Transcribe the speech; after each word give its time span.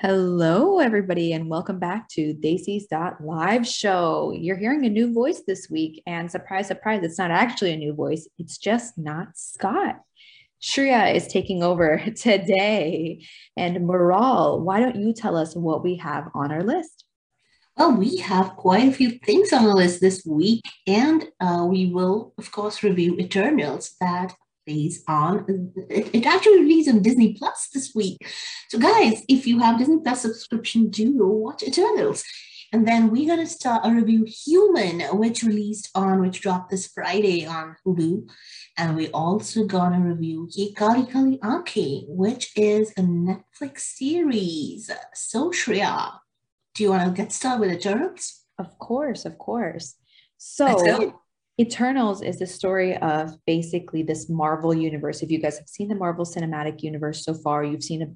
Hello, 0.00 0.78
everybody, 0.78 1.32
and 1.32 1.50
welcome 1.50 1.80
back 1.80 2.08
to 2.10 2.32
Desi's 2.32 2.86
Live 3.18 3.66
show. 3.66 4.32
You're 4.32 4.56
hearing 4.56 4.86
a 4.86 4.88
new 4.88 5.12
voice 5.12 5.42
this 5.44 5.68
week, 5.68 6.04
and 6.06 6.30
surprise, 6.30 6.68
surprise, 6.68 7.02
it's 7.02 7.18
not 7.18 7.32
actually 7.32 7.72
a 7.72 7.76
new 7.76 7.92
voice. 7.92 8.28
It's 8.38 8.58
just 8.58 8.96
not 8.96 9.36
Scott. 9.36 9.96
Shreya 10.62 11.16
is 11.16 11.26
taking 11.26 11.64
over 11.64 11.98
today. 12.16 13.26
And 13.56 13.78
Maral, 13.88 14.60
why 14.60 14.78
don't 14.78 14.94
you 14.94 15.12
tell 15.12 15.36
us 15.36 15.56
what 15.56 15.82
we 15.82 15.96
have 15.96 16.28
on 16.32 16.52
our 16.52 16.62
list? 16.62 17.04
Well, 17.76 17.96
we 17.96 18.18
have 18.18 18.50
quite 18.50 18.88
a 18.88 18.92
few 18.92 19.18
things 19.18 19.52
on 19.52 19.64
the 19.64 19.74
list 19.74 20.00
this 20.00 20.24
week, 20.24 20.62
and 20.86 21.26
uh, 21.40 21.66
we 21.68 21.86
will, 21.86 22.34
of 22.38 22.52
course, 22.52 22.84
review 22.84 23.18
Eternals 23.18 23.96
that 24.00 24.32
plays 24.68 25.02
on. 25.08 25.72
It, 25.88 26.14
it, 26.14 26.26
actually 26.26 26.60
released 26.60 26.90
on 26.90 27.02
Disney 27.02 27.32
Plus 27.34 27.68
this 27.72 27.94
week. 27.94 28.18
So, 28.68 28.78
guys, 28.78 29.22
if 29.28 29.46
you 29.46 29.58
have 29.60 29.78
Disney 29.78 30.00
Plus 30.02 30.22
subscription, 30.22 30.90
do 30.90 31.16
watch 31.16 31.62
Eternals. 31.62 32.22
And 32.70 32.86
then 32.86 33.10
we're 33.10 33.28
gonna 33.28 33.46
start 33.46 33.86
a 33.86 33.90
review 33.90 34.26
Human, 34.26 35.00
which 35.16 35.42
released 35.42 35.88
on, 35.94 36.20
which 36.20 36.42
dropped 36.42 36.70
this 36.70 36.86
Friday 36.86 37.46
on 37.46 37.76
Hulu. 37.86 38.28
And 38.76 38.94
we 38.94 39.08
also 39.08 39.64
gonna 39.64 40.00
review 40.00 40.48
Ye 40.52 40.74
Kali 40.74 41.04
Anke, 41.04 42.04
which 42.08 42.52
is 42.56 42.90
a 42.90 43.00
Netflix 43.00 43.80
series. 43.80 44.90
So 45.14 45.50
Shreya, 45.50 46.18
do 46.74 46.82
you 46.82 46.90
wanna 46.90 47.10
get 47.10 47.32
started 47.32 47.60
with 47.60 47.70
the 47.70 47.76
Eternals? 47.76 48.44
Of 48.58 48.78
course, 48.78 49.24
of 49.24 49.38
course. 49.38 49.94
So 50.36 51.14
Eternals 51.60 52.22
is 52.22 52.38
the 52.38 52.46
story 52.46 52.96
of 52.98 53.36
basically 53.44 54.04
this 54.04 54.28
Marvel 54.28 54.72
universe. 54.72 55.22
If 55.22 55.30
you 55.30 55.40
guys 55.40 55.58
have 55.58 55.68
seen 55.68 55.88
the 55.88 55.96
Marvel 55.96 56.24
Cinematic 56.24 56.82
Universe 56.82 57.24
so 57.24 57.34
far, 57.34 57.64
you've 57.64 57.82
seen 57.82 58.02
a 58.02 58.12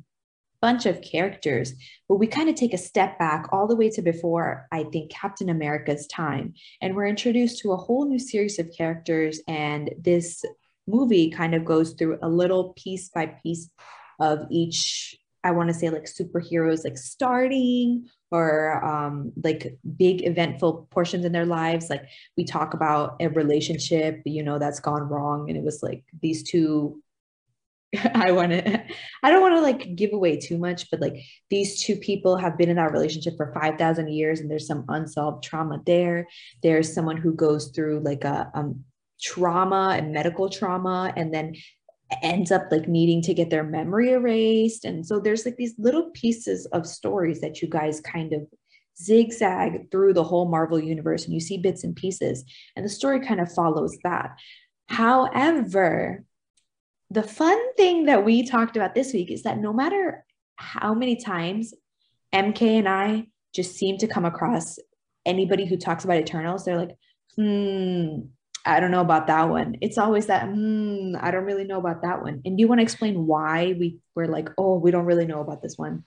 bunch 0.61 0.87
of 0.87 1.03
characters, 1.03 1.75
but 2.09 2.17
we 2.17 2.29
kind 2.29 2.49
of 2.49 2.55
take 2.55 2.73
a 2.73 2.79
step 2.79 3.19
back 3.19 3.49
all 3.51 3.67
the 3.67 3.75
way 3.75 3.91
to 3.91 4.01
before, 4.01 4.69
I 4.71 4.85
think, 4.85 5.11
Captain 5.11 5.49
America's 5.49 6.07
time. 6.07 6.55
And 6.81 6.95
we're 6.95 7.09
introduced 7.09 7.59
to 7.63 7.73
a 7.73 7.77
whole 7.77 8.09
new 8.09 8.21
series 8.21 8.61
of 8.61 8.71
characters. 8.77 9.41
And 9.49 9.93
this 9.99 10.45
movie 10.87 11.31
kind 11.31 11.57
of 11.57 11.65
goes 11.65 11.95
through 11.95 12.19
a 12.23 12.29
little 12.29 12.75
piece 12.75 13.09
by 13.09 13.27
piece 13.27 13.71
of 14.21 14.47
each 14.51 15.17
I 15.45 15.51
want 15.51 15.69
to 15.69 15.75
say 15.75 15.91
like 15.91 16.05
superheroes 16.05 16.85
like 16.85 16.97
starting 16.97 18.09
or 18.31 18.83
um, 18.85 19.33
like 19.43 19.79
big 19.97 20.27
eventful 20.27 20.89
portions 20.91 21.25
in 21.25 21.33
their 21.33 21.47
lives. 21.47 21.91
Like 21.91 22.05
we 22.37 22.45
talk 22.45 22.75
about 22.75 23.17
a 23.21 23.29
relationship, 23.29 24.23
you 24.25 24.43
know, 24.43 24.59
that's 24.59 24.81
gone 24.81 25.03
wrong. 25.03 25.49
And 25.49 25.59
it 25.59 25.65
was 25.65 25.83
like 25.83 26.05
these 26.23 26.43
two, 26.43 27.03
I 28.15 28.33
want 28.33 28.53
to, 28.53 28.83
I 29.23 29.31
don't 29.31 29.43
want 29.43 29.57
to 29.57 29.61
like 29.61 29.97
give 29.97 30.13
away 30.13 30.39
too 30.39 30.59
much, 30.59 30.91
but 30.91 31.01
like 31.01 31.17
these 31.51 31.83
two 31.83 31.97
people 31.97 32.37
have 32.37 32.57
been 32.57 32.71
in 32.71 32.77
that 32.77 32.93
relationship 32.93 33.37
for 33.37 33.53
5,000 33.53 34.09
years 34.09 34.41
and 34.41 34.51
there's 34.51 34.67
some 34.67 34.85
unsolved 34.89 35.45
trauma 35.45 35.83
there. 35.85 36.27
There's 36.63 36.95
someone 36.95 37.17
who 37.19 37.35
goes 37.35 37.69
through 37.69 38.01
like 38.01 38.25
a, 38.25 38.51
um, 38.55 38.85
trauma 39.23 39.95
and 39.97 40.13
medical 40.13 40.49
trauma 40.49 41.13
and 41.17 41.33
then 41.33 41.55
ends 42.23 42.51
up 42.51 42.67
like 42.71 42.89
needing 42.89 43.23
to 43.23 43.35
get 43.35 43.51
their 43.51 43.65
memory 43.65 44.11
erased. 44.11 44.85
And 44.85 45.07
so 45.07 45.19
there's 45.19 45.45
like 45.45 45.57
these 45.57 45.75
little 45.79 46.11
pieces 46.11 46.67
of 46.67 46.87
stories 46.87 47.41
that 47.41 47.63
you 47.63 47.69
guys 47.69 48.01
kind 48.01 48.33
of 48.33 48.43
zigzag 49.01 49.91
through 49.91 50.13
the 50.15 50.25
whole 50.25 50.49
Marvel 50.49 50.79
universe 50.79 51.25
and 51.25 51.33
you 51.33 51.41
see 51.41 51.59
bits 51.59 51.85
and 51.85 51.97
pieces. 51.97 52.45
And 52.77 52.85
the 52.85 52.91
story 52.91 53.21
kind 53.21 53.41
of 53.41 53.53
follows 53.53 53.97
that. 54.05 54.31
However, 54.89 56.25
the 57.11 57.23
fun 57.23 57.75
thing 57.77 58.07
that 58.07 58.25
we 58.25 58.47
talked 58.47 58.77
about 58.77 58.95
this 58.95 59.13
week 59.13 59.31
is 59.31 59.43
that 59.43 59.59
no 59.59 59.73
matter 59.73 60.25
how 60.57 60.95
many 60.95 61.17
times 61.17 61.75
MK 62.35 62.63
and 62.63 62.89
I 62.89 63.27
just 63.55 63.75
seem 63.77 63.99
to 63.99 64.07
come 64.07 64.25
across 64.25 64.79
anybody 65.27 65.67
who 65.67 65.77
talks 65.77 66.05
about 66.05 66.19
Eternals, 66.19 66.65
they're 66.65 66.79
like, 66.79 66.97
hmm, 67.37 68.21
I 68.65 68.81
don't 68.81 68.91
know 68.91 69.01
about 69.01 69.27
that 69.27 69.49
one. 69.49 69.77
It's 69.81 69.99
always 69.99 70.27
that, 70.27 70.47
mm, 70.49 71.19
I 71.21 71.31
don't 71.31 71.45
really 71.45 71.65
know 71.65 71.79
about 71.79 72.03
that 72.03 72.23
one. 72.23 72.43
And 72.45 72.57
do 72.57 72.61
you 72.61 72.69
want 72.69 72.79
to 72.79 72.85
explain 72.85 73.27
why 73.27 73.75
we 73.79 73.99
were 74.15 74.29
like, 74.29 74.49
oh, 74.57 74.79
we 74.79 74.91
don't 74.91 75.05
really 75.05 75.27
know 75.27 75.41
about 75.41 75.63
this 75.63 75.77
one? 75.77 76.05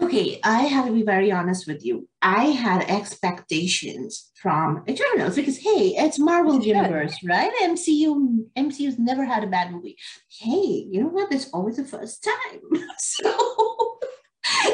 Okay, 0.00 0.40
I 0.42 0.62
have 0.64 0.86
to 0.86 0.92
be 0.92 1.02
very 1.02 1.30
honest 1.30 1.66
with 1.68 1.84
you. 1.84 2.08
I 2.20 2.46
had 2.46 2.82
expectations 2.90 4.30
from 4.34 4.82
Eternals 4.88 5.36
because 5.36 5.58
hey, 5.58 5.94
it's 5.96 6.18
Marvel 6.18 6.56
it's 6.56 6.66
Universe, 6.66 7.16
good. 7.20 7.28
right? 7.28 7.52
MCU 7.62 8.46
MCU's 8.56 8.98
never 8.98 9.24
had 9.24 9.44
a 9.44 9.46
bad 9.46 9.70
movie. 9.70 9.96
Hey, 10.28 10.88
you 10.90 11.02
know 11.02 11.08
what? 11.08 11.30
There's 11.30 11.50
always 11.50 11.78
a 11.78 11.84
first 11.84 12.24
time. 12.24 12.84
so 12.98 13.98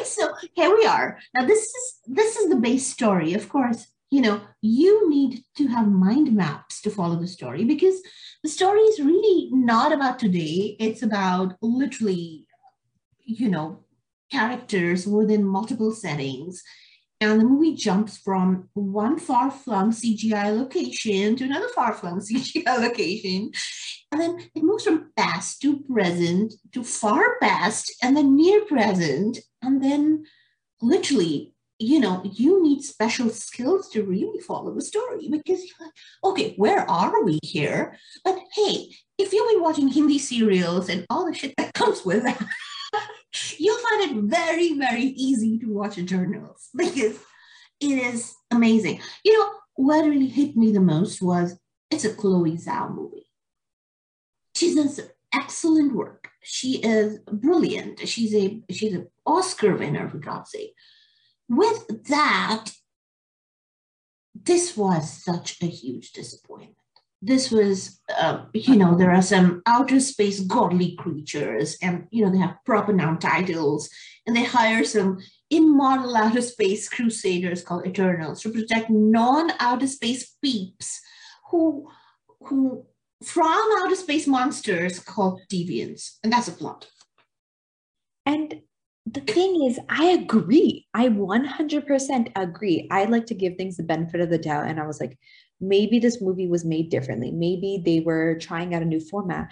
so 0.03 0.33
here 0.55 0.75
we 0.75 0.85
are. 0.85 1.19
Now 1.35 1.45
this 1.45 1.59
is 1.59 1.99
this 2.07 2.35
is 2.37 2.49
the 2.49 2.55
base 2.55 2.87
story. 2.87 3.33
Of 3.33 3.49
course, 3.49 3.85
you 4.11 4.21
know, 4.21 4.41
you 4.61 5.09
need 5.09 5.43
to 5.57 5.67
have 5.67 5.87
mind 5.87 6.33
maps 6.33 6.81
to 6.81 6.89
follow 6.89 7.15
the 7.15 7.27
story 7.27 7.63
because 7.63 8.01
the 8.43 8.49
story 8.49 8.79
is 8.81 8.99
really 8.99 9.49
not 9.51 9.91
about 9.91 10.17
today. 10.17 10.75
It's 10.79 11.03
about 11.03 11.55
literally, 11.61 12.47
you 13.23 13.49
know, 13.49 13.83
characters 14.31 15.05
within 15.05 15.43
multiple 15.43 15.91
settings. 15.91 16.63
And 17.21 17.39
the 17.39 17.45
movie 17.45 17.75
jumps 17.75 18.17
from 18.17 18.69
one 18.73 19.19
far 19.19 19.51
flung 19.51 19.91
CGI 19.91 20.57
location 20.57 21.35
to 21.35 21.43
another 21.43 21.67
far 21.67 21.93
flung 21.93 22.19
CGI 22.19 22.79
location. 22.79 23.51
And 24.11 24.21
then 24.21 24.39
it 24.55 24.63
moves 24.63 24.85
from 24.85 25.11
past 25.17 25.61
to 25.61 25.81
present 25.81 26.53
to 26.73 26.83
far 26.83 27.37
past 27.41 27.93
and 28.01 28.17
then 28.17 28.35
near 28.35 28.65
present. 28.65 29.37
And 29.61 29.83
then 29.83 30.25
literally 30.81 31.53
you 31.79 32.01
know, 32.01 32.21
you 32.25 32.61
need 32.61 32.83
special 32.83 33.29
skills 33.29 33.87
to 33.89 34.03
really 34.03 34.39
follow 34.41 34.73
the 34.73 34.81
story 34.81 35.29
because 35.29 35.63
you're 35.63 35.87
like, 35.87 35.93
okay, 36.25 36.53
where 36.57 36.89
are 36.89 37.23
we 37.23 37.39
here? 37.41 37.97
But 38.25 38.37
hey, 38.53 38.89
if 39.17 39.31
you've 39.31 39.49
been 39.49 39.63
watching 39.63 39.87
Hindi 39.87 40.19
serials 40.19 40.89
and 40.89 41.05
all 41.09 41.25
the 41.25 41.33
shit 41.33 41.55
that 41.57 41.73
comes 41.73 42.03
with 42.03 42.23
that, 42.23 42.37
you'll 43.57 43.77
find 43.77 44.11
it 44.11 44.23
very, 44.23 44.77
very 44.77 45.03
easy 45.03 45.57
to 45.59 45.73
watch 45.73 45.97
Eternals 45.97 46.67
because 46.75 47.17
it 47.79 47.97
is 47.97 48.35
amazing. 48.51 48.99
You 49.23 49.39
know, 49.39 49.49
what 49.75 50.03
really 50.03 50.27
hit 50.27 50.57
me 50.57 50.73
the 50.73 50.81
most 50.81 51.21
was 51.21 51.57
it's 51.89 52.03
a 52.03 52.13
Chloe 52.13 52.57
Zhao 52.57 52.93
movie. 52.93 53.27
She 54.53 54.75
does 54.75 54.99
excellent 55.33 55.95
work. 55.95 56.27
She 56.43 56.79
is 56.79 57.19
brilliant. 57.19 58.05
She's 58.05 58.35
a 58.35 58.61
she's 58.69 58.93
an 58.93 59.07
Oscar 59.25 59.75
winner, 59.75 60.09
for 60.09 60.17
God's 60.17 60.51
sake 60.51 60.73
with 61.49 62.05
that, 62.05 62.71
this 64.35 64.77
was 64.77 65.11
such 65.23 65.61
a 65.61 65.65
huge 65.65 66.11
disappointment. 66.11 66.75
This 67.21 67.51
was, 67.51 67.99
uh, 68.17 68.45
you 68.53 68.77
know, 68.77 68.95
there 68.95 69.11
are 69.11 69.21
some 69.21 69.61
outer 69.65 69.99
space 69.99 70.39
godly 70.39 70.95
creatures, 70.95 71.77
and, 71.81 72.07
you 72.11 72.23
know, 72.23 72.31
they 72.31 72.37
have 72.37 72.63
proper 72.65 72.93
noun 72.93 73.19
titles, 73.19 73.89
and 74.25 74.35
they 74.35 74.43
hire 74.43 74.85
some 74.85 75.19
immortal 75.49 76.15
outer 76.15 76.41
space 76.41 76.87
crusaders 76.87 77.61
called 77.61 77.85
Eternals 77.85 78.41
to 78.41 78.51
protect 78.51 78.89
non 78.89 79.51
outer 79.59 79.87
space 79.87 80.35
peeps 80.41 81.01
who, 81.49 81.89
who, 82.39 82.85
from 83.21 83.81
outer 83.81 83.95
space 83.95 84.25
monsters 84.25 84.99
called 84.99 85.41
deviants. 85.51 86.19
And 86.23 86.31
that's 86.31 86.47
a 86.47 86.53
plot. 86.53 86.87
And 88.25 88.61
the 89.05 89.21
thing 89.21 89.63
is, 89.63 89.79
I 89.89 90.05
agree. 90.09 90.87
I 90.93 91.09
100% 91.09 92.31
agree. 92.35 92.87
I 92.91 93.05
like 93.05 93.25
to 93.27 93.33
give 93.33 93.55
things 93.55 93.77
the 93.77 93.83
benefit 93.83 94.21
of 94.21 94.29
the 94.29 94.37
doubt. 94.37 94.67
And 94.67 94.79
I 94.79 94.85
was 94.85 94.99
like, 94.99 95.17
maybe 95.59 95.99
this 95.99 96.21
movie 96.21 96.47
was 96.47 96.65
made 96.65 96.89
differently. 96.89 97.31
Maybe 97.31 97.81
they 97.83 98.01
were 98.01 98.37
trying 98.39 98.75
out 98.75 98.81
a 98.81 98.85
new 98.85 98.99
format. 98.99 99.51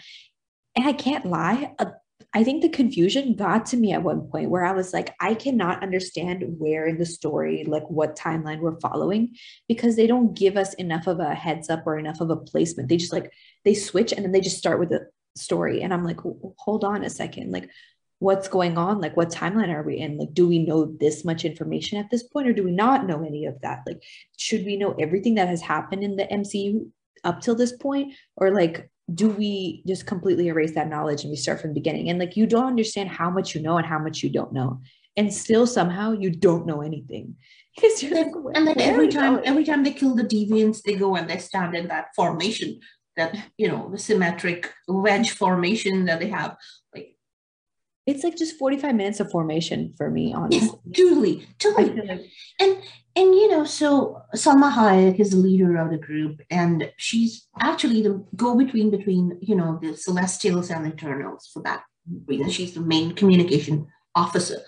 And 0.75 0.88
I 0.88 0.94
can't 0.94 1.25
lie. 1.25 1.74
Uh, 1.80 1.91
I 2.34 2.44
think 2.44 2.61
the 2.61 2.70
confusion 2.70 3.35
got 3.35 3.66
to 3.67 3.78
me 3.78 3.94
at 3.94 4.03
one 4.03 4.29
point 4.29 4.49
where 4.49 4.64
I 4.64 4.73
was 4.73 4.94
like, 4.94 5.16
I 5.20 5.34
cannot 5.34 5.82
understand 5.82 6.44
where 6.59 6.85
in 6.85 6.97
the 6.97 7.05
story, 7.05 7.64
like 7.66 7.90
what 7.90 8.17
timeline 8.17 8.59
we're 8.59 8.79
following, 8.79 9.35
because 9.67 9.96
they 9.96 10.08
don't 10.08 10.38
give 10.38 10.58
us 10.58 10.73
enough 10.76 11.08
of 11.08 11.20
a 11.20 11.34
heads 11.34 11.70
up 11.70 11.84
or 11.88 11.97
enough 11.97 12.22
of 12.22 12.29
a 12.29 12.35
placement. 12.35 12.90
They 12.90 12.97
just 12.97 13.14
like, 13.14 13.32
they 13.66 13.73
switch 13.73 14.11
and 14.11 14.23
then 14.23 14.34
they 14.34 14.41
just 14.41 14.58
start 14.58 14.79
with 14.79 14.90
the 14.90 15.08
story. 15.35 15.82
And 15.82 15.94
I'm 15.94 16.03
like, 16.03 16.20
hold 16.58 16.84
on 16.84 17.03
a 17.03 17.09
second. 17.09 17.52
Like, 17.52 17.70
what's 18.19 18.47
going 18.47 18.78
on? 18.78 18.99
Like 18.99 19.16
what 19.16 19.29
timeline 19.29 19.73
are 19.73 19.84
we 19.84 19.97
in? 19.97 20.17
Like 20.17 20.34
do 20.34 20.47
we 20.47 20.59
know 20.59 20.85
this 20.99 21.23
much 21.23 21.46
information 21.46 21.99
at 21.99 22.09
this 22.09 22.23
point 22.23 22.47
or 22.47 22.53
do 22.53 22.64
we 22.64 22.72
not 22.72 23.05
know 23.05 23.23
any 23.23 23.46
of 23.46 23.59
that? 23.61 23.84
Like 23.85 24.02
should 24.37 24.66
we 24.66 24.78
know 24.78 24.96
everything 24.99 25.35
that 25.35 25.47
has 25.47 25.61
happened 25.61 26.03
in 26.03 26.16
the 26.16 26.25
mcu 26.25 26.90
up 27.23 27.41
till 27.41 27.55
this 27.55 27.73
point? 27.73 28.14
Or 28.35 28.52
like 28.52 28.90
do 29.14 29.29
we 29.29 29.84
just 29.87 30.05
completely 30.05 30.47
erase 30.47 30.73
that 30.73 30.90
knowledge 30.90 31.23
and 31.23 31.31
we 31.31 31.37
start 31.37 31.61
from 31.61 31.72
the 31.72 31.79
beginning? 31.79 32.09
And 32.09 32.19
like 32.19 32.35
you 32.35 32.47
don't 32.47 32.66
understand 32.66 33.09
how 33.09 33.29
much 33.29 33.53
you 33.53 33.61
know 33.61 33.78
and 33.78 33.85
how 33.85 33.99
much 33.99 34.23
you 34.23 34.29
don't 34.29 34.53
know. 34.53 34.81
And 35.16 35.34
still 35.34 35.66
somehow 35.66 36.11
you 36.11 36.29
don't 36.31 36.66
know 36.66 36.81
anything. 36.81 37.35
Like, 37.79 38.34
and 38.55 38.67
then 38.67 38.81
every 38.81 39.08
time 39.08 39.40
every 39.43 39.63
time 39.63 39.84
they 39.84 39.91
kill 39.91 40.16
the 40.16 40.23
deviants 40.23 40.81
they 40.81 40.96
go 40.96 41.16
and 41.16 41.29
they 41.29 41.37
stand 41.37 41.75
in 41.75 41.90
that 41.90 42.08
formation 42.16 42.79
that 43.17 43.35
you 43.58 43.67
know 43.67 43.90
the 43.91 43.99
symmetric 43.99 44.73
wedge 44.87 45.29
formation 45.29 46.05
that 46.05 46.20
they 46.20 46.29
have 46.29 46.55
it's 48.08 48.24
like 48.24 48.38
just 48.38 48.58
45 48.58 48.96
minutes 48.96 49.20
of 49.20 49.30
formation 49.30 49.94
for 49.98 50.09
me, 50.09 50.34
honestly. 50.34 50.70
Yeah, 50.86 50.94
totally, 50.96 51.48
totally. 51.59 52.02
Like- 52.02 52.26
and 52.59 52.78
and 53.16 53.34
you 53.36 53.50
know, 53.50 53.66
so 53.66 54.22
Salma 54.36 54.72
Hayek 54.72 55.20
is 55.20 55.32
the 55.32 55.38
leader 55.38 55.76
of 55.78 55.90
the 55.92 55.98
group, 55.98 56.40
and 56.50 56.92
she's 56.98 57.48
actually 57.59 58.02
the 58.02 58.24
go-between 58.36 58.90
between 58.92 59.38
you 59.42 59.56
know 59.56 59.80
the 59.82 59.96
Celestials 59.96 60.70
and 60.72 60.86
the 60.86 60.94
Eternals 60.94 61.50
for 61.54 61.62
that 61.64 61.84
reason. 62.26 62.50
She's 62.50 62.74
the 62.74 62.82
main 62.82 63.14
communication 63.14 63.88
officer. 64.16 64.59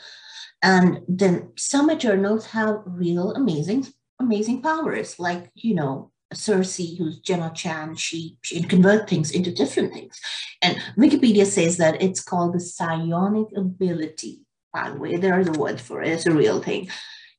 And 0.61 1.01
then 1.07 1.53
some 1.57 1.89
Eternals 1.89 2.47
have 2.47 2.81
real 2.85 3.31
amazing, 3.31 3.87
amazing 4.19 4.61
powers, 4.61 5.17
like 5.17 5.49
you 5.53 5.75
know, 5.75 6.11
Sersi, 6.33 6.97
who's 6.97 7.19
Gemma 7.19 7.51
Chan, 7.55 7.95
she, 7.95 8.37
she 8.41 8.61
convert 8.61 9.09
things 9.09 9.31
into 9.31 9.51
different 9.51 9.93
things. 9.93 10.19
And 10.61 10.77
Wikipedia 10.97 11.45
says 11.45 11.77
that 11.77 12.01
it's 12.01 12.21
called 12.21 12.53
the 12.53 12.59
psionic 12.59 13.47
ability. 13.55 14.41
By 14.71 14.91
the 14.91 14.99
way, 14.99 15.17
there 15.17 15.39
is 15.39 15.47
a 15.47 15.53
word 15.53 15.81
for 15.81 16.01
it, 16.01 16.09
it's 16.09 16.27
a 16.27 16.31
real 16.31 16.61
thing. 16.61 16.89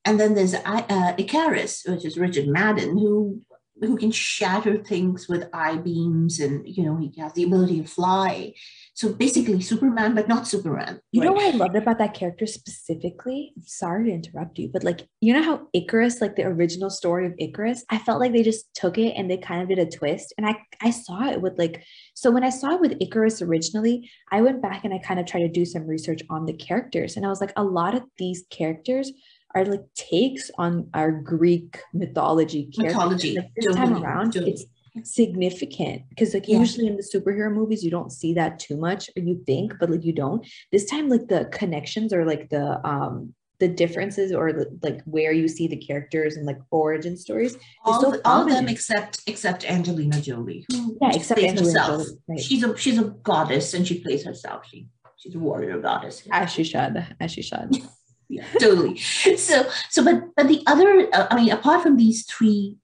And 0.04 0.18
then 0.18 0.34
there's 0.34 0.54
uh, 0.54 1.14
Ikaris, 1.18 1.88
which 1.88 2.04
is 2.04 2.18
Richard 2.18 2.48
Madden, 2.48 2.98
who 2.98 3.42
who 3.80 3.96
can 3.96 4.10
shatter 4.10 4.76
things 4.76 5.28
with 5.28 5.48
eye 5.52 5.76
beams 5.76 6.38
and 6.38 6.66
you 6.68 6.84
know 6.84 6.96
he 6.96 7.12
has 7.18 7.32
the 7.32 7.44
ability 7.44 7.80
to 7.80 7.88
fly 7.88 8.52
so 8.94 9.12
basically 9.12 9.60
superman 9.60 10.14
but 10.14 10.28
not 10.28 10.46
superman 10.46 11.00
you 11.12 11.20
right? 11.20 11.26
know 11.26 11.32
what 11.32 11.54
i 11.54 11.56
loved 11.56 11.76
about 11.76 11.98
that 11.98 12.14
character 12.14 12.46
specifically 12.46 13.52
sorry 13.62 14.04
to 14.04 14.10
interrupt 14.10 14.58
you 14.58 14.68
but 14.72 14.84
like 14.84 15.06
you 15.20 15.32
know 15.32 15.42
how 15.42 15.66
icarus 15.72 16.20
like 16.20 16.36
the 16.36 16.42
original 16.42 16.90
story 16.90 17.26
of 17.26 17.34
icarus 17.38 17.84
i 17.90 17.98
felt 17.98 18.20
like 18.20 18.32
they 18.32 18.42
just 18.42 18.72
took 18.74 18.98
it 18.98 19.12
and 19.16 19.30
they 19.30 19.36
kind 19.36 19.62
of 19.62 19.68
did 19.68 19.78
a 19.78 19.90
twist 19.90 20.32
and 20.36 20.46
i 20.46 20.56
i 20.82 20.90
saw 20.90 21.28
it 21.28 21.40
with 21.40 21.58
like 21.58 21.82
so 22.14 22.30
when 22.30 22.44
i 22.44 22.50
saw 22.50 22.74
it 22.74 22.80
with 22.80 22.96
icarus 23.00 23.42
originally 23.42 24.10
i 24.32 24.40
went 24.40 24.62
back 24.62 24.84
and 24.84 24.92
i 24.92 24.98
kind 24.98 25.20
of 25.20 25.26
tried 25.26 25.40
to 25.42 25.48
do 25.48 25.64
some 25.64 25.86
research 25.86 26.20
on 26.28 26.46
the 26.46 26.54
characters 26.54 27.16
and 27.16 27.24
i 27.24 27.28
was 27.28 27.40
like 27.40 27.52
a 27.56 27.64
lot 27.64 27.94
of 27.94 28.02
these 28.18 28.44
characters 28.50 29.12
are 29.54 29.64
like 29.64 29.82
takes 29.94 30.50
on 30.58 30.88
our 30.94 31.10
Greek 31.10 31.80
mythology 31.92 32.70
Mythology. 32.76 33.36
Like 33.36 33.50
this 33.56 33.74
time 33.74 34.02
around, 34.02 34.36
it's 34.36 34.64
significant 35.04 36.02
because 36.08 36.34
like 36.34 36.48
yeah. 36.48 36.58
usually 36.58 36.86
in 36.86 36.96
the 36.96 37.02
superhero 37.02 37.52
movies 37.52 37.84
you 37.84 37.90
don't 37.90 38.12
see 38.12 38.34
that 38.34 38.58
too 38.58 38.76
much 38.76 39.10
or 39.16 39.22
you 39.22 39.42
think 39.46 39.72
but 39.78 39.90
like 39.90 40.04
you 40.04 40.12
don't 40.12 40.46
this 40.72 40.84
time 40.86 41.08
like 41.08 41.28
the 41.28 41.44
connections 41.52 42.12
or 42.12 42.24
like 42.24 42.48
the 42.50 42.86
um 42.86 43.34
the 43.60 43.68
differences 43.68 44.32
or 44.32 44.66
like 44.82 45.02
where 45.04 45.32
you 45.32 45.46
see 45.46 45.68
the 45.68 45.76
characters 45.76 46.36
and 46.36 46.46
like 46.46 46.58
origin 46.70 47.16
stories 47.16 47.56
all, 47.84 48.00
so 48.00 48.20
all 48.24 48.42
of 48.42 48.48
them 48.48 48.68
except 48.68 49.22
except 49.26 49.64
angelina 49.64 50.20
jolie 50.20 50.64
who 50.70 50.96
yeah 51.00 51.10
except 51.14 51.40
angelina 51.40 51.78
herself. 51.78 52.02
Jolie, 52.02 52.18
right. 52.28 52.40
she's 52.40 52.64
a 52.64 52.76
she's 52.76 52.98
a 52.98 53.04
goddess 53.22 53.74
and 53.74 53.86
she 53.86 54.00
plays 54.00 54.24
herself 54.24 54.66
she 54.66 54.86
she's 55.18 55.34
a 55.34 55.38
warrior 55.38 55.78
goddess 55.78 56.26
as 56.32 56.50
she 56.50 56.64
should 56.64 57.06
as 57.20 57.30
she 57.30 57.42
should 57.42 57.76
yeah, 58.30 58.46
totally. 58.60 58.96
So, 58.96 59.68
so, 59.90 60.04
but, 60.04 60.22
but 60.36 60.46
the 60.46 60.62
other, 60.68 61.08
uh, 61.12 61.26
I 61.30 61.36
mean, 61.36 61.50
apart 61.50 61.82
from 61.82 61.96
these 61.96 62.24
three 62.26 62.76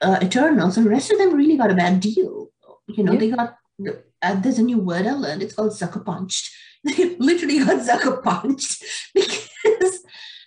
uh, 0.00 0.18
Eternals, 0.22 0.76
the 0.76 0.82
rest 0.82 1.10
of 1.10 1.18
them 1.18 1.34
really 1.34 1.56
got 1.56 1.70
a 1.70 1.74
bad 1.74 2.00
deal. 2.00 2.48
You 2.86 3.04
know, 3.04 3.12
yeah. 3.12 3.18
they 3.18 3.30
got. 3.30 3.56
Uh, 4.20 4.34
there's 4.34 4.58
a 4.58 4.62
new 4.62 4.78
word 4.78 5.06
I 5.06 5.12
learned. 5.12 5.42
It's 5.42 5.54
called 5.54 5.76
sucker 5.76 6.00
punched. 6.00 6.50
They 6.84 7.16
literally 7.18 7.64
got 7.64 7.84
sucker 7.84 8.18
punched 8.18 8.84
because 9.14 10.00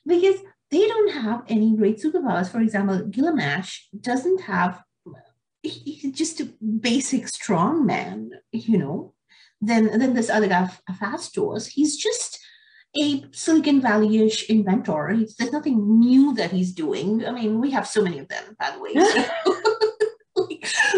because 0.06 0.40
they 0.72 0.88
don't 0.88 1.12
have 1.12 1.44
any 1.50 1.76
great 1.76 2.02
superpowers. 2.02 2.50
For 2.50 2.62
example, 2.62 3.06
Gilgamesh 3.10 3.80
doesn't 4.00 4.42
have. 4.42 4.82
He's 5.62 6.14
just 6.14 6.40
a 6.40 6.50
basic 6.80 7.28
strong 7.28 7.86
man, 7.86 8.32
you 8.52 8.78
know. 8.78 9.14
Then 9.60 10.00
then 10.00 10.14
this 10.14 10.30
other 10.30 10.48
guy, 10.48 10.70
Phastos, 10.90 11.68
he's 11.68 11.98
just 11.98 12.40
a 12.98 13.26
Silicon 13.32 13.82
Valley-ish 13.82 14.50
inventor. 14.50 15.10
He's, 15.10 15.36
there's 15.36 15.52
nothing 15.52 16.00
new 16.00 16.34
that 16.36 16.52
he's 16.52 16.74
doing. 16.74 17.26
I 17.26 17.32
mean, 17.32 17.60
we 17.60 17.72
have 17.72 17.88
so 17.88 18.02
many 18.02 18.20
of 18.20 18.28
them, 18.28 18.56
by 18.60 18.72
the 18.72 18.82
way. 18.82 18.94
So 18.94 19.26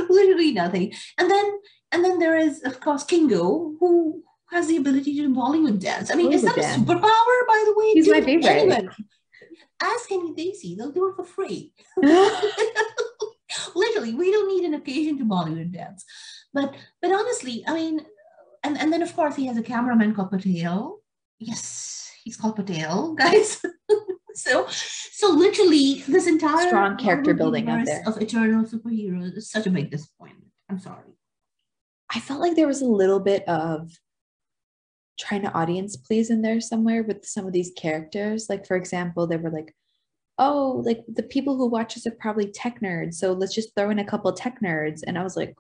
literally 0.09 0.53
nothing. 0.53 0.93
And 1.17 1.29
then 1.29 1.59
and 1.91 2.03
then 2.03 2.17
there 2.17 2.35
is, 2.35 2.63
of 2.63 2.79
course, 2.79 3.03
Kingo, 3.03 3.75
who 3.79 4.23
has 4.49 4.67
the 4.67 4.77
ability 4.77 5.15
to 5.15 5.27
do 5.27 5.33
Bollywood 5.33 5.79
dance. 5.79 6.11
I 6.11 6.15
mean, 6.15 6.31
Bollywood 6.31 6.33
is 6.33 6.41
that 6.43 6.55
dance. 6.55 6.77
a 6.77 6.79
superpower, 6.79 7.47
by 7.47 7.63
the 7.65 7.73
way? 7.75 7.91
He's 7.93 8.09
my 8.09 8.21
favorite. 8.21 8.49
Anyone. 8.49 8.89
Ask 9.79 10.11
any 10.11 10.33
Desi, 10.33 10.75
they'll 10.75 10.91
do 10.91 11.09
it 11.09 11.15
for 11.15 11.23
free. 11.23 11.73
literally, 13.75 14.15
we 14.15 14.31
don't 14.31 14.47
need 14.47 14.65
an 14.65 14.73
occasion 14.73 15.19
to 15.19 15.25
Bollywood 15.25 15.71
dance. 15.71 16.03
But 16.53 16.73
but 17.01 17.11
honestly, 17.11 17.63
I 17.67 17.73
mean, 17.73 18.01
and, 18.63 18.77
and 18.77 18.91
then 18.91 19.01
of 19.01 19.15
course 19.15 19.35
he 19.35 19.45
has 19.47 19.57
a 19.57 19.63
cameraman 19.63 20.15
called 20.15 20.31
Patel 20.31 21.02
yes, 21.39 22.11
he's 22.23 22.37
called 22.37 22.55
Patel, 22.55 23.13
guys. 23.17 23.61
so, 24.35 24.67
so 24.69 25.29
literally, 25.29 26.03
this 26.07 26.27
entire 26.27 26.67
strong 26.67 26.97
character 26.97 27.33
building 27.33 27.69
out 27.69 27.85
there 27.85 28.03
of 28.05 28.21
Eternal 28.21 28.65
superheroes 28.65 29.37
is 29.37 29.49
such 29.49 29.67
a 29.67 29.71
big 29.71 29.91
disappointment. 29.91 30.51
I'm 30.69 30.79
sorry. 30.79 31.17
I 32.13 32.19
felt 32.19 32.41
like 32.41 32.55
there 32.55 32.67
was 32.67 32.81
a 32.81 32.85
little 32.85 33.19
bit 33.19 33.47
of 33.47 33.91
trying 35.19 35.41
to 35.43 35.53
audience 35.53 35.95
please 35.95 36.29
in 36.29 36.41
there 36.41 36.59
somewhere 36.59 37.03
with 37.03 37.25
some 37.25 37.45
of 37.45 37.53
these 37.53 37.71
characters. 37.75 38.47
Like, 38.49 38.65
for 38.65 38.75
example, 38.75 39.27
they 39.27 39.37
were 39.37 39.51
like, 39.51 39.73
oh, 40.37 40.81
like 40.85 41.03
the 41.07 41.23
people 41.23 41.57
who 41.57 41.67
watch 41.67 41.97
us 41.97 42.07
are 42.07 42.11
probably 42.11 42.47
tech 42.51 42.81
nerds. 42.81 43.15
So 43.15 43.33
let's 43.33 43.53
just 43.53 43.75
throw 43.75 43.89
in 43.89 43.99
a 43.99 44.05
couple 44.05 44.31
tech 44.33 44.59
nerds. 44.61 45.01
And 45.05 45.17
I 45.17 45.23
was 45.23 45.35
like, 45.35 45.55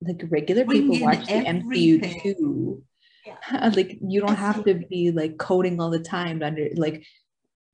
like 0.00 0.22
regular 0.28 0.64
Bring 0.64 0.90
people 0.90 1.06
watch 1.06 1.26
the 1.26 1.32
MCU 1.34 2.22
too 2.22 2.82
yeah. 3.26 3.70
like 3.76 3.98
you 4.06 4.20
don't 4.20 4.36
have 4.36 4.64
to 4.64 4.74
be 4.74 5.10
like 5.10 5.38
coding 5.38 5.80
all 5.80 5.90
the 5.90 5.98
time 5.98 6.42
under 6.42 6.68
like 6.76 7.04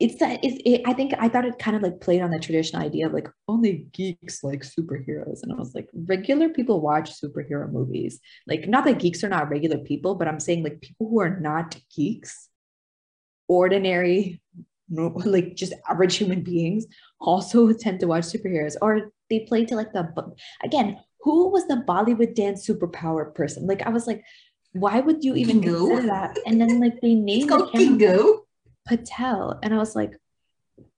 it's 0.01 0.17
that 0.17 0.41
it's 0.43 0.61
it, 0.65 0.81
i 0.87 0.93
think 0.93 1.13
i 1.19 1.29
thought 1.29 1.45
it 1.45 1.59
kind 1.59 1.77
of 1.77 1.83
like 1.83 2.01
played 2.01 2.23
on 2.23 2.31
the 2.31 2.39
traditional 2.39 2.83
idea 2.83 3.07
of 3.07 3.13
like 3.13 3.29
only 3.49 3.87
geeks 3.93 4.43
like 4.43 4.63
superheroes 4.63 5.43
and 5.43 5.53
i 5.53 5.55
was 5.55 5.75
like 5.75 5.89
regular 6.07 6.49
people 6.49 6.81
watch 6.81 7.21
superhero 7.21 7.71
movies 7.71 8.19
like 8.47 8.67
not 8.67 8.85
that 8.85 8.99
geeks 8.99 9.23
are 9.23 9.29
not 9.29 9.51
regular 9.51 9.79
people 9.79 10.15
but 10.15 10.27
i'm 10.27 10.41
saying 10.41 10.65
like 10.65 10.81
people 10.81 11.09
who 11.09 11.21
are 11.21 11.39
not 11.39 11.77
geeks 11.95 12.49
ordinary 13.49 14.41
like 14.91 15.55
just 15.55 15.73
average 15.89 16.17
human 16.17 16.43
beings 16.43 16.87
also 17.21 17.73
tend 17.73 18.01
to 18.01 18.07
watch 18.07 18.25
superheroes 18.25 18.75
or 18.83 19.13
they 19.29 19.41
play 19.41 19.65
to 19.65 19.77
like 19.77 19.93
the 19.93 20.35
again 20.65 20.99
who 21.21 21.49
was 21.49 21.67
the 21.69 21.85
bollywood 21.87 22.35
dance 22.35 22.67
superpower 22.67 23.33
person 23.35 23.67
like 23.67 23.83
i 23.83 23.91
was 23.91 24.07
like 24.07 24.25
why 24.73 25.01
would 25.01 25.25
you 25.25 25.35
even 25.35 25.61
Kingo? 25.61 25.89
consider 25.89 26.07
that? 26.09 26.39
And 26.47 26.61
then 26.61 26.81
like 26.81 27.01
they 27.01 27.15
named 27.31 27.51
the 27.51 27.67
Kingo 27.73 28.47
Patel, 28.87 29.59
and 29.63 29.75
I 29.75 29.79
was 29.79 29.97
like, 29.97 30.17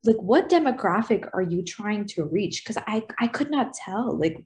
like 0.04 0.16
what 0.16 0.48
demographic 0.48 1.28
are 1.32 1.42
you 1.42 1.62
trying 1.62 2.06
to 2.08 2.24
reach? 2.24 2.62
Because 2.62 2.82
I 2.86 3.04
I 3.18 3.28
could 3.28 3.50
not 3.50 3.72
tell. 3.74 4.16
Like, 4.18 4.44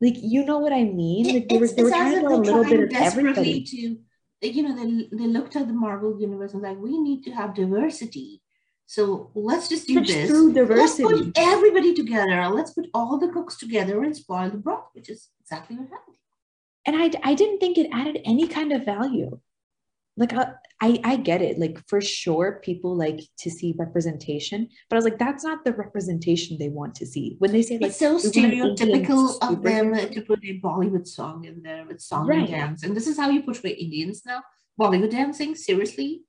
like 0.00 0.14
you 0.16 0.44
know 0.44 0.58
what 0.58 0.72
I 0.72 0.84
mean? 0.84 1.34
Like 1.34 1.48
they 1.48 1.58
were, 1.58 1.68
they 1.68 1.82
were 1.82 1.90
trying 1.90 2.14
to 2.14 2.20
do 2.20 2.34
a 2.34 2.36
little 2.36 2.64
bit 2.64 2.80
of 2.80 2.92
everybody. 2.94 3.64
To, 3.64 3.98
you 4.42 4.62
know, 4.62 4.76
they, 4.76 5.16
they 5.16 5.26
looked 5.26 5.56
at 5.56 5.66
the 5.66 5.72
Marvel 5.72 6.20
universe 6.20 6.52
and 6.52 6.62
like, 6.62 6.78
we 6.78 6.98
need 6.98 7.24
to 7.24 7.30
have 7.32 7.54
diversity. 7.54 8.42
So 8.88 9.32
let's 9.34 9.68
just 9.68 9.88
do 9.88 10.04
this. 10.04 10.30
Let's 10.30 11.00
put 11.00 11.32
everybody 11.36 11.92
together. 11.94 12.46
Let's 12.48 12.72
put 12.72 12.86
all 12.94 13.18
the 13.18 13.28
cooks 13.28 13.56
together 13.56 14.04
and 14.04 14.14
spoil 14.14 14.50
the 14.50 14.58
broth, 14.58 14.90
which 14.92 15.08
is 15.08 15.30
exactly 15.40 15.76
what 15.76 15.88
happened 15.88 16.16
and 16.86 16.96
I, 16.96 17.10
I 17.22 17.34
didn't 17.34 17.58
think 17.58 17.76
it 17.76 17.90
added 17.92 18.20
any 18.24 18.46
kind 18.46 18.72
of 18.72 18.84
value. 18.84 19.38
Like 20.16 20.32
I, 20.32 20.36
uh, 20.36 20.52
I 20.80 21.00
i 21.04 21.16
get 21.16 21.42
it. 21.42 21.58
Like 21.58 21.78
for 21.88 22.00
sure 22.00 22.60
people 22.62 22.96
like 22.96 23.20
to 23.40 23.50
see 23.50 23.74
representation 23.78 24.68
but 24.88 24.96
i 24.96 24.98
was 24.98 25.04
like 25.04 25.18
that's 25.18 25.44
not 25.44 25.64
the 25.64 25.72
representation 25.72 26.56
they 26.58 26.68
want 26.68 26.94
to 26.96 27.06
see. 27.06 27.36
When 27.38 27.52
they 27.52 27.62
say 27.62 27.78
like 27.78 27.90
it's 27.90 27.98
so 27.98 28.16
stereotypical 28.16 29.36
of 29.42 29.62
them 29.62 29.94
to 29.94 30.22
put 30.22 30.44
a 30.44 30.60
bollywood 30.60 31.06
song 31.06 31.44
in 31.44 31.62
there 31.62 31.84
with 31.86 32.00
song 32.00 32.26
right. 32.26 32.38
and 32.40 32.48
dance. 32.48 32.82
And 32.82 32.96
this 32.96 33.06
is 33.06 33.18
how 33.18 33.28
you 33.30 33.42
portray 33.42 33.72
indians 33.72 34.22
now. 34.24 34.42
Bollywood 34.80 35.10
dancing? 35.10 35.54
Seriously? 35.54 36.22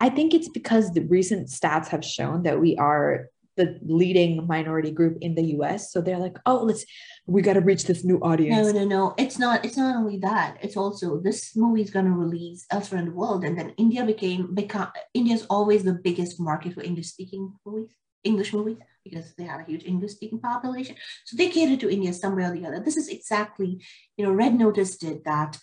I 0.00 0.08
think 0.08 0.34
it's 0.34 0.48
because 0.48 0.92
the 0.92 1.02
recent 1.02 1.48
stats 1.48 1.88
have 1.88 2.04
shown 2.04 2.42
that 2.42 2.60
we 2.60 2.76
are 2.76 3.28
the 3.56 3.78
leading 3.82 4.46
minority 4.46 4.90
group 4.90 5.18
in 5.20 5.34
the 5.34 5.44
US. 5.56 5.92
So 5.92 6.00
they're 6.00 6.18
like, 6.18 6.38
oh, 6.46 6.62
let's 6.64 6.84
we 7.26 7.42
got 7.42 7.52
to 7.54 7.60
reach 7.60 7.84
this 7.84 8.04
new 8.04 8.18
audience. 8.18 8.72
No, 8.72 8.80
no, 8.80 8.84
no. 8.84 9.14
It's 9.16 9.38
not. 9.38 9.64
It's 9.64 9.76
not 9.76 9.96
only 9.96 10.18
that. 10.18 10.58
It's 10.62 10.76
also 10.76 11.20
this 11.20 11.54
movie 11.54 11.82
is 11.82 11.90
going 11.90 12.06
to 12.06 12.12
release 12.12 12.66
elsewhere 12.70 13.00
in 13.00 13.06
the 13.06 13.12
world, 13.12 13.44
and 13.44 13.56
then 13.58 13.74
India 13.76 14.04
became 14.04 14.54
become 14.54 14.88
India's 15.14 15.46
always 15.48 15.84
the 15.84 15.94
biggest 15.94 16.40
market 16.40 16.74
for 16.74 16.82
English 16.82 17.08
speaking 17.08 17.52
movies, 17.64 17.94
English 18.24 18.52
movies, 18.52 18.78
because 19.04 19.34
they 19.34 19.44
have 19.44 19.60
a 19.60 19.64
huge 19.64 19.84
English 19.84 20.12
speaking 20.12 20.40
population. 20.40 20.96
So 21.24 21.36
they 21.36 21.48
cater 21.48 21.76
to 21.76 21.92
India 21.92 22.12
some 22.12 22.36
way 22.36 22.44
or 22.44 22.52
the 22.52 22.66
other. 22.66 22.80
This 22.80 22.96
is 22.96 23.08
exactly, 23.08 23.80
you 24.16 24.24
know, 24.24 24.32
Red 24.32 24.54
Notice 24.54 24.96
did 24.96 25.24
that 25.24 25.58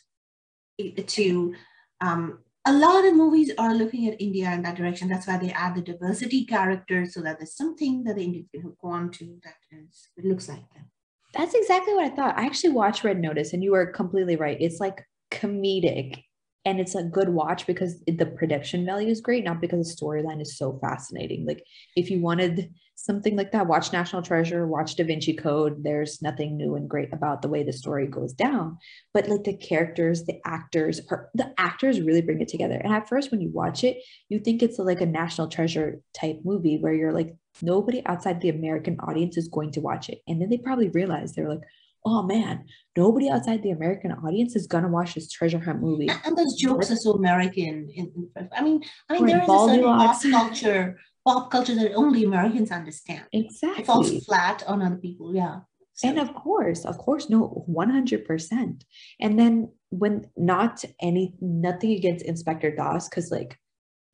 to 1.08 1.56
um, 2.02 2.40
a 2.66 2.74
lot 2.74 3.06
of 3.06 3.16
movies 3.16 3.52
are 3.58 3.74
looking 3.74 4.08
at 4.08 4.22
India 4.22 4.52
in 4.52 4.62
that 4.64 4.76
direction. 4.76 5.08
That's 5.08 5.28
why 5.28 5.38
they 5.38 5.52
add 5.52 5.76
the 5.76 5.82
diversity 5.82 6.46
characters 6.46 7.14
so 7.14 7.22
that 7.22 7.38
there's 7.38 7.56
something 7.56 8.04
that 8.04 8.16
the 8.16 8.24
Indians 8.24 8.50
can 8.54 8.62
hook 8.62 8.78
on 8.84 9.12
to 9.12 9.40
that 9.44 9.56
is 9.72 10.10
it 10.18 10.26
looks 10.26 10.50
like 10.50 10.70
them. 10.74 10.86
That's 11.34 11.54
exactly 11.54 11.94
what 11.94 12.12
I 12.12 12.16
thought. 12.16 12.38
I 12.38 12.46
actually 12.46 12.74
watched 12.74 13.04
Red 13.04 13.20
Notice, 13.20 13.54
and 13.54 13.64
you 13.64 13.72
were 13.72 13.86
completely 13.86 14.36
right. 14.36 14.58
It's 14.60 14.80
like 14.80 15.06
comedic 15.32 16.24
and 16.66 16.80
it's 16.80 16.96
a 16.96 17.04
good 17.04 17.30
watch 17.30 17.66
because 17.66 18.02
the 18.06 18.26
prediction 18.26 18.86
value 18.86 19.08
is 19.08 19.22
great, 19.22 19.46
not 19.46 19.62
because 19.62 19.88
the 19.88 20.06
storyline 20.06 20.42
is 20.42 20.58
so 20.58 20.78
fascinating. 20.82 21.46
Like 21.46 21.64
if 21.96 22.12
you 22.12 22.20
wanted 22.20 22.74
something 22.96 23.38
like 23.38 23.54
that, 23.54 23.68
watch 23.68 23.94
National 23.94 24.22
Treasure, 24.22 24.68
watch 24.68 24.96
Da 24.98 25.06
Vinci 25.06 25.34
Code. 25.34 25.84
There's 25.84 26.22
nothing 26.22 26.58
new 26.58 26.76
and 26.76 26.90
great 26.90 27.14
about 27.14 27.42
the 27.42 27.48
way 27.48 27.64
the 27.64 27.72
story 27.72 28.08
goes 28.08 28.34
down, 28.34 28.78
but 29.14 29.30
like 29.30 29.46
the 29.46 29.56
characters, 29.56 30.26
the 30.26 30.40
actors, 30.46 31.00
are, 31.10 31.30
the 31.34 31.54
actors 31.58 32.02
really 32.02 32.22
bring 32.22 32.42
it 32.42 32.50
together. 32.50 32.76
And 32.84 32.94
at 32.94 33.08
first, 33.08 33.32
when 33.32 33.40
you 33.40 33.50
watch 33.50 33.86
it, 33.86 33.98
you 34.28 34.40
think 34.40 34.62
it's 34.62 34.80
like 34.80 35.00
a 35.00 35.06
National 35.06 35.48
Treasure 35.48 36.02
type 36.14 36.42
movie 36.44 36.78
where 36.78 36.94
you're 36.94 37.14
like, 37.14 37.36
nobody 37.62 38.06
outside 38.06 38.42
the 38.42 38.50
American 38.50 38.98
audience 39.00 39.38
is 39.38 39.48
going 39.48 39.72
to 39.72 39.82
watch 39.82 40.10
it, 40.10 40.20
and 40.28 40.42
then 40.42 40.50
they 40.50 40.58
probably 40.58 40.90
realize 40.90 41.34
they're 41.34 41.50
like, 41.50 41.64
oh 42.06 42.24
man, 42.24 42.66
nobody 42.96 43.30
outside 43.30 43.64
the 43.64 43.72
American 43.72 44.12
audience 44.12 44.56
is 44.56 44.68
gonna 44.68 44.88
watch 44.88 45.16
this 45.16 45.32
treasure 45.32 45.60
hunt 45.60 45.82
movie. 45.82 46.10
And 46.26 46.38
those 46.38 46.56
jokes 46.56 46.92
are 46.92 46.96
so 46.96 47.12
American. 47.12 47.90
In, 47.94 48.12
in, 48.36 48.50
I 48.56 48.62
mean, 48.62 48.84
I 49.10 49.14
mean, 49.14 49.28
there 49.28 49.44
is 49.44 49.50
a 49.50 49.58
certain 49.68 49.84
pop 49.84 50.22
culture, 50.32 51.00
pop 51.28 51.52
culture 51.52 51.76
that 51.76 51.94
only 51.94 52.24
Americans 52.24 52.72
understand. 52.72 53.24
Exactly. 53.34 53.84
It 53.84 53.86
falls 53.86 54.26
flat 54.26 54.64
on 54.68 54.82
other 54.82 54.98
people. 54.98 55.34
Yeah. 55.34 55.60
So. 55.94 56.08
And 56.08 56.20
of 56.20 56.34
course, 56.34 56.86
of 56.86 56.98
course, 56.98 57.30
no, 57.30 57.64
one 57.66 57.90
hundred 57.90 58.26
percent. 58.26 58.86
And 59.20 59.38
then 59.38 59.72
when 59.90 60.30
not 60.38 60.86
any, 61.02 61.34
nothing 61.42 61.92
against 61.92 62.26
Inspector 62.26 62.74
Doss, 62.76 63.10
because 63.10 63.32
like 63.32 63.58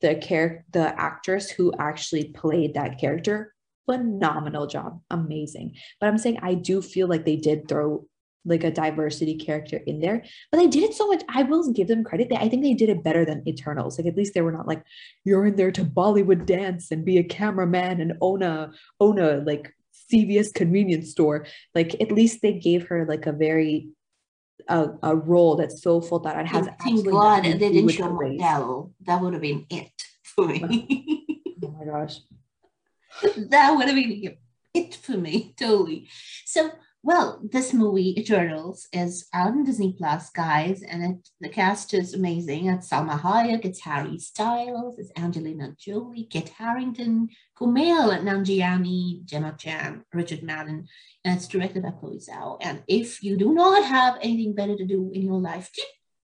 the 0.01 0.15
character, 0.15 0.65
the 0.72 1.00
actress 1.00 1.50
who 1.50 1.74
actually 1.77 2.25
played 2.30 2.74
that 2.74 3.00
character 3.00 3.54
phenomenal 3.86 4.68
job. 4.68 5.01
Amazing. 5.10 5.75
But 6.00 6.08
i'm 6.08 6.18
saying 6.18 6.39
i 6.42 6.54
do 6.54 6.82
feel 6.82 7.08
like 7.08 7.25
they 7.25 7.36
did 7.36 7.68
throw 7.68 8.06
like 8.48 8.63
a 8.63 8.72
diversity 8.72 9.36
character 9.36 9.77
in 9.88 10.00
there 10.00 10.24
but 10.51 10.60
they 10.60 10.68
did 10.68 10.84
it 10.84 10.94
so 10.94 11.08
much 11.08 11.24
i 11.30 11.42
will 11.42 11.72
give 11.72 11.88
them 11.88 12.04
credit 12.04 12.32
i 12.38 12.48
think 12.48 12.62
they 12.62 12.75
did 12.75 12.89
it 12.89 13.04
better 13.04 13.25
than 13.25 13.48
eternals. 13.48 13.98
Like 13.98 14.08
at 14.08 14.15
least 14.15 14.34
they 14.34 14.42
were 14.42 14.51
not 14.51 14.68
like 14.68 14.84
you're 15.24 15.48
in 15.48 15.56
there 15.56 15.72
to 15.72 15.84
bollywood 15.84 16.46
dance 16.46 16.92
and 16.92 17.04
be 17.04 17.18
a 17.18 17.24
cameraman 17.24 18.01
and 18.01 18.13
own 18.22 18.44
a 18.44 18.72
own 19.00 19.20
a 19.20 19.38
like 19.38 19.74
cvs 20.12 20.54
convenience 20.54 21.12
store. 21.12 21.46
Like 21.74 22.00
at 22.01 22.12
least 22.12 22.42
they 22.42 22.54
gave 22.54 22.88
her 22.88 23.06
like 23.06 23.25
a 23.25 23.32
very 23.32 23.89
a, 24.68 24.89
a 25.04 25.15
role 25.15 25.56
that's 25.56 25.82
so 25.82 26.01
full 26.01 26.20
that 26.20 26.39
it 26.39 26.48
has 26.48 26.68
thank 26.84 27.06
god 27.06 27.44
they 27.44 27.58
didn't 27.58 27.89
show 27.89 28.10
Modell. 28.10 28.92
that 29.06 29.22
would 29.22 29.34
have 29.34 29.42
been 29.42 29.65
it 29.70 29.92
for 30.24 30.48
me. 30.48 31.22
Oh 31.63 31.72
my 31.72 31.86
gosh 31.86 32.20
that 33.24 33.72
would 33.72 33.88
have 33.88 33.95
been 33.95 34.38
it 34.75 34.95
for 34.95 35.17
me, 35.17 35.53
totally. 35.57 36.10
So, 36.45 36.72
well, 37.01 37.39
this 37.51 37.72
movie, 37.72 38.19
Eternals, 38.19 38.88
is 38.91 39.27
out 39.31 39.50
on 39.50 39.63
Disney 39.63 39.93
Plus, 39.98 40.31
guys, 40.31 40.81
and 40.81 41.03
it, 41.03 41.29
the 41.39 41.50
cast 41.50 41.93
is 41.93 42.15
amazing. 42.15 42.67
It's 42.67 42.89
Salma 42.89 43.19
Hayek, 43.19 43.63
it's 43.63 43.81
Harry 43.81 44.17
Styles, 44.17 44.98
it's 44.98 45.12
Angelina 45.15 45.75
Jolie, 45.77 46.27
Kit 46.29 46.50
Harington, 46.50 47.29
Kumail 47.57 48.19
Nanjiani, 48.22 49.24
Gemma 49.24 49.55
Chan, 49.57 50.03
Richard 50.13 50.41
Madden, 50.41 50.88
and 51.24 51.38
it's 51.38 51.48
directed 51.48 51.84
by 51.84 51.91
Chloe 51.91 52.17
Zhao. 52.17 52.57
And 52.60 52.84
if 52.88 53.24
you 53.24 53.38
do 53.38 53.53
not 53.53 53.86
have 53.86 54.17
anything 54.22 54.55
better 54.55 54.75
to 54.75 54.86
do 54.86 55.12
in 55.13 55.22
your 55.22 55.39
life, 55.39 55.69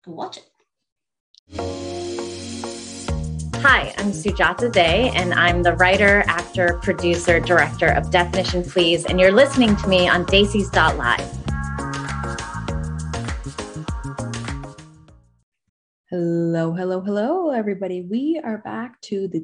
go 0.04 0.12
watch 0.12 0.38
it. 0.38 1.97
Hi, 3.62 3.92
I'm 3.98 4.12
Sujata 4.12 4.70
Day, 4.70 5.10
and 5.16 5.34
I'm 5.34 5.64
the 5.64 5.72
writer, 5.74 6.22
actor, 6.28 6.78
producer, 6.80 7.40
director 7.40 7.88
of 7.88 8.08
Definition 8.08 8.62
Please, 8.62 9.04
and 9.04 9.18
you're 9.18 9.32
listening 9.32 9.74
to 9.74 9.88
me 9.88 10.08
on 10.08 10.24
Live. 10.24 11.28
Hello, 16.08 16.72
hello, 16.72 17.00
hello, 17.00 17.50
everybody. 17.50 18.02
We 18.02 18.40
are 18.44 18.58
back 18.58 19.00
to 19.02 19.26
the 19.26 19.40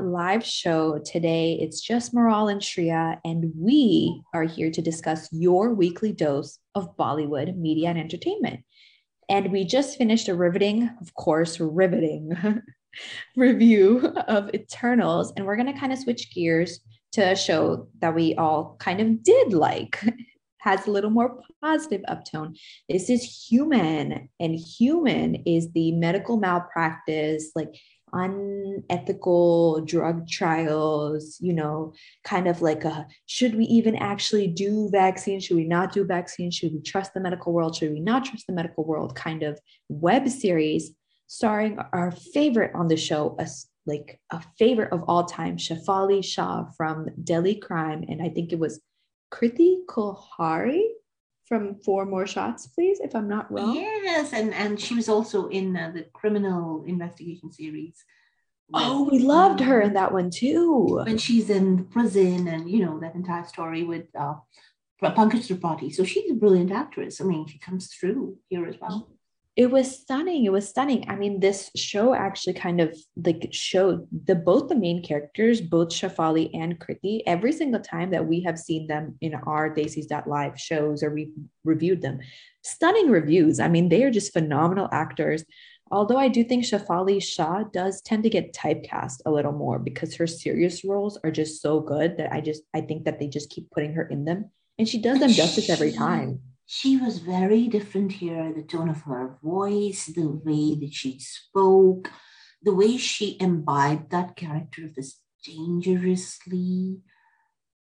Live 0.00 0.42
show. 0.42 0.98
Today, 1.04 1.58
it's 1.60 1.82
just 1.82 2.14
Maral 2.14 2.50
and 2.50 2.62
Shreya, 2.62 3.20
and 3.22 3.52
we 3.54 4.22
are 4.32 4.44
here 4.44 4.70
to 4.70 4.80
discuss 4.80 5.28
your 5.30 5.74
weekly 5.74 6.14
dose 6.14 6.58
of 6.74 6.96
Bollywood 6.96 7.54
media 7.54 7.90
and 7.90 7.98
entertainment. 7.98 8.60
And 9.28 9.52
we 9.52 9.64
just 9.64 9.98
finished 9.98 10.28
a 10.28 10.34
riveting, 10.34 10.88
of 11.02 11.12
course, 11.12 11.60
riveting 11.60 12.32
review 13.36 14.06
of 14.28 14.50
Eternals, 14.54 15.32
and 15.36 15.46
we're 15.46 15.56
going 15.56 15.72
to 15.72 15.78
kind 15.78 15.92
of 15.92 15.98
switch 15.98 16.32
gears 16.34 16.80
to 17.12 17.32
a 17.32 17.36
show 17.36 17.88
that 18.00 18.14
we 18.14 18.34
all 18.34 18.76
kind 18.78 19.00
of 19.00 19.22
did 19.22 19.52
like. 19.52 20.02
Has 20.58 20.88
a 20.88 20.90
little 20.90 21.10
more 21.10 21.42
positive 21.62 22.02
uptone. 22.08 22.58
This 22.88 23.08
is 23.08 23.46
Human, 23.48 24.28
and 24.40 24.54
Human 24.56 25.36
is 25.46 25.70
the 25.72 25.92
medical 25.92 26.38
malpractice, 26.38 27.52
like 27.54 27.72
unethical 28.12 29.82
drug 29.84 30.28
trials, 30.28 31.38
you 31.40 31.52
know, 31.52 31.92
kind 32.24 32.48
of 32.48 32.62
like 32.62 32.84
a 32.84 33.06
should 33.26 33.54
we 33.54 33.64
even 33.66 33.96
actually 33.96 34.46
do 34.46 34.88
vaccines? 34.90 35.44
Should 35.44 35.56
we 35.56 35.64
not 35.64 35.92
do 35.92 36.04
vaccines? 36.04 36.54
Should 36.54 36.72
we 36.72 36.80
trust 36.80 37.14
the 37.14 37.20
medical 37.20 37.52
world? 37.52 37.76
Should 37.76 37.92
we 37.92 38.00
not 38.00 38.24
trust 38.24 38.46
the 38.46 38.52
medical 38.54 38.84
world? 38.84 39.14
Kind 39.14 39.42
of 39.42 39.58
web 39.88 40.28
series 40.28 40.92
starring 41.26 41.78
our 41.92 42.10
favorite 42.10 42.72
on 42.74 42.88
the 42.88 42.96
show, 42.96 43.36
a, 43.38 43.46
like 43.86 44.20
a 44.30 44.42
favorite 44.58 44.92
of 44.92 45.04
all 45.08 45.24
time, 45.24 45.56
Shefali 45.56 46.24
Shah 46.24 46.66
from 46.76 47.08
Delhi 47.22 47.56
Crime. 47.56 48.04
And 48.08 48.22
I 48.22 48.28
think 48.28 48.52
it 48.52 48.58
was 48.58 48.80
Kirti 49.32 49.78
Kulhari 49.88 50.82
from 51.46 51.76
Four 51.84 52.06
More 52.06 52.26
Shots, 52.26 52.66
please, 52.68 53.00
if 53.00 53.14
I'm 53.14 53.28
not 53.28 53.50
wrong. 53.52 53.76
Yes, 53.76 54.32
and, 54.32 54.52
and 54.54 54.80
she 54.80 54.94
was 54.94 55.08
also 55.08 55.48
in 55.48 55.76
uh, 55.76 55.92
the 55.94 56.06
criminal 56.12 56.84
investigation 56.86 57.52
series. 57.52 58.04
oh, 58.74 59.08
we 59.10 59.20
loved 59.20 59.60
her 59.60 59.80
in 59.80 59.92
that 59.94 60.12
one 60.12 60.30
too. 60.30 61.02
When 61.04 61.18
she's 61.18 61.50
in 61.50 61.84
prison 61.86 62.48
and, 62.48 62.68
you 62.68 62.84
know, 62.84 62.98
that 62.98 63.14
entire 63.14 63.44
story 63.44 63.84
with 63.84 64.06
uh, 64.18 64.34
Pankaj 65.00 65.46
Tripathi. 65.46 65.94
So 65.94 66.02
she's 66.02 66.30
a 66.30 66.34
brilliant 66.34 66.72
actress. 66.72 67.20
I 67.20 67.24
mean, 67.24 67.46
she 67.46 67.58
comes 67.58 67.94
through 67.94 68.38
here 68.48 68.66
as 68.66 68.76
well 68.80 69.08
it 69.56 69.70
was 69.70 70.00
stunning 70.00 70.44
it 70.44 70.52
was 70.52 70.68
stunning. 70.68 71.08
I 71.08 71.16
mean 71.16 71.40
this 71.40 71.70
show 71.74 72.14
actually 72.14 72.52
kind 72.52 72.78
of 72.80 72.96
like 73.24 73.48
showed 73.52 74.06
the 74.26 74.34
both 74.34 74.68
the 74.68 74.74
main 74.76 75.02
characters 75.02 75.62
both 75.62 75.88
Shefali 75.88 76.50
and 76.52 76.78
Kirti 76.78 77.22
every 77.26 77.52
single 77.52 77.80
time 77.80 78.10
that 78.10 78.26
we 78.26 78.42
have 78.42 78.58
seen 78.58 78.86
them 78.86 79.16
in 79.22 79.34
our 79.34 79.74
Desi's 79.74 80.10
live 80.26 80.60
shows 80.60 81.02
or 81.02 81.10
we 81.10 81.30
reviewed 81.64 82.02
them. 82.02 82.20
Stunning 82.62 83.10
reviews. 83.10 83.58
I 83.58 83.68
mean 83.68 83.88
they 83.88 84.04
are 84.04 84.10
just 84.10 84.34
phenomenal 84.34 84.90
actors. 84.92 85.42
Although 85.90 86.18
i 86.18 86.28
do 86.28 86.44
think 86.44 86.64
Shefali 86.64 87.22
shah 87.22 87.62
does 87.72 88.02
tend 88.02 88.24
to 88.24 88.30
get 88.30 88.52
typecast 88.52 89.22
a 89.24 89.30
little 89.30 89.52
more 89.52 89.78
because 89.78 90.16
her 90.16 90.26
serious 90.26 90.84
roles 90.84 91.16
are 91.24 91.30
just 91.30 91.62
so 91.62 91.80
good 91.80 92.16
that 92.18 92.32
i 92.32 92.40
just 92.40 92.62
i 92.74 92.80
think 92.80 93.04
that 93.04 93.20
they 93.20 93.28
just 93.28 93.50
keep 93.50 93.70
putting 93.70 93.94
her 93.94 94.06
in 94.06 94.26
them. 94.26 94.50
And 94.78 94.86
she 94.86 95.00
does 95.00 95.20
them 95.20 95.30
justice 95.30 95.70
every 95.70 95.92
time 95.92 96.42
she 96.66 96.96
was 96.96 97.18
very 97.18 97.68
different 97.68 98.12
here. 98.12 98.52
The 98.52 98.62
tone 98.62 98.88
of 98.88 99.02
her 99.02 99.38
voice 99.42 100.06
the 100.06 100.28
way 100.28 100.74
that 100.80 100.92
she 100.92 101.18
spoke 101.18 102.10
the 102.62 102.74
way 102.74 102.96
she 102.96 103.36
imbibed 103.40 104.10
that 104.10 104.36
character 104.36 104.84
of 104.84 104.94
this 104.94 105.20
dangerously 105.44 106.98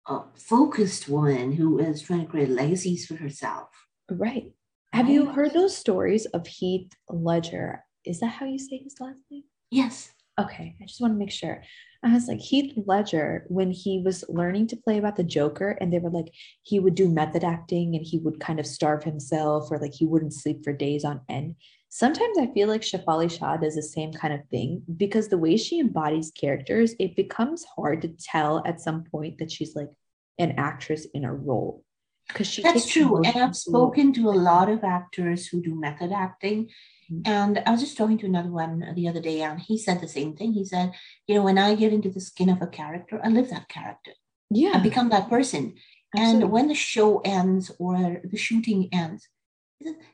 uh, 0.07 0.21
focused 0.35 1.09
woman 1.09 1.53
who 1.53 1.79
is 1.79 2.01
trying 2.01 2.21
to 2.21 2.27
create 2.27 2.49
legacies 2.49 3.07
for 3.07 3.15
herself. 3.15 3.69
Right. 4.09 4.51
Have 4.93 5.09
you 5.09 5.25
heard 5.25 5.53
those 5.53 5.75
stories 5.75 6.25
of 6.27 6.45
heath 6.45 6.91
ledger? 7.09 7.83
Is 8.05 8.19
that 8.19 8.27
how 8.27 8.45
you 8.45 8.59
say 8.59 8.77
his 8.77 8.95
last 8.99 9.23
name? 9.31 9.43
Yes. 9.71 10.11
Okay 10.37 10.75
i 10.81 10.85
just 10.85 10.99
want 10.99 11.13
to 11.13 11.17
make 11.17 11.31
sure 11.31 11.63
I 12.05 12.13
was 12.13 12.27
like, 12.27 12.39
Heath 12.39 12.71
Ledger, 12.85 13.45
when 13.47 13.71
he 13.71 13.99
was 13.99 14.23
learning 14.29 14.67
to 14.67 14.77
play 14.77 14.99
about 14.99 15.15
the 15.15 15.23
Joker, 15.23 15.71
and 15.81 15.91
they 15.91 15.97
were 15.97 16.11
like, 16.11 16.27
he 16.61 16.79
would 16.79 16.93
do 16.93 17.09
method 17.09 17.43
acting 17.43 17.95
and 17.95 18.05
he 18.05 18.19
would 18.19 18.39
kind 18.39 18.59
of 18.59 18.67
starve 18.67 19.03
himself 19.03 19.71
or 19.71 19.79
like 19.79 19.93
he 19.95 20.05
wouldn't 20.05 20.33
sleep 20.33 20.63
for 20.63 20.71
days 20.71 21.03
on 21.03 21.21
end. 21.29 21.55
Sometimes 21.89 22.37
I 22.37 22.53
feel 22.53 22.67
like 22.67 22.81
Shefali 22.81 23.31
Shah 23.31 23.57
does 23.57 23.75
the 23.75 23.81
same 23.81 24.11
kind 24.11 24.33
of 24.33 24.41
thing 24.49 24.83
because 24.97 25.29
the 25.29 25.37
way 25.37 25.57
she 25.57 25.79
embodies 25.79 26.31
characters, 26.39 26.93
it 26.99 27.15
becomes 27.15 27.65
hard 27.75 28.01
to 28.03 28.09
tell 28.09 28.61
at 28.67 28.81
some 28.81 29.05
point 29.05 29.39
that 29.39 29.51
she's 29.51 29.75
like 29.75 29.89
an 30.37 30.55
actress 30.57 31.07
in 31.13 31.25
a 31.25 31.33
role. 31.33 31.84
Because 32.27 32.47
she 32.47 32.61
That's 32.63 32.87
true. 32.87 33.23
And 33.23 33.37
I've 33.37 33.55
spoken 33.55 34.11
to 34.13 34.29
a 34.29 34.31
lot 34.31 34.69
of 34.69 34.83
actors 34.83 35.47
who 35.47 35.61
do 35.61 35.75
method 35.75 36.11
acting 36.11 36.69
Mm-hmm. 37.11 37.31
And 37.31 37.63
I 37.65 37.71
was 37.71 37.81
just 37.81 37.97
talking 37.97 38.17
to 38.19 38.25
another 38.25 38.49
one 38.49 38.93
the 38.95 39.07
other 39.07 39.21
day, 39.21 39.41
and 39.41 39.59
he 39.59 39.77
said 39.77 40.01
the 40.01 40.07
same 40.07 40.35
thing. 40.35 40.53
He 40.53 40.65
said, 40.65 40.93
You 41.27 41.35
know, 41.35 41.43
when 41.43 41.57
I 41.57 41.75
get 41.75 41.93
into 41.93 42.09
the 42.09 42.19
skin 42.19 42.49
of 42.49 42.61
a 42.61 42.67
character, 42.67 43.19
I 43.23 43.29
live 43.29 43.49
that 43.49 43.69
character. 43.69 44.11
Yeah. 44.49 44.73
I 44.75 44.79
become 44.79 45.09
that 45.09 45.29
person. 45.29 45.75
Absolutely. 46.15 46.43
And 46.43 46.51
when 46.51 46.67
the 46.67 46.75
show 46.75 47.19
ends 47.19 47.71
or 47.79 48.21
the 48.23 48.37
shooting 48.37 48.89
ends, 48.91 49.27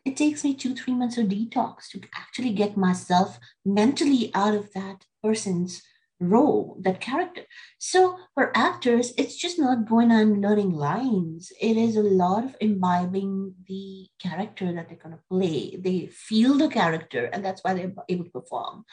it 0.03 0.17
takes 0.17 0.43
me 0.43 0.55
two, 0.55 0.73
three 0.73 0.93
months 0.93 1.17
of 1.17 1.27
detox 1.27 1.89
to 1.91 2.01
actually 2.15 2.51
get 2.51 2.75
myself 2.75 3.39
mentally 3.63 4.31
out 4.33 4.55
of 4.55 4.73
that 4.73 5.05
person's 5.23 5.83
role, 6.21 6.77
that 6.81 7.01
character. 7.01 7.43
So 7.79 8.17
for 8.33 8.55
actors, 8.55 9.13
it's 9.17 9.35
just 9.35 9.59
not 9.59 9.89
going 9.89 10.11
on 10.11 10.41
learning 10.41 10.71
lines. 10.71 11.51
It 11.59 11.75
is 11.75 11.97
a 11.97 12.03
lot 12.03 12.45
of 12.45 12.55
imbibing 12.61 13.55
the 13.67 14.07
character 14.21 14.71
that 14.73 14.87
they're 14.87 14.97
going 14.97 15.15
to 15.15 15.23
play. 15.29 15.75
They 15.77 16.07
feel 16.07 16.57
the 16.57 16.69
character, 16.69 17.25
and 17.25 17.43
that's 17.43 17.63
why 17.63 17.73
they're 17.73 17.93
able 18.07 18.25
to 18.25 18.31
perform. 18.31 18.85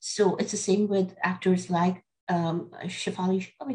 So 0.00 0.36
it's 0.36 0.52
the 0.52 0.56
same 0.56 0.88
with 0.88 1.14
actors 1.22 1.68
like 1.70 2.02
um, 2.28 2.70
Shefali 2.84 3.42
Shah, 3.42 3.66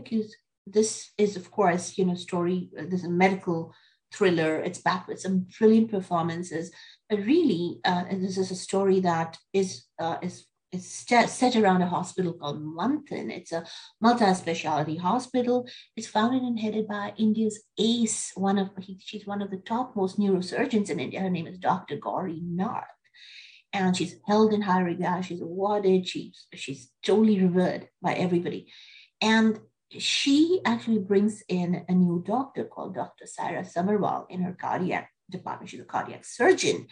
this 0.68 1.12
is, 1.18 1.36
of 1.36 1.52
course, 1.52 1.98
you 1.98 2.06
know, 2.06 2.16
story. 2.16 2.70
This 2.74 3.02
is 3.02 3.06
a 3.06 3.10
medical 3.10 3.74
thriller. 4.12 4.60
It's 4.60 4.82
backed 4.82 5.08
with 5.08 5.20
some 5.20 5.46
brilliant 5.60 5.92
performances. 5.92 6.72
But 7.10 7.20
really, 7.20 7.80
uh, 7.86 8.06
and 8.10 8.24
this 8.24 8.38
is 8.38 8.50
a 8.50 8.56
story 8.56 9.00
that 9.02 9.38
is 9.54 9.86
uh, 10.00 10.18
is 10.24 10.46
is 10.76 10.92
set 10.92 11.56
around 11.56 11.82
a 11.82 11.88
hospital 11.88 12.34
called 12.34 12.62
Manthan. 12.62 13.32
It's 13.32 13.52
a 13.52 13.66
multi-specialty 14.02 14.98
hospital. 14.98 15.68
It's 15.96 16.08
founded 16.08 16.44
and 16.44 16.60
headed 16.60 16.88
by 16.88 17.14
India's 17.18 17.64
ace, 17.80 18.32
one 18.36 18.58
of 18.58 18.70
he, 18.80 19.00
she's 19.00 19.26
one 19.26 19.42
of 19.42 19.52
the 19.52 19.58
top 19.58 19.96
most 19.96 20.20
neurosurgeons 20.20 20.90
in 20.90 21.00
India. 21.00 21.22
Her 21.22 21.30
name 21.30 21.48
is 21.48 21.58
Dr. 21.58 21.98
Gauri 21.98 22.40
Nath. 22.44 22.86
And 23.74 23.96
she's 23.98 24.16
held 24.26 24.54
in 24.54 24.62
high 24.62 24.82
regard. 24.82 25.26
She's 25.26 25.42
awarded. 25.42 26.08
She's 26.08 26.48
she's 26.54 26.92
totally 27.04 27.42
revered 27.42 27.90
by 28.02 28.14
everybody. 28.14 28.72
And 29.22 29.60
she 29.98 30.62
actually 30.66 31.00
brings 31.00 31.44
in 31.48 31.84
a 31.88 31.94
new 31.94 32.24
doctor 32.26 32.64
called 32.66 32.96
Dr. 32.96 33.26
Saira 33.26 33.66
Sabharwal 33.66 34.26
in 34.30 34.42
her 34.42 34.54
cardiac 34.60 35.10
department. 35.30 35.70
She's 35.70 35.80
a 35.80 35.86
cardiac 35.86 36.26
surgeon. 36.26 36.88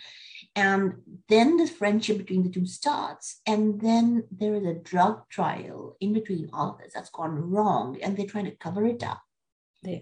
And 0.56 0.94
then 1.30 1.58
the 1.58 1.68
friendship 1.68 2.18
between 2.18 2.44
the 2.44 2.50
two 2.50 2.66
starts. 2.66 3.42
And 3.46 3.82
then 3.82 4.24
there 4.32 4.56
is 4.56 4.66
a 4.66 4.74
drug 4.74 5.30
trial 5.30 5.98
in 6.00 6.14
between 6.14 6.50
all 6.54 6.72
of 6.72 6.78
this 6.80 6.94
that's 6.94 7.10
gone 7.10 7.36
wrong. 7.52 7.98
And 8.02 8.16
they're 8.16 8.26
trying 8.26 8.46
to 8.46 8.56
cover 8.56 8.86
it 8.86 9.04
up. 9.04 9.22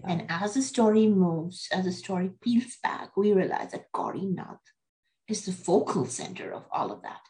And 0.04 0.26
as 0.28 0.54
the 0.54 0.62
story 0.62 1.08
moves, 1.08 1.68
as 1.72 1.84
the 1.84 1.92
story 1.92 2.30
peels 2.40 2.76
back, 2.82 3.16
we 3.16 3.32
realize 3.32 3.72
that 3.72 3.90
Gauri 3.92 4.26
Nath 4.26 4.60
is 5.26 5.44
the 5.44 5.52
focal 5.52 6.06
center 6.06 6.52
of 6.52 6.64
all 6.70 6.92
of 6.92 7.02
that. 7.02 7.20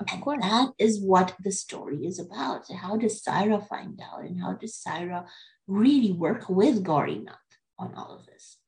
Of 0.00 0.06
and 0.12 0.22
course. 0.22 0.42
that 0.42 0.72
is 0.78 1.00
what 1.00 1.34
the 1.42 1.52
story 1.52 2.04
is 2.04 2.18
about. 2.18 2.66
So 2.66 2.74
how 2.74 2.96
does 2.96 3.22
Saira 3.22 3.66
find 3.66 4.00
out? 4.02 4.24
And 4.24 4.40
how 4.40 4.54
does 4.54 4.82
Saira 4.86 5.26
really 5.66 6.12
work 6.12 6.48
with 6.48 6.82
Gauri 6.82 7.18
Nath 7.18 7.36
on 7.78 7.94
all 7.94 8.16
of 8.18 8.26
this? 8.26 8.58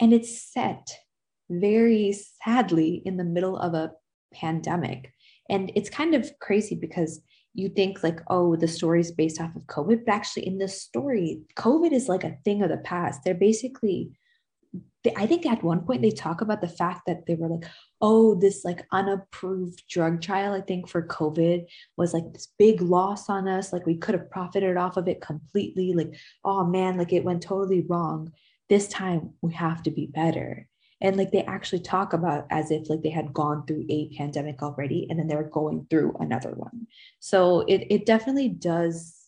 And 0.00 0.12
it's 0.12 0.42
set 0.52 0.90
very 1.60 2.12
sadly 2.44 3.02
in 3.04 3.16
the 3.16 3.24
middle 3.24 3.56
of 3.56 3.74
a 3.74 3.92
pandemic. 4.32 5.12
And 5.48 5.70
it's 5.74 5.90
kind 5.90 6.14
of 6.14 6.30
crazy 6.40 6.74
because 6.74 7.20
you 7.54 7.68
think 7.68 8.02
like, 8.02 8.20
oh, 8.28 8.56
the 8.56 8.68
story 8.68 9.00
is 9.00 9.12
based 9.12 9.40
off 9.40 9.54
of 9.54 9.66
COVID, 9.66 10.04
but 10.06 10.14
actually 10.14 10.46
in 10.46 10.58
this 10.58 10.80
story, 10.80 11.42
COVID 11.56 11.92
is 11.92 12.08
like 12.08 12.24
a 12.24 12.36
thing 12.44 12.62
of 12.62 12.70
the 12.70 12.78
past. 12.78 13.20
They're 13.24 13.34
basically, 13.34 14.12
they, 15.04 15.12
I 15.16 15.26
think 15.26 15.44
at 15.44 15.62
one 15.62 15.84
point 15.84 16.00
they 16.00 16.10
talk 16.10 16.40
about 16.40 16.62
the 16.62 16.68
fact 16.68 17.02
that 17.06 17.26
they 17.26 17.34
were 17.34 17.48
like, 17.48 17.70
oh, 18.00 18.34
this 18.34 18.64
like 18.64 18.86
unapproved 18.90 19.82
drug 19.88 20.22
trial, 20.22 20.54
I 20.54 20.62
think 20.62 20.88
for 20.88 21.06
COVID 21.06 21.66
was 21.98 22.14
like 22.14 22.32
this 22.32 22.48
big 22.58 22.80
loss 22.80 23.28
on 23.28 23.48
us. 23.48 23.72
Like 23.72 23.84
we 23.84 23.98
could 23.98 24.14
have 24.14 24.30
profited 24.30 24.78
off 24.78 24.96
of 24.96 25.08
it 25.08 25.20
completely. 25.20 25.92
Like, 25.92 26.14
oh 26.44 26.64
man, 26.64 26.96
like 26.96 27.12
it 27.12 27.24
went 27.24 27.42
totally 27.42 27.82
wrong. 27.82 28.32
This 28.70 28.88
time 28.88 29.34
we 29.42 29.52
have 29.52 29.82
to 29.82 29.90
be 29.90 30.06
better 30.06 30.68
and 31.02 31.16
like 31.16 31.32
they 31.32 31.42
actually 31.42 31.80
talk 31.80 32.12
about 32.12 32.46
as 32.50 32.70
if 32.70 32.88
like 32.88 33.02
they 33.02 33.10
had 33.10 33.34
gone 33.34 33.66
through 33.66 33.84
a 33.90 34.08
pandemic 34.16 34.62
already 34.62 35.08
and 35.10 35.18
then 35.18 35.26
they're 35.26 35.42
going 35.42 35.84
through 35.90 36.16
another 36.20 36.52
one. 36.52 36.86
So 37.18 37.60
it, 37.62 37.88
it 37.90 38.06
definitely 38.06 38.48
does 38.48 39.18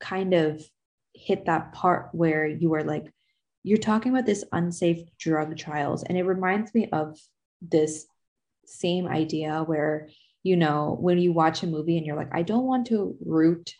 kind 0.00 0.32
of 0.32 0.64
hit 1.12 1.44
that 1.44 1.72
part 1.72 2.08
where 2.12 2.46
you 2.46 2.74
are 2.74 2.82
like 2.82 3.12
you're 3.62 3.78
talking 3.78 4.12
about 4.12 4.26
this 4.26 4.44
unsafe 4.52 5.02
drug 5.18 5.56
trials 5.56 6.02
and 6.02 6.18
it 6.18 6.24
reminds 6.24 6.74
me 6.74 6.88
of 6.92 7.18
this 7.62 8.06
same 8.66 9.06
idea 9.06 9.62
where 9.62 10.08
you 10.42 10.56
know 10.56 10.96
when 11.00 11.18
you 11.18 11.32
watch 11.32 11.62
a 11.62 11.66
movie 11.66 11.96
and 11.96 12.04
you're 12.04 12.16
like 12.16 12.34
i 12.34 12.42
don't 12.42 12.66
want 12.66 12.88
to 12.88 13.16
root 13.24 13.74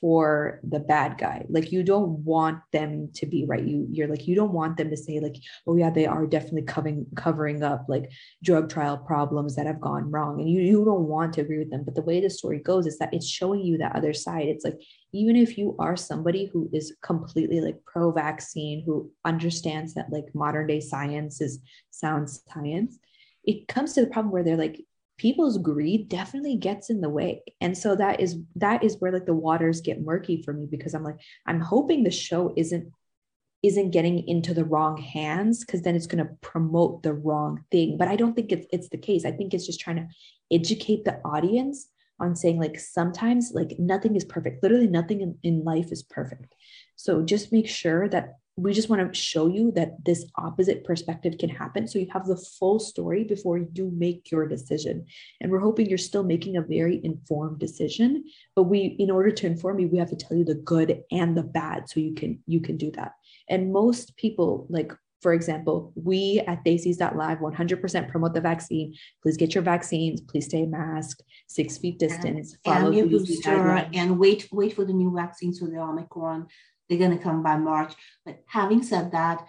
for 0.00 0.60
the 0.62 0.80
bad 0.80 1.18
guy. 1.18 1.44
Like 1.48 1.70
you 1.70 1.82
don't 1.82 2.24
want 2.24 2.60
them 2.72 3.10
to 3.14 3.26
be 3.26 3.44
right. 3.46 3.62
You 3.62 3.86
you're 3.90 4.08
like 4.08 4.26
you 4.26 4.34
don't 4.34 4.52
want 4.52 4.76
them 4.76 4.90
to 4.90 4.96
say 4.96 5.20
like 5.20 5.36
oh 5.66 5.76
yeah 5.76 5.90
they 5.90 6.06
are 6.06 6.26
definitely 6.26 6.62
covering 6.62 7.06
covering 7.16 7.62
up 7.62 7.86
like 7.88 8.10
drug 8.42 8.70
trial 8.70 8.96
problems 8.96 9.56
that 9.56 9.66
have 9.66 9.80
gone 9.80 10.10
wrong. 10.10 10.40
And 10.40 10.50
you 10.50 10.62
you 10.62 10.84
don't 10.84 11.08
want 11.08 11.34
to 11.34 11.42
agree 11.42 11.58
with 11.58 11.70
them. 11.70 11.84
But 11.84 11.94
the 11.94 12.02
way 12.02 12.20
the 12.20 12.30
story 12.30 12.58
goes 12.58 12.86
is 12.86 12.98
that 12.98 13.12
it's 13.12 13.28
showing 13.28 13.60
you 13.62 13.78
that 13.78 13.96
other 13.96 14.12
side. 14.12 14.48
It's 14.48 14.64
like 14.64 14.80
even 15.12 15.36
if 15.36 15.58
you 15.58 15.76
are 15.78 15.96
somebody 15.96 16.46
who 16.46 16.70
is 16.72 16.96
completely 17.02 17.60
like 17.60 17.78
pro 17.84 18.10
vaccine 18.12 18.82
who 18.84 19.10
understands 19.24 19.94
that 19.94 20.10
like 20.10 20.34
modern 20.34 20.66
day 20.66 20.80
science 20.80 21.40
is 21.40 21.60
sound 21.90 22.30
science 22.30 22.98
it 23.44 23.68
comes 23.68 23.92
to 23.92 24.00
the 24.00 24.10
problem 24.10 24.32
where 24.32 24.42
they're 24.42 24.56
like 24.56 24.84
people's 25.22 25.56
greed 25.56 26.08
definitely 26.08 26.56
gets 26.56 26.90
in 26.90 27.00
the 27.00 27.08
way. 27.08 27.44
And 27.60 27.78
so 27.78 27.94
that 27.94 28.18
is 28.18 28.38
that 28.56 28.82
is 28.82 28.96
where 28.98 29.12
like 29.12 29.24
the 29.24 29.32
waters 29.32 29.80
get 29.80 30.02
murky 30.02 30.42
for 30.42 30.52
me 30.52 30.66
because 30.68 30.94
i'm 30.94 31.04
like 31.04 31.20
i'm 31.46 31.60
hoping 31.60 32.02
the 32.02 32.10
show 32.10 32.52
isn't 32.56 32.92
isn't 33.62 33.92
getting 33.92 34.26
into 34.26 34.52
the 34.52 34.64
wrong 34.64 34.96
hands 34.96 35.64
because 35.64 35.82
then 35.82 35.94
it's 35.94 36.08
going 36.08 36.26
to 36.26 36.34
promote 36.40 37.04
the 37.04 37.12
wrong 37.12 37.64
thing. 37.70 37.96
But 37.96 38.08
i 38.08 38.16
don't 38.16 38.34
think 38.34 38.50
it's 38.50 38.66
it's 38.72 38.88
the 38.88 38.98
case. 38.98 39.24
I 39.24 39.30
think 39.30 39.54
it's 39.54 39.66
just 39.66 39.80
trying 39.80 40.00
to 40.02 40.08
educate 40.50 41.04
the 41.04 41.20
audience 41.24 41.88
on 42.18 42.34
saying 42.34 42.58
like 42.58 42.78
sometimes 42.80 43.52
like 43.54 43.76
nothing 43.78 44.16
is 44.16 44.24
perfect. 44.24 44.62
Literally 44.62 44.88
nothing 44.88 45.20
in, 45.20 45.38
in 45.44 45.64
life 45.64 45.92
is 45.92 46.02
perfect 46.02 46.54
so 46.96 47.22
just 47.22 47.52
make 47.52 47.68
sure 47.68 48.08
that 48.08 48.36
we 48.56 48.72
just 48.74 48.90
want 48.90 49.00
to 49.00 49.18
show 49.18 49.46
you 49.46 49.72
that 49.72 50.04
this 50.04 50.26
opposite 50.36 50.84
perspective 50.84 51.38
can 51.38 51.48
happen. 51.48 51.88
So 51.88 51.98
you 51.98 52.06
have 52.12 52.26
the 52.26 52.36
full 52.36 52.78
story 52.78 53.24
before 53.24 53.58
you 53.58 53.90
make 53.96 54.30
your 54.30 54.46
decision. 54.46 55.06
And 55.40 55.50
we're 55.50 55.60
hoping 55.60 55.88
you're 55.88 55.96
still 55.96 56.22
making 56.22 56.56
a 56.56 56.62
very 56.62 57.00
informed 57.02 57.58
decision. 57.58 58.24
But 58.54 58.64
we, 58.64 58.96
in 58.98 59.10
order 59.10 59.30
to 59.30 59.46
inform 59.46 59.78
you, 59.78 59.88
we 59.88 59.98
have 59.98 60.10
to 60.10 60.16
tell 60.16 60.36
you 60.36 60.44
the 60.44 60.54
good 60.54 61.02
and 61.10 61.36
the 61.36 61.42
bad. 61.42 61.88
So 61.88 62.00
you 62.00 62.14
can 62.14 62.40
you 62.46 62.60
can 62.60 62.76
do 62.76 62.90
that. 62.92 63.12
And 63.48 63.72
most 63.72 64.16
people, 64.16 64.66
like 64.68 64.92
for 65.22 65.32
example, 65.32 65.92
we 65.94 66.40
at 66.40 66.64
Live 66.66 67.38
100% 67.38 68.08
promote 68.10 68.34
the 68.34 68.40
vaccine. 68.40 68.94
Please 69.22 69.36
get 69.36 69.54
your 69.54 69.62
vaccines. 69.62 70.20
Please 70.20 70.46
stay 70.46 70.66
masked, 70.66 71.22
six 71.46 71.78
feet 71.78 71.98
distance. 72.00 72.56
And, 72.66 72.74
follow 72.74 72.88
and 72.88 72.96
your 72.96 73.06
booster, 73.06 73.88
and 73.94 74.18
wait 74.18 74.48
wait 74.52 74.74
for 74.74 74.84
the 74.84 74.92
new 74.92 75.14
vaccine, 75.14 75.54
so 75.54 75.66
the 75.66 75.78
Omicron 75.78 76.48
they're 76.92 77.08
going 77.08 77.16
to 77.16 77.24
come 77.24 77.42
by 77.42 77.56
March. 77.56 77.94
But 78.26 78.42
having 78.46 78.82
said 78.82 79.12
that, 79.12 79.46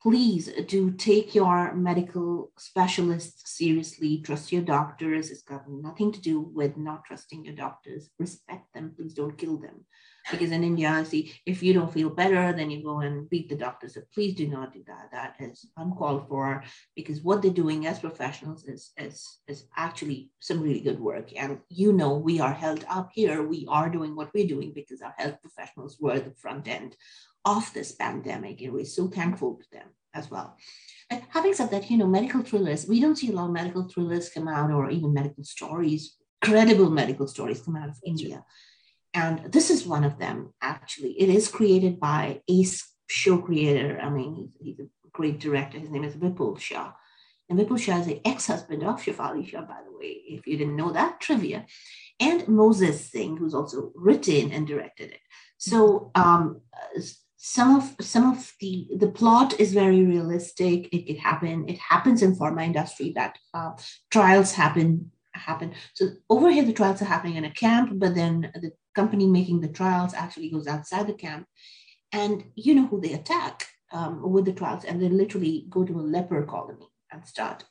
please 0.00 0.50
do 0.66 0.90
take 0.92 1.34
your 1.34 1.74
medical 1.74 2.52
specialists 2.56 3.54
seriously. 3.54 4.22
Trust 4.22 4.50
your 4.50 4.62
doctors. 4.62 5.30
It's 5.30 5.42
got 5.42 5.68
nothing 5.68 6.10
to 6.12 6.20
do 6.20 6.40
with 6.40 6.78
not 6.78 7.04
trusting 7.04 7.44
your 7.44 7.54
doctors. 7.54 8.08
Respect 8.18 8.72
them. 8.72 8.94
Please 8.96 9.12
don't 9.12 9.36
kill 9.36 9.58
them. 9.58 9.84
Because 10.30 10.50
in 10.50 10.64
India, 10.64 11.04
see, 11.04 11.34
if 11.46 11.62
you 11.62 11.72
don't 11.72 11.92
feel 11.92 12.10
better, 12.10 12.52
then 12.52 12.70
you 12.70 12.82
go 12.82 13.00
and 13.00 13.30
beat 13.30 13.48
the 13.48 13.56
doctor. 13.56 13.88
So 13.88 14.02
please 14.12 14.34
do 14.34 14.48
not 14.48 14.72
do 14.72 14.82
that. 14.86 15.10
That 15.12 15.36
is 15.38 15.66
uncalled 15.76 16.28
for 16.28 16.64
because 16.94 17.20
what 17.20 17.42
they're 17.42 17.50
doing 17.50 17.86
as 17.86 18.00
professionals 18.00 18.64
is, 18.64 18.90
is, 18.96 19.38
is 19.46 19.66
actually 19.76 20.30
some 20.40 20.60
really 20.60 20.80
good 20.80 20.98
work. 20.98 21.30
And 21.36 21.60
you 21.68 21.92
know, 21.92 22.16
we 22.16 22.40
are 22.40 22.52
held 22.52 22.84
up 22.88 23.10
here. 23.14 23.42
We 23.42 23.66
are 23.68 23.88
doing 23.88 24.16
what 24.16 24.30
we're 24.34 24.48
doing 24.48 24.72
because 24.74 25.00
our 25.00 25.14
health 25.16 25.40
professionals 25.40 25.98
were 26.00 26.18
the 26.18 26.34
front 26.34 26.66
end 26.66 26.96
of 27.44 27.72
this 27.72 27.92
pandemic. 27.92 28.60
And 28.62 28.72
we're 28.72 28.84
so 28.84 29.06
thankful 29.06 29.54
to 29.54 29.64
them 29.70 29.88
as 30.12 30.30
well. 30.30 30.56
And 31.10 31.22
having 31.28 31.54
said 31.54 31.70
that, 31.70 31.88
you 31.88 31.98
know, 31.98 32.06
medical 32.06 32.42
thrillers, 32.42 32.86
we 32.88 33.00
don't 33.00 33.16
see 33.16 33.30
a 33.30 33.32
lot 33.32 33.46
of 33.46 33.52
medical 33.52 33.88
thrillers 33.88 34.28
come 34.30 34.48
out 34.48 34.72
or 34.72 34.90
even 34.90 35.14
medical 35.14 35.44
stories, 35.44 36.16
credible 36.42 36.90
medical 36.90 37.28
stories 37.28 37.60
come 37.60 37.76
out 37.76 37.88
of 37.88 37.98
India. 38.04 38.44
And 39.16 39.50
this 39.50 39.70
is 39.70 39.86
one 39.86 40.04
of 40.04 40.18
them, 40.18 40.52
actually. 40.60 41.12
It 41.18 41.30
is 41.30 41.48
created 41.48 41.98
by 41.98 42.42
Ace 42.48 42.86
show 43.08 43.38
creator. 43.38 43.98
I 43.98 44.10
mean, 44.10 44.34
he's, 44.34 44.56
he's 44.60 44.80
a 44.80 44.88
great 45.10 45.38
director. 45.40 45.78
His 45.78 45.88
name 45.90 46.04
is 46.04 46.14
Vipul 46.14 46.58
Shah. 46.60 46.92
And 47.48 47.58
Vipul 47.58 47.80
Shah 47.80 48.00
is 48.00 48.06
the 48.06 48.20
ex-husband 48.26 48.82
of 48.82 49.02
Shefali 49.02 49.48
Shah, 49.48 49.62
by 49.62 49.80
the 49.86 49.96
way, 49.98 50.12
if 50.36 50.46
you 50.46 50.58
didn't 50.58 50.76
know 50.76 50.92
that 50.92 51.20
trivia. 51.20 51.64
And 52.20 52.42
Mozez 52.42 52.98
Singh, 53.10 53.38
who's 53.38 53.54
also 53.54 53.90
written 53.94 54.52
and 54.52 54.66
directed 54.66 55.12
it. 55.12 55.20
So 55.56 56.10
um, 56.14 56.60
some 57.38 57.76
of 57.76 57.96
some 58.00 58.30
of 58.32 58.52
the 58.60 58.88
the 59.02 59.08
plot 59.08 59.58
is 59.58 59.72
very 59.72 60.02
realistic. 60.04 60.92
It 60.92 61.06
could 61.06 61.20
happen. 61.30 61.68
It 61.68 61.78
happens 61.78 62.20
in 62.22 62.36
pharma 62.36 62.64
industry 62.66 63.12
that 63.16 63.38
uh, 63.54 63.72
trials 64.10 64.52
happen 64.52 65.10
happen. 65.32 65.72
So 65.94 66.08
over 66.28 66.50
here, 66.50 66.64
the 66.64 66.72
trials 66.72 67.00
are 67.00 67.06
happening 67.14 67.36
in 67.36 67.44
a 67.44 67.50
camp, 67.50 67.92
but 67.94 68.14
then 68.14 68.50
the 68.54 68.72
company 69.00 69.26
making 69.26 69.60
the 69.60 69.76
trials 69.80 70.14
actually 70.14 70.50
goes 70.50 70.66
outside 70.66 71.06
the 71.06 71.22
camp, 71.26 71.46
and 72.12 72.44
you 72.54 72.74
know 72.74 72.86
who 72.86 73.00
they 73.00 73.12
attack 73.12 73.68
um, 73.92 74.32
with 74.32 74.44
the 74.46 74.52
trials, 74.52 74.84
and 74.84 75.00
they 75.00 75.08
literally 75.08 75.66
go 75.70 75.84
to 75.84 76.00
a 76.00 76.08
leper 76.14 76.42
colony 76.44 76.88
and 77.12 77.24
start 77.26 77.64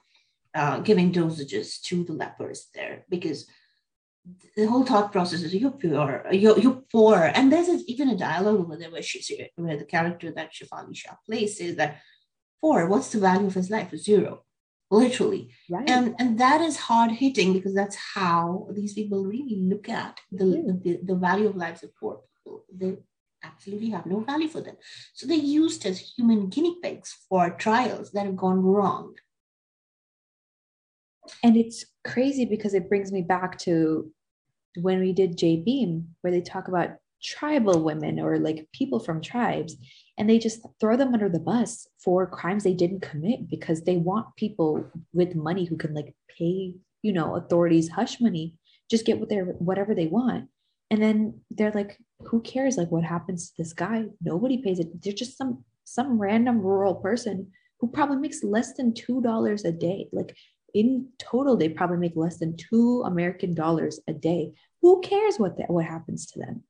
uh, 0.55 0.79
giving 0.79 1.11
dosages 1.11 1.81
to 1.81 2.03
the 2.05 2.13
lepers 2.13 2.69
there 2.73 3.05
because 3.09 3.45
the 4.55 4.65
whole 4.65 4.85
thought 4.85 5.11
process 5.11 5.41
is 5.41 5.53
you're 5.53 5.71
pure, 5.71 6.25
you're, 6.31 6.57
you're 6.57 6.81
poor. 6.91 7.17
And 7.35 7.51
there's 7.51 7.67
a, 7.67 7.79
even 7.87 8.09
a 8.09 8.17
dialogue 8.17 8.59
over 8.61 8.77
there 8.77 8.89
where, 8.89 9.03
where 9.55 9.77
the 9.77 9.85
character 9.85 10.31
that 10.31 10.53
Shefali 10.53 10.95
Shah 10.95 11.15
plays 11.25 11.57
says 11.57 11.75
that, 11.75 12.01
poor, 12.61 12.87
what's 12.87 13.11
the 13.11 13.19
value 13.19 13.47
of 13.47 13.53
his 13.53 13.69
life? 13.69 13.95
Zero, 13.97 14.44
literally. 14.95 15.49
Right. 15.69 15.89
And, 15.89 16.15
and 16.19 16.39
that 16.39 16.61
is 16.61 16.77
hard 16.77 17.11
hitting 17.11 17.53
because 17.53 17.73
that's 17.73 17.95
how 17.95 18.67
these 18.73 18.93
people 18.93 19.25
really 19.25 19.57
look 19.61 19.89
at 19.89 20.19
the, 20.31 20.45
mm. 20.45 20.83
the, 20.83 20.99
the 21.03 21.15
value 21.15 21.47
of 21.47 21.55
lives 21.55 21.83
of 21.83 21.95
poor 21.95 22.21
people. 22.37 22.65
They 22.73 22.97
absolutely 23.43 23.89
have 23.91 24.05
no 24.05 24.19
value 24.21 24.47
for 24.47 24.61
them. 24.61 24.75
So 25.13 25.27
they're 25.27 25.37
used 25.37 25.85
as 25.85 25.99
human 25.99 26.49
guinea 26.49 26.77
pigs 26.81 27.15
for 27.29 27.51
trials 27.51 28.11
that 28.11 28.25
have 28.25 28.35
gone 28.35 28.61
wrong. 28.61 29.15
And 31.43 31.57
it's 31.57 31.85
crazy 32.03 32.45
because 32.45 32.73
it 32.73 32.89
brings 32.89 33.11
me 33.11 33.21
back 33.21 33.57
to 33.59 34.11
when 34.75 34.99
we 34.99 35.13
did 35.13 35.37
Jai 35.37 35.63
Bhim, 35.65 36.05
where 36.21 36.31
they 36.31 36.41
talk 36.41 36.67
about 36.67 36.97
tribal 37.25 37.83
women 37.83 38.19
or 38.19 38.37
like 38.39 38.67
people 38.71 38.99
from 38.99 39.21
tribes, 39.21 39.75
and 40.17 40.29
they 40.29 40.39
just 40.39 40.65
throw 40.79 40.95
them 40.95 41.13
under 41.13 41.29
the 41.29 41.39
bus 41.39 41.87
for 42.03 42.25
crimes 42.27 42.63
they 42.63 42.73
didn't 42.73 43.01
commit 43.01 43.49
because 43.49 43.81
they 43.81 43.97
want 43.97 44.35
people 44.35 44.85
with 45.13 45.35
money 45.35 45.65
who 45.65 45.75
can 45.75 45.93
like 45.93 46.13
pay, 46.37 46.73
you 47.01 47.13
know, 47.13 47.35
authorities 47.35 47.89
hush 47.89 48.21
money, 48.21 48.53
just 48.89 49.05
get 49.05 49.19
what 49.19 49.29
they're 49.29 49.45
whatever 49.45 49.93
they 49.95 50.07
want. 50.07 50.49
And 50.91 51.01
then 51.01 51.41
they're 51.49 51.71
like, 51.71 51.97
who 52.27 52.41
cares 52.41 52.77
like 52.77 52.91
what 52.91 53.03
happens 53.03 53.49
to 53.49 53.57
this 53.57 53.73
guy? 53.73 54.05
Nobody 54.21 54.57
pays 54.59 54.79
it. 54.79 55.01
They're 55.01 55.13
just 55.13 55.37
some 55.37 55.65
some 55.83 56.19
random 56.19 56.61
rural 56.61 56.95
person 56.95 57.51
who 57.79 57.87
probably 57.87 58.17
makes 58.17 58.43
less 58.43 58.73
than 58.73 58.93
two 58.93 59.21
dollars 59.21 59.65
a 59.65 59.71
day. 59.71 60.07
Like 60.11 60.35
in 60.73 61.07
total, 61.19 61.57
they 61.57 61.69
probably 61.69 61.97
make 61.97 62.15
less 62.15 62.37
than 62.37 62.57
two 62.57 63.03
American 63.05 63.53
dollars 63.53 63.99
a 64.07 64.13
day. 64.13 64.53
Who 64.81 65.01
cares 65.01 65.39
what 65.39 65.57
that 65.57 65.69
what 65.69 65.85
happens 65.85 66.27
to 66.27 66.39
them? 66.39 66.63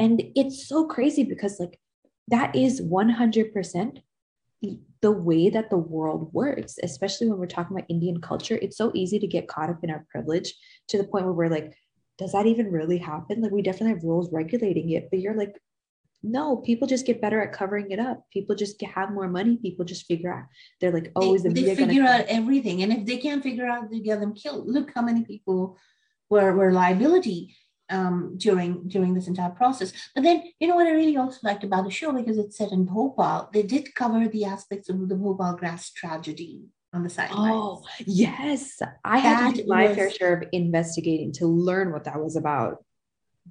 And 0.00 0.22
it's 0.34 0.66
so 0.66 0.86
crazy 0.86 1.24
because 1.24 1.60
like 1.60 1.78
that 2.28 2.56
is 2.56 2.80
100% 2.80 4.02
the 5.02 5.10
way 5.12 5.50
that 5.50 5.70
the 5.70 5.78
world 5.78 6.32
works, 6.32 6.78
especially 6.82 7.28
when 7.28 7.38
we're 7.38 7.46
talking 7.46 7.76
about 7.76 7.88
Indian 7.90 8.20
culture. 8.20 8.58
It's 8.60 8.76
so 8.76 8.90
easy 8.94 9.18
to 9.18 9.26
get 9.26 9.46
caught 9.46 9.70
up 9.70 9.84
in 9.84 9.90
our 9.90 10.06
privilege 10.10 10.54
to 10.88 10.98
the 10.98 11.04
point 11.04 11.26
where 11.26 11.34
we're 11.34 11.48
like, 11.48 11.74
does 12.18 12.32
that 12.32 12.46
even 12.46 12.72
really 12.72 12.98
happen? 12.98 13.40
Like, 13.40 13.52
we 13.52 13.62
definitely 13.62 13.94
have 13.94 14.04
rules 14.04 14.32
regulating 14.32 14.90
it, 14.90 15.08
but 15.10 15.20
you're 15.20 15.36
like, 15.36 15.56
no, 16.22 16.56
people 16.56 16.86
just 16.86 17.06
get 17.06 17.22
better 17.22 17.40
at 17.40 17.52
covering 17.52 17.90
it 17.90 17.98
up. 17.98 18.24
People 18.30 18.54
just 18.54 18.78
get, 18.78 18.90
have 18.90 19.12
more 19.12 19.28
money. 19.28 19.56
People 19.56 19.86
just 19.86 20.06
figure 20.06 20.32
out. 20.32 20.44
They're 20.80 20.92
like, 20.92 21.12
oh, 21.16 21.30
they, 21.30 21.34
is 21.36 21.42
the 21.42 21.48
they 21.48 21.74
figure 21.74 22.04
out 22.04 22.26
everything, 22.28 22.82
and 22.82 22.92
if 22.92 23.06
they 23.06 23.16
can't 23.16 23.42
figure 23.42 23.66
out, 23.66 23.90
they 23.90 24.00
get 24.00 24.20
them 24.20 24.34
killed. 24.34 24.68
Look 24.68 24.92
how 24.94 25.00
many 25.00 25.24
people 25.24 25.78
were 26.28 26.52
were 26.52 26.72
liability 26.72 27.56
um, 27.90 28.34
during 28.36 28.88
during 28.88 29.14
this 29.14 29.28
entire 29.28 29.50
process. 29.50 29.92
But 30.14 30.24
then, 30.24 30.42
you 30.58 30.68
know 30.68 30.76
what 30.76 30.86
I 30.86 30.92
really 30.92 31.16
also 31.16 31.38
liked 31.42 31.64
about 31.64 31.84
the 31.84 31.90
show 31.90 32.12
because 32.12 32.38
it's 32.38 32.56
set 32.56 32.72
in 32.72 32.84
Bhopal. 32.84 33.50
They 33.52 33.62
did 33.62 33.94
cover 33.94 34.28
the 34.28 34.44
aspects 34.44 34.88
of 34.88 35.08
the 35.08 35.16
Bhopal 35.16 35.54
gas 35.54 35.90
tragedy 35.90 36.62
on 36.92 37.02
the 37.02 37.10
side. 37.10 37.30
Oh 37.32 37.84
yes, 38.06 38.80
I 39.04 39.18
had 39.18 39.54
to 39.56 39.62
do 39.62 39.68
my 39.68 39.88
was, 39.88 39.96
fair 39.96 40.10
share 40.10 40.36
of 40.36 40.48
investigating 40.52 41.32
to 41.32 41.46
learn 41.46 41.92
what 41.92 42.04
that 42.04 42.20
was 42.20 42.36
about 42.36 42.84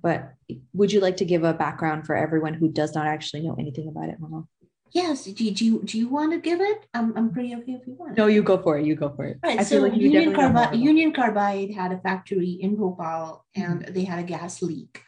but 0.02 0.34
would 0.74 0.92
you 0.92 1.00
like 1.00 1.18
to 1.18 1.26
give 1.26 1.44
a 1.44 1.54
background 1.54 2.06
for 2.06 2.16
everyone 2.16 2.54
who 2.54 2.72
does 2.72 2.96
not 2.96 3.08
actually 3.08 3.42
know 3.42 3.56
anything 3.60 3.88
about 3.88 4.10
it, 4.10 4.20
Mama? 4.20 4.46
Yes. 4.92 5.26
Do, 5.26 5.52
do 5.52 5.66
you 5.66 5.82
do 5.84 5.98
you 5.98 6.08
want 6.10 6.32
to 6.34 6.40
give 6.40 6.62
it? 6.62 6.86
I'm, 6.94 7.16
I'm 7.18 7.32
pretty 7.32 7.56
okay 7.56 7.74
if 7.74 7.88
you 7.88 7.94
want. 7.94 8.18
No, 8.18 8.28
you 8.28 8.42
go 8.42 8.58
for 8.58 8.78
it. 8.78 8.86
You 8.86 8.96
go 8.96 9.10
for 9.16 9.26
it. 9.26 9.38
Right. 9.44 9.60
I 9.60 9.64
so 9.64 9.80
like 9.80 9.96
Union 9.96 10.34
Carbide 10.34 10.76
Union 10.76 11.14
Carbide 11.14 11.72
had 11.72 11.92
a 11.92 12.00
factory 12.00 12.58
in 12.62 12.76
Bhopal 12.76 13.46
and 13.56 13.82
mm-hmm. 13.82 13.94
they 13.94 14.04
had 14.04 14.20
a 14.20 14.24
gas 14.24 14.62
leak, 14.62 15.04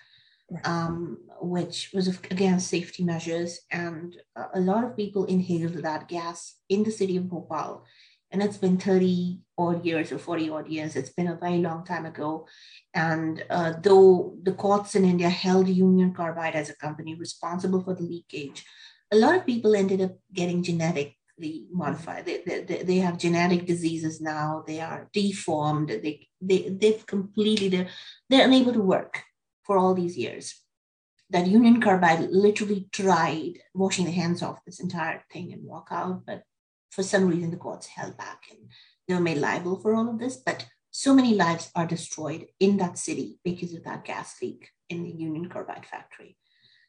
right. 0.49 0.65
um, 0.67 1.17
which 1.41 1.91
was 1.93 2.07
against 2.07 2.67
safety 2.67 3.03
measures, 3.03 3.61
and 3.71 4.15
a 4.53 4.59
lot 4.59 4.83
of 4.83 4.95
people 4.95 5.25
inhaled 5.25 5.73
that 5.73 6.07
gas 6.07 6.55
in 6.69 6.83
the 6.83 6.91
city 6.91 7.17
of 7.17 7.29
Bhopal 7.29 7.83
and 8.31 8.41
it's 8.41 8.57
been 8.57 8.77
30 8.77 9.39
odd 9.57 9.85
years 9.85 10.11
or 10.11 10.17
40 10.17 10.49
odd 10.49 10.67
years. 10.67 10.95
It's 10.95 11.09
been 11.09 11.27
a 11.27 11.35
very 11.35 11.57
long 11.57 11.83
time 11.83 12.05
ago. 12.05 12.47
And 12.93 13.43
uh, 13.49 13.73
though 13.81 14.37
the 14.41 14.53
courts 14.53 14.95
in 14.95 15.03
India 15.03 15.29
held 15.29 15.67
Union 15.67 16.13
Carbide 16.13 16.55
as 16.55 16.69
a 16.69 16.75
company 16.75 17.15
responsible 17.15 17.83
for 17.83 17.93
the 17.93 18.03
leakage, 18.03 18.65
a 19.11 19.17
lot 19.17 19.35
of 19.35 19.45
people 19.45 19.75
ended 19.75 20.01
up 20.01 20.17
getting 20.33 20.63
genetically 20.63 21.67
modified. 21.71 22.25
They, 22.25 22.41
they, 22.45 22.83
they 22.83 22.97
have 22.97 23.17
genetic 23.17 23.65
diseases 23.65 24.21
now. 24.21 24.63
They 24.65 24.79
are 24.79 25.09
deformed. 25.11 25.89
They, 25.89 26.29
they, 26.39 26.69
they've 26.69 27.05
completely, 27.05 27.69
they're, 27.69 27.89
they're 28.29 28.45
unable 28.45 28.73
to 28.73 28.81
work 28.81 29.23
for 29.63 29.77
all 29.77 29.93
these 29.93 30.17
years. 30.17 30.55
That 31.29 31.47
Union 31.47 31.81
Carbide 31.81 32.29
literally 32.29 32.87
tried 32.91 33.53
washing 33.73 34.05
the 34.05 34.11
hands 34.11 34.41
off 34.41 34.65
this 34.65 34.81
entire 34.81 35.23
thing 35.31 35.53
and 35.53 35.63
walk 35.63 35.87
out, 35.91 36.25
but 36.25 36.43
for 36.89 37.03
some 37.03 37.27
reason 37.27 37.51
the 37.51 37.57
courts 37.57 37.87
held 37.87 38.17
back 38.17 38.43
and 38.49 38.59
they 39.07 39.13
were 39.13 39.21
made 39.21 39.37
liable 39.37 39.79
for 39.79 39.95
all 39.95 40.09
of 40.09 40.19
this. 40.19 40.37
But 40.37 40.65
so 40.91 41.13
many 41.13 41.33
lives 41.33 41.71
are 41.73 41.87
destroyed 41.87 42.47
in 42.59 42.77
that 42.77 42.97
city 42.97 43.39
because 43.45 43.73
of 43.73 43.85
that 43.85 44.03
gas 44.03 44.35
leak 44.41 44.69
in 44.89 45.03
the 45.03 45.09
Union 45.09 45.47
Carbide 45.47 45.85
factory. 45.85 46.37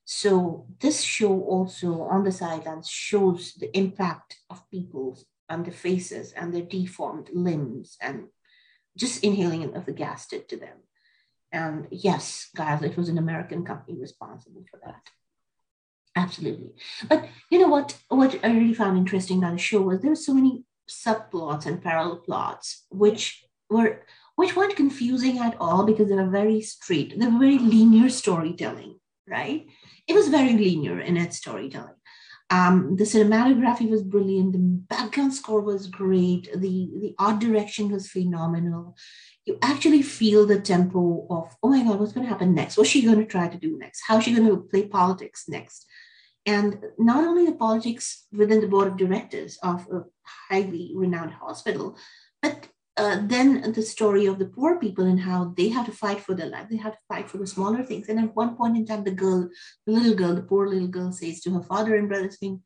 So 0.05 0.67
this 0.81 1.03
show 1.03 1.41
also 1.43 2.03
on 2.03 2.25
the 2.25 2.33
sidelines 2.33 2.89
shows 2.89 3.55
the 3.55 3.77
impact 3.77 4.39
of 4.51 4.69
people 4.71 5.19
on 5.49 5.61
um, 5.61 5.65
their 5.65 5.73
faces 5.73 6.33
and 6.33 6.53
their 6.53 6.63
deformed 6.63 7.29
limbs 7.33 7.97
and 8.01 8.29
just 8.97 9.23
inhaling 9.23 9.75
of 9.77 9.87
the 9.87 9.93
gas 9.93 10.27
did 10.27 10.49
to 10.49 10.57
them. 10.57 10.79
And 11.51 11.87
yes, 11.91 12.49
guys, 12.57 12.83
it 12.83 12.97
was 12.97 13.09
an 13.09 13.19
American 13.19 13.65
company 13.65 13.99
responsible 14.01 14.65
for 14.71 14.81
that. 14.85 15.03
Absolutely. 16.17 16.73
But 17.09 17.29
you 17.51 17.59
know 17.59 17.69
what? 17.69 17.99
What 18.09 18.39
I 18.43 18.49
really 18.49 18.75
found 18.75 18.99
interesting 18.99 19.39
about 19.39 19.53
the 19.53 19.59
show 19.59 19.83
was 19.83 20.01
there 20.01 20.11
were 20.11 20.17
so 20.17 20.35
many 20.35 20.65
subplots 20.89 21.67
and 21.67 21.83
parallel 21.83 22.17
plots, 22.19 22.85
which 22.91 23.45
were 23.71 24.03
which 24.37 24.57
weren't 24.57 24.77
confusing 24.77 25.39
at 25.39 25.57
all 25.61 25.85
because 25.85 26.09
they 26.09 26.15
were 26.15 26.29
very 26.29 26.61
straight. 26.61 27.19
They 27.19 27.27
were 27.27 27.39
very 27.39 27.59
linear 27.59 28.09
storytelling, 28.09 28.99
right? 29.27 29.67
It 30.07 30.15
was 30.15 30.29
very 30.29 30.53
linear 30.53 31.01
in 31.01 31.17
its 31.17 31.37
storytelling. 31.39 31.95
Um, 32.51 32.97
the 32.97 33.05
cinematography 33.05 33.89
was 33.89 34.03
brilliant. 34.03 34.53
The 34.53 34.59
background 34.59 35.33
score 35.33 35.63
was 35.63 35.87
great. 35.87 36.51
The 36.53 36.91
the 37.01 37.15
art 37.19 37.39
direction 37.39 37.91
was 37.91 38.11
phenomenal. 38.11 38.95
You 39.47 39.59
actually 39.63 40.03
feel 40.03 40.45
the 40.45 40.61
tempo 40.61 41.27
of, 41.31 41.57
oh 41.63 41.71
my 41.71 41.83
God, 41.83 41.99
what's 41.99 42.13
going 42.13 42.27
to 42.27 42.33
happen 42.33 42.55
next? 42.55 42.77
What's 42.77 42.91
she 42.91 43.03
going 43.03 43.19
to 43.19 43.25
try 43.25 43.49
to 43.49 43.57
do 43.59 43.79
next? 43.79 44.03
How's 44.07 44.25
she 44.25 44.35
going 44.35 44.49
to 44.49 44.69
play 44.71 44.87
politics 44.87 45.49
next? 45.49 45.87
And 46.45 46.79
not 46.99 47.25
only 47.25 47.47
the 47.47 47.55
politics 47.57 48.27
within 48.33 48.61
the 48.61 48.69
board 48.69 48.89
of 48.89 48.97
directors 48.99 49.59
of 49.63 49.87
a 49.91 50.03
highly 50.23 50.93
renowned 50.95 51.33
hospital, 51.33 51.97
but 52.43 52.69
uh, 52.97 53.21
then 53.23 53.73
the 53.73 53.83
story 53.83 54.27
of 54.27 54.39
the 54.39 54.47
poor 54.47 54.79
people 54.79 55.07
and 55.07 55.21
how 55.21 55.55
they 55.57 55.69
have 55.69 55.87
to 55.87 55.93
fight 55.93 56.21
for 56.21 56.35
their 56.35 56.49
life. 56.49 56.69
They 56.69 56.77
have 56.77 56.93
to 56.93 56.99
fight 57.09 57.31
for 57.31 57.39
the 57.39 57.47
smaller 57.47 57.83
things. 57.83 58.09
And 58.09 58.19
at 58.19 58.37
one 58.37 58.57
point 58.57 58.77
in 58.77 58.87
time, 58.87 59.05
the 59.05 59.11
girl, 59.11 59.49
the 59.87 59.93
little 59.93 60.15
girl, 60.15 60.35
the 60.35 60.43
poor 60.43 60.69
little 60.69 60.89
girl 60.89 61.11
says 61.13 61.41
to 61.43 61.55
her 61.55 61.63
father 61.63 61.95
and 61.97 62.09
brothers, 62.09 62.39
saying, 62.39 62.63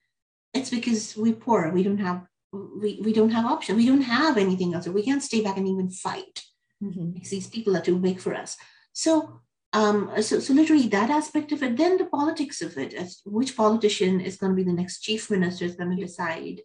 it's 0.52 0.70
because 0.70 1.16
we're 1.16 1.34
poor. 1.34 1.70
We 1.70 1.82
don't 1.82 1.98
have 1.98 2.26
we, 2.52 3.00
we 3.02 3.12
don't 3.12 3.30
have 3.30 3.44
option. 3.44 3.76
We 3.76 3.86
don't 3.86 4.02
have 4.02 4.38
anything 4.38 4.72
else. 4.72 4.88
We 4.88 5.04
can't 5.04 5.22
stay 5.22 5.42
back 5.42 5.58
and 5.58 5.68
even 5.68 5.90
fight. 5.90 6.42
Mm-hmm. 6.82 7.18
These 7.28 7.48
people 7.48 7.76
are 7.76 7.82
too 7.82 7.98
big 7.98 8.18
for 8.18 8.34
us. 8.34 8.56
So 8.92 9.40
um, 9.72 10.10
so, 10.22 10.40
so 10.40 10.54
literally 10.54 10.88
that 10.88 11.10
aspect 11.10 11.52
of 11.52 11.62
it, 11.62 11.76
then 11.76 11.98
the 11.98 12.06
politics 12.06 12.62
of 12.62 12.78
it, 12.78 12.94
as 12.94 13.20
which 13.26 13.56
politician 13.56 14.20
is 14.20 14.36
going 14.36 14.52
to 14.52 14.56
be 14.56 14.62
the 14.62 14.72
next 14.72 15.00
chief 15.00 15.30
minister 15.30 15.66
is 15.66 15.76
going 15.76 15.94
to 15.94 16.02
decide. 16.02 16.62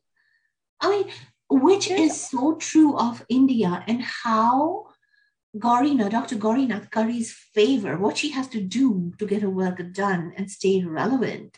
I 0.80 0.90
mean, 0.90 1.12
which 1.52 1.92
is 1.92 2.30
so 2.30 2.56
true 2.56 2.98
of 2.98 3.26
India 3.28 3.84
and 3.88 4.02
how 4.02 4.88
Gaurina, 5.58 6.10
Dr. 6.10 6.38
Gaurinath 6.38 6.90
curries 6.92 7.34
favor, 7.54 7.98
what 7.98 8.18
she 8.18 8.30
has 8.30 8.48
to 8.50 8.62
do 8.62 9.12
to 9.20 9.26
get 9.26 9.42
her 9.42 9.50
work 9.50 9.82
done 9.92 10.34
and 10.38 10.50
stay 10.50 10.82
relevant, 10.82 11.58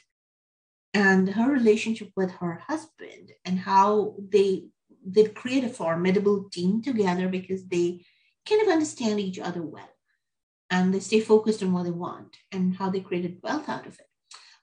and 0.95 1.29
her 1.29 1.51
relationship 1.51 2.09
with 2.15 2.31
her 2.31 2.63
husband, 2.67 3.33
and 3.45 3.59
how 3.59 4.15
they 4.17 4.65
they 5.05 5.25
create 5.25 5.63
a 5.63 5.69
formidable 5.69 6.49
team 6.49 6.81
together 6.81 7.27
because 7.27 7.65
they 7.67 8.03
kind 8.47 8.61
of 8.61 8.69
understand 8.69 9.19
each 9.19 9.37
other 9.37 9.61
well 9.61 9.89
and 10.69 10.93
they 10.93 10.99
stay 10.99 11.19
focused 11.19 11.61
on 11.61 11.71
what 11.73 11.83
they 11.83 11.91
want 11.91 12.37
and 12.51 12.75
how 12.75 12.89
they 12.89 13.01
created 13.01 13.37
wealth 13.43 13.67
out 13.67 13.85
of 13.85 13.99
it. 13.99 14.07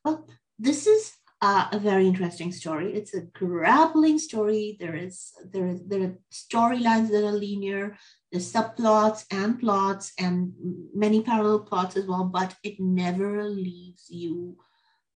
Well, 0.05 0.27
this 0.59 0.87
is 0.87 1.13
uh, 1.43 1.69
a 1.73 1.79
very 1.79 2.07
interesting 2.07 2.53
story. 2.53 2.93
It's 2.93 3.15
a 3.15 3.23
grappling 3.23 4.19
story. 4.19 4.77
There 4.79 4.95
is 4.95 5.33
there 5.53 5.67
is 5.67 5.81
there 5.87 6.03
are 6.03 6.19
storylines 6.31 7.11
that 7.11 7.25
are 7.27 7.33
linear. 7.33 7.97
There's 8.31 8.53
subplots 8.53 9.25
and 9.31 9.59
plots 9.59 10.13
and 10.19 10.53
many 10.95 11.23
parallel 11.23 11.61
plots 11.61 11.97
as 11.97 12.07
well, 12.07 12.25
but 12.25 12.55
it 12.63 12.79
never 12.79 13.45
leaves 13.45 14.07
you. 14.11 14.57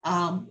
Um, 0.05 0.49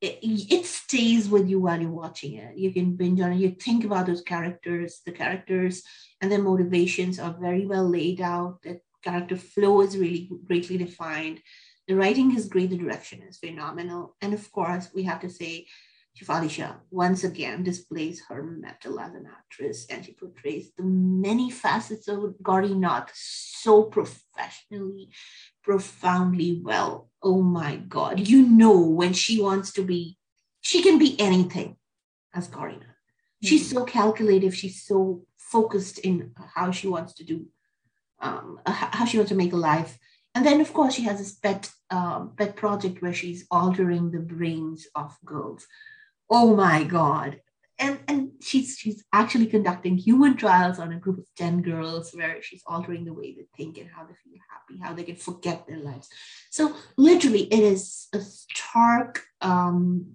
it, 0.00 0.18
it 0.22 0.66
stays 0.66 1.28
with 1.28 1.48
you 1.48 1.60
while 1.60 1.80
you're 1.80 1.90
watching 1.90 2.34
it. 2.34 2.56
You 2.56 2.72
can 2.72 2.96
binge 2.96 3.20
on 3.20 3.32
it. 3.32 3.38
You 3.38 3.50
think 3.50 3.84
about 3.84 4.06
those 4.06 4.22
characters. 4.22 5.00
The 5.04 5.12
characters 5.12 5.82
and 6.20 6.30
their 6.30 6.42
motivations 6.42 7.18
are 7.18 7.36
very 7.38 7.66
well 7.66 7.88
laid 7.88 8.20
out. 8.20 8.62
The 8.62 8.80
character 9.02 9.36
flow 9.36 9.82
is 9.82 9.98
really 9.98 10.30
greatly 10.46 10.78
defined. 10.78 11.40
The 11.86 11.96
writing 11.96 12.34
is 12.36 12.48
great, 12.48 12.70
the 12.70 12.78
direction 12.78 13.22
is 13.22 13.38
phenomenal. 13.38 14.16
And 14.20 14.32
of 14.32 14.50
course, 14.50 14.88
we 14.94 15.02
have 15.04 15.20
to 15.20 15.30
say 15.30 15.66
Shefali 16.16 16.48
Shah 16.48 16.76
once 16.90 17.24
again 17.24 17.64
displays 17.64 18.22
her 18.28 18.42
metal 18.42 19.00
as 19.00 19.14
an 19.14 19.26
actress 19.26 19.84
and 19.90 20.04
she 20.04 20.12
portrays 20.12 20.70
the 20.76 20.84
many 20.84 21.50
facets 21.50 22.06
of 22.06 22.40
Gauri 22.40 22.72
Nath 22.72 23.10
so 23.14 23.82
professionally, 23.82 25.10
profoundly 25.62 26.60
well. 26.62 27.10
Oh 27.20 27.42
my 27.42 27.76
God. 27.76 28.28
You 28.28 28.42
know, 28.46 28.78
when 28.78 29.12
she 29.12 29.42
wants 29.42 29.72
to 29.72 29.82
be, 29.82 30.16
she 30.60 30.82
can 30.82 30.98
be 30.98 31.20
anything 31.20 31.76
as 32.32 32.46
Gauri 32.46 32.76
Nath. 32.76 32.94
She's 33.42 33.68
mm-hmm. 33.68 33.78
so 33.78 33.84
calculative, 33.84 34.54
she's 34.54 34.84
so 34.84 35.26
focused 35.36 35.98
in 35.98 36.32
how 36.54 36.70
she 36.70 36.86
wants 36.86 37.12
to 37.14 37.24
do, 37.24 37.46
um, 38.20 38.60
how 38.66 39.04
she 39.04 39.18
wants 39.18 39.30
to 39.30 39.36
make 39.36 39.52
a 39.52 39.56
life. 39.56 39.98
And 40.34 40.44
then, 40.44 40.60
of 40.60 40.72
course, 40.72 40.94
she 40.94 41.02
has 41.02 41.18
this 41.18 41.32
pet, 41.32 41.70
uh, 41.90 42.26
pet 42.36 42.56
project 42.56 43.00
where 43.00 43.14
she's 43.14 43.46
altering 43.50 44.10
the 44.10 44.18
brains 44.18 44.86
of 44.94 45.16
girls. 45.24 45.66
Oh 46.28 46.56
my 46.56 46.84
god. 46.84 47.40
And 47.78 47.98
and 48.06 48.30
she's 48.40 48.76
she's 48.78 49.04
actually 49.12 49.46
conducting 49.46 49.96
human 49.98 50.36
trials 50.36 50.78
on 50.78 50.92
a 50.92 50.98
group 50.98 51.18
of 51.18 51.26
10 51.36 51.60
girls 51.62 52.12
where 52.12 52.40
she's 52.40 52.62
altering 52.66 53.04
the 53.04 53.12
way 53.12 53.34
they 53.34 53.46
think 53.56 53.78
and 53.78 53.90
how 53.90 54.04
they 54.04 54.14
feel 54.22 54.38
happy 54.48 54.80
how 54.80 54.94
they 54.94 55.02
can 55.02 55.16
forget 55.16 55.66
their 55.66 55.78
lives. 55.78 56.08
So 56.50 56.74
literally 56.96 57.42
it 57.52 57.58
is 57.58 58.06
a 58.12 58.20
stark 58.20 59.24
um 59.40 60.06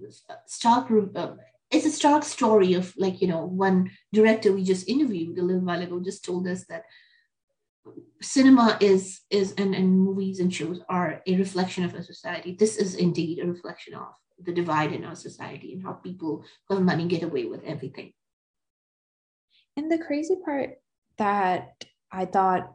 stark 0.45 0.89
uh, 1.15 1.33
it's 1.69 1.85
a 1.85 1.91
stark 1.91 2.23
story 2.23 2.73
of 2.73 2.93
like 2.97 3.21
you 3.21 3.27
know 3.27 3.45
one 3.45 3.91
director 4.13 4.53
we 4.53 4.63
just 4.63 4.87
interviewed 4.87 5.37
a 5.37 5.43
little 5.43 5.61
while 5.61 5.81
ago 5.81 5.99
just 5.99 6.23
told 6.23 6.47
us 6.47 6.65
that 6.67 6.83
cinema 8.21 8.77
is 8.81 9.21
is 9.29 9.53
and, 9.53 9.73
and 9.73 9.97
movies 9.97 10.39
and 10.39 10.53
shows 10.53 10.81
are 10.89 11.21
a 11.25 11.37
reflection 11.37 11.85
of 11.85 11.93
a 11.95 12.03
society 12.03 12.55
this 12.59 12.75
is 12.75 12.95
indeed 12.95 13.39
a 13.39 13.47
reflection 13.47 13.93
of 13.93 14.13
the 14.43 14.53
divide 14.53 14.93
in 14.93 15.03
our 15.03 15.15
society 15.15 15.73
and 15.73 15.83
how 15.83 15.93
people 15.93 16.43
who 16.67 16.75
have 16.75 16.83
money 16.83 17.07
get 17.07 17.23
away 17.23 17.45
with 17.45 17.63
everything. 17.63 18.13
And 19.75 19.91
the 19.91 19.97
crazy 19.97 20.35
part 20.43 20.77
that 21.17 21.85
I 22.11 22.25
thought 22.25 22.73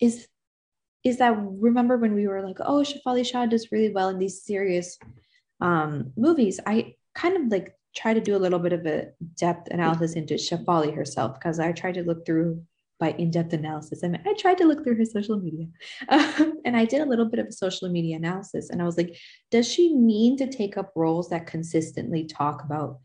is 0.00 0.26
is 1.04 1.18
that 1.18 1.36
remember 1.38 1.98
when 1.98 2.14
we 2.14 2.26
were 2.26 2.42
like, 2.42 2.56
oh, 2.60 2.82
Shefali 2.82 3.26
Shah 3.26 3.44
does 3.44 3.70
really 3.70 3.92
well 3.92 4.08
in 4.08 4.18
these 4.18 4.42
serious 4.42 4.98
um, 5.60 6.12
movies. 6.16 6.60
I 6.66 6.94
kind 7.14 7.36
of 7.36 7.48
like 7.48 7.74
try 7.94 8.14
to 8.14 8.22
do 8.22 8.34
a 8.34 8.40
little 8.40 8.58
bit 8.58 8.72
of 8.72 8.86
a 8.86 9.08
depth 9.36 9.68
analysis 9.70 10.14
into 10.14 10.34
Shefali 10.34 10.94
herself 10.94 11.34
because 11.34 11.60
I 11.60 11.72
tried 11.72 11.94
to 11.94 12.04
look 12.04 12.24
through 12.24 12.62
by 13.04 13.10
in-depth 13.18 13.52
analysis. 13.52 14.02
I 14.02 14.08
mean, 14.08 14.22
I 14.26 14.32
tried 14.32 14.56
to 14.58 14.64
look 14.64 14.82
through 14.82 14.96
her 14.96 15.04
social 15.04 15.38
media, 15.38 15.66
um, 16.08 16.60
and 16.64 16.74
I 16.74 16.86
did 16.86 17.02
a 17.02 17.04
little 17.04 17.26
bit 17.26 17.38
of 17.38 17.48
a 17.48 17.52
social 17.52 17.90
media 17.90 18.16
analysis, 18.16 18.70
and 18.70 18.80
I 18.80 18.86
was 18.86 18.96
like, 18.96 19.14
does 19.50 19.70
she 19.70 19.94
mean 19.94 20.38
to 20.38 20.46
take 20.46 20.78
up 20.78 20.90
roles 20.96 21.28
that 21.28 21.46
consistently 21.46 22.24
talk 22.24 22.64
about 22.64 23.00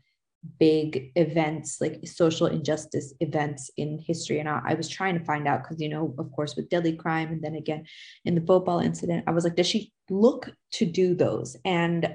big 0.58 1.12
events 1.16 1.82
like 1.82 2.00
social 2.06 2.46
injustice 2.46 3.12
events 3.20 3.70
in 3.76 3.98
history 3.98 4.40
and 4.40 4.48
I, 4.48 4.62
I 4.68 4.72
was 4.72 4.88
trying 4.88 5.18
to 5.18 5.24
find 5.26 5.46
out 5.46 5.62
because 5.62 5.82
you 5.82 5.90
know 5.90 6.14
of 6.18 6.32
course 6.32 6.56
with 6.56 6.70
Delhi 6.70 6.96
Crime 6.96 7.28
and 7.28 7.42
then 7.42 7.56
again 7.56 7.84
in 8.24 8.34
the 8.36 8.40
Bhopal 8.40 8.78
incident 8.78 9.24
I 9.26 9.32
was 9.32 9.44
like 9.44 9.56
does 9.56 9.66
she 9.66 9.92
look 10.08 10.50
to 10.76 10.86
do 10.86 11.14
those 11.14 11.58
and 11.66 12.10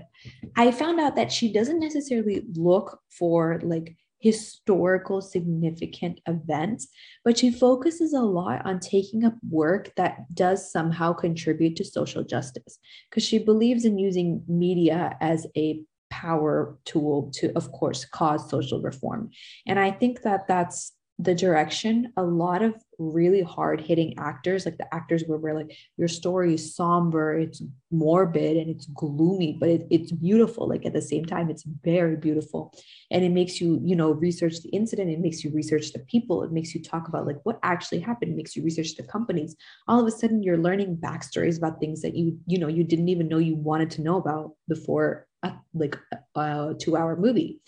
I 0.55 0.71
found 0.71 0.99
out 0.99 1.15
that 1.17 1.31
she 1.31 1.53
doesn't 1.53 1.79
necessarily 1.79 2.41
look 2.55 2.99
for 3.11 3.59
like 3.61 3.95
historical 4.25 5.21
significant 5.21 6.19
events, 6.27 6.87
but 7.23 7.37
she 7.37 7.51
focuses 7.51 8.11
a 8.11 8.19
lot 8.19 8.65
on 8.65 8.79
taking 8.79 9.23
up 9.23 9.35
work 9.51 9.93
that 9.97 10.25
does 10.33 10.71
somehow 10.71 11.13
contribute 11.13 11.75
to 11.75 11.85
social 11.85 12.23
justice 12.23 12.79
because 13.07 13.23
she 13.23 13.37
believes 13.37 13.85
in 13.85 13.99
using 13.99 14.41
media 14.47 15.15
as 15.21 15.45
a 15.55 15.79
power 16.09 16.75
tool 16.85 17.29
to, 17.35 17.51
of 17.55 17.71
course, 17.71 18.03
cause 18.05 18.49
social 18.49 18.81
reform. 18.81 19.29
And 19.67 19.77
I 19.77 19.91
think 19.91 20.23
that 20.23 20.47
that's 20.47 20.93
the 21.17 21.33
direction 21.33 22.11
a 22.17 22.23
lot 22.23 22.61
of 22.61 22.75
really 22.99 23.41
hard 23.41 23.79
hitting 23.79 24.17
actors 24.17 24.65
like 24.65 24.77
the 24.77 24.93
actors 24.93 25.23
where 25.27 25.37
we're 25.37 25.53
like 25.53 25.73
your 25.97 26.07
story 26.07 26.55
is 26.55 26.75
somber 26.75 27.37
it's 27.37 27.61
morbid 27.89 28.57
and 28.57 28.69
it's 28.69 28.85
gloomy 28.87 29.57
but 29.59 29.69
it, 29.69 29.87
it's 29.89 30.11
beautiful. 30.11 30.67
Like 30.67 30.85
at 30.85 30.93
the 30.93 31.01
same 31.01 31.25
time 31.25 31.49
it's 31.49 31.63
very 31.83 32.15
beautiful. 32.15 32.73
And 33.11 33.23
it 33.23 33.29
makes 33.29 33.61
you 33.61 33.79
you 33.83 33.95
know 33.95 34.11
research 34.11 34.61
the 34.61 34.69
incident 34.69 35.09
it 35.09 35.19
makes 35.19 35.43
you 35.43 35.51
research 35.53 35.91
the 35.91 35.99
people 35.99 36.43
it 36.43 36.51
makes 36.51 36.73
you 36.73 36.81
talk 36.81 37.07
about 37.07 37.25
like 37.25 37.37
what 37.43 37.59
actually 37.63 37.99
happened 37.99 38.31
it 38.31 38.37
makes 38.37 38.55
you 38.55 38.63
research 38.63 38.95
the 38.95 39.03
companies. 39.03 39.55
All 39.87 39.99
of 39.99 40.07
a 40.07 40.11
sudden 40.11 40.43
you're 40.43 40.57
learning 40.57 40.97
backstories 40.97 41.57
about 41.57 41.79
things 41.79 42.01
that 42.01 42.15
you 42.15 42.37
you 42.45 42.59
know 42.59 42.67
you 42.67 42.83
didn't 42.83 43.09
even 43.09 43.27
know 43.27 43.37
you 43.37 43.55
wanted 43.55 43.91
to 43.91 44.01
know 44.01 44.17
about 44.17 44.51
before 44.67 45.27
a, 45.43 45.53
like 45.73 45.97
a 46.35 46.75
two 46.79 46.97
hour 46.97 47.15
movie 47.15 47.61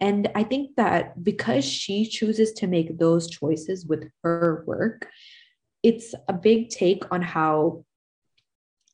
and 0.00 0.30
I 0.34 0.44
think 0.44 0.76
that 0.76 1.22
because 1.22 1.64
she 1.64 2.06
chooses 2.06 2.52
to 2.54 2.66
make 2.66 2.98
those 2.98 3.28
choices 3.28 3.84
with 3.84 4.10
her 4.22 4.64
work, 4.66 5.08
it's 5.82 6.14
a 6.28 6.32
big 6.32 6.70
take 6.70 7.04
on 7.10 7.22
how 7.22 7.84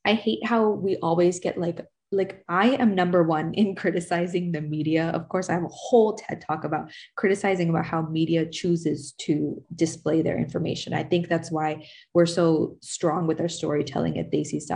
I 0.04 0.14
hate 0.14 0.44
how 0.44 0.70
we 0.70 0.96
always 0.96 1.40
get 1.40 1.58
like 1.58 1.84
like 2.12 2.44
I 2.48 2.70
am 2.70 2.94
number 2.94 3.22
one 3.22 3.52
in 3.54 3.74
criticizing 3.74 4.52
the 4.52 4.60
media. 4.60 5.08
Of 5.10 5.28
course, 5.28 5.50
I 5.50 5.54
have 5.54 5.64
a 5.64 5.68
whole 5.68 6.14
TED 6.14 6.40
talk 6.46 6.64
about 6.64 6.90
criticizing 7.16 7.68
about 7.68 7.86
how 7.86 8.02
media 8.02 8.46
chooses 8.46 9.12
to 9.18 9.62
display 9.74 10.22
their 10.22 10.38
information. 10.38 10.94
I 10.94 11.02
think 11.02 11.28
that's 11.28 11.50
why 11.50 11.88
we're 12.14 12.26
so 12.26 12.76
strong 12.80 13.26
with 13.26 13.40
our 13.40 13.48
storytelling 13.48 14.18
at 14.18 14.30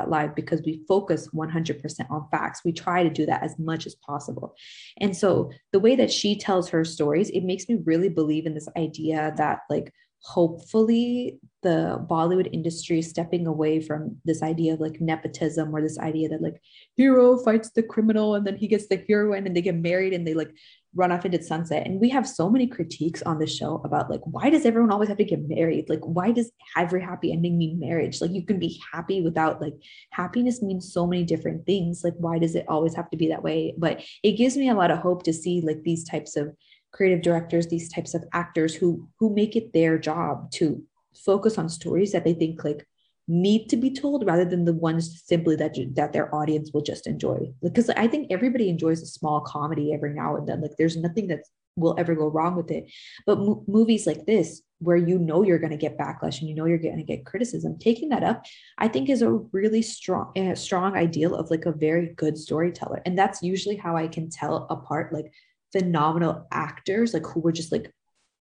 Live 0.08 0.34
because 0.34 0.62
we 0.64 0.82
focus 0.88 1.28
100% 1.34 2.10
on 2.10 2.28
facts. 2.30 2.62
We 2.64 2.72
try 2.72 3.02
to 3.02 3.10
do 3.10 3.26
that 3.26 3.42
as 3.42 3.58
much 3.58 3.86
as 3.86 3.94
possible. 3.94 4.54
And 4.98 5.16
so 5.16 5.50
the 5.72 5.80
way 5.80 5.94
that 5.96 6.10
she 6.10 6.36
tells 6.36 6.68
her 6.70 6.84
stories, 6.84 7.30
it 7.30 7.44
makes 7.44 7.68
me 7.68 7.78
really 7.84 8.08
believe 8.08 8.46
in 8.46 8.54
this 8.54 8.68
idea 8.76 9.32
that 9.36 9.60
like 9.68 9.92
hopefully 10.22 11.38
the 11.62 12.04
Bollywood 12.08 12.48
industry 12.52 13.02
stepping 13.02 13.46
away 13.46 13.80
from 13.80 14.16
this 14.24 14.42
idea 14.42 14.74
of 14.74 14.80
like 14.80 15.00
nepotism 15.00 15.74
or 15.74 15.82
this 15.82 15.98
idea 15.98 16.28
that 16.28 16.42
like 16.42 16.60
hero 16.96 17.38
fights 17.38 17.70
the 17.70 17.82
criminal 17.82 18.34
and 18.34 18.46
then 18.46 18.56
he 18.56 18.66
gets 18.66 18.88
the 18.88 19.02
heroine 19.08 19.46
and 19.46 19.56
they 19.56 19.62
get 19.62 19.74
married 19.74 20.12
and 20.12 20.26
they 20.26 20.34
like 20.34 20.50
run 20.94 21.12
off 21.12 21.24
into 21.24 21.42
sunset. 21.42 21.86
And 21.86 22.00
we 22.00 22.08
have 22.10 22.26
so 22.26 22.50
many 22.50 22.66
critiques 22.66 23.22
on 23.22 23.38
the 23.38 23.46
show 23.46 23.80
about 23.84 24.10
like 24.10 24.20
why 24.24 24.50
does 24.50 24.66
everyone 24.66 24.90
always 24.90 25.08
have 25.08 25.18
to 25.18 25.24
get 25.24 25.48
married? 25.48 25.88
Like 25.88 26.00
why 26.00 26.32
does 26.32 26.50
every 26.76 27.02
happy 27.02 27.32
ending 27.32 27.56
mean 27.58 27.78
marriage? 27.78 28.20
Like 28.20 28.32
you 28.32 28.44
can 28.44 28.58
be 28.58 28.80
happy 28.92 29.22
without 29.22 29.60
like 29.60 29.74
happiness 30.10 30.62
means 30.62 30.92
so 30.92 31.06
many 31.06 31.24
different 31.24 31.64
things. 31.66 32.02
Like 32.04 32.14
why 32.18 32.38
does 32.38 32.54
it 32.54 32.66
always 32.68 32.94
have 32.94 33.10
to 33.10 33.16
be 33.16 33.28
that 33.28 33.42
way? 33.42 33.74
But 33.78 34.02
it 34.22 34.32
gives 34.32 34.56
me 34.56 34.68
a 34.68 34.74
lot 34.74 34.90
of 34.90 34.98
hope 34.98 35.22
to 35.24 35.32
see 35.32 35.60
like 35.60 35.82
these 35.82 36.04
types 36.04 36.36
of 36.36 36.54
creative 36.92 37.22
directors 37.22 37.66
these 37.66 37.92
types 37.92 38.14
of 38.14 38.24
actors 38.32 38.74
who 38.74 39.08
who 39.18 39.34
make 39.34 39.56
it 39.56 39.72
their 39.72 39.98
job 39.98 40.50
to 40.50 40.82
focus 41.14 41.58
on 41.58 41.68
stories 41.68 42.12
that 42.12 42.24
they 42.24 42.34
think 42.34 42.64
like 42.64 42.86
need 43.28 43.68
to 43.68 43.76
be 43.76 43.90
told 43.90 44.26
rather 44.26 44.44
than 44.44 44.64
the 44.64 44.72
ones 44.72 45.22
simply 45.24 45.54
that 45.54 45.76
that 45.94 46.12
their 46.12 46.34
audience 46.34 46.72
will 46.72 46.82
just 46.82 47.06
enjoy. 47.06 47.38
Because 47.62 47.88
i 47.90 48.06
think 48.06 48.26
everybody 48.30 48.68
enjoys 48.68 49.02
a 49.02 49.06
small 49.06 49.40
comedy 49.40 49.92
every 49.94 50.14
now 50.14 50.36
and 50.36 50.48
then. 50.48 50.60
Like 50.60 50.76
there's 50.76 50.96
nothing 50.96 51.28
that 51.28 51.44
will 51.76 51.94
ever 51.98 52.14
go 52.14 52.26
wrong 52.26 52.56
with 52.56 52.70
it. 52.70 52.90
But 53.26 53.38
mo- 53.38 53.64
movies 53.68 54.06
like 54.06 54.26
this 54.26 54.62
where 54.80 54.96
you 54.96 55.18
know 55.18 55.42
you're 55.42 55.58
going 55.58 55.70
to 55.70 55.76
get 55.76 55.98
backlash 55.98 56.40
and 56.40 56.48
you 56.48 56.54
know 56.54 56.64
you're 56.64 56.78
going 56.78 56.96
to 56.96 57.02
get 57.04 57.26
criticism 57.26 57.78
taking 57.78 58.08
that 58.08 58.24
up 58.24 58.42
i 58.78 58.88
think 58.88 59.10
is 59.10 59.20
a 59.20 59.30
really 59.52 59.82
strong 59.82 60.32
uh, 60.38 60.54
strong 60.54 60.96
ideal 60.96 61.34
of 61.34 61.50
like 61.50 61.66
a 61.66 61.72
very 61.72 62.14
good 62.16 62.36
storyteller. 62.36 63.00
And 63.06 63.16
that's 63.16 63.42
usually 63.42 63.76
how 63.76 63.96
i 63.96 64.08
can 64.08 64.28
tell 64.28 64.66
apart 64.70 65.12
like 65.12 65.32
phenomenal 65.72 66.46
actors 66.50 67.14
like 67.14 67.26
who 67.26 67.40
were 67.40 67.52
just 67.52 67.72
like 67.72 67.92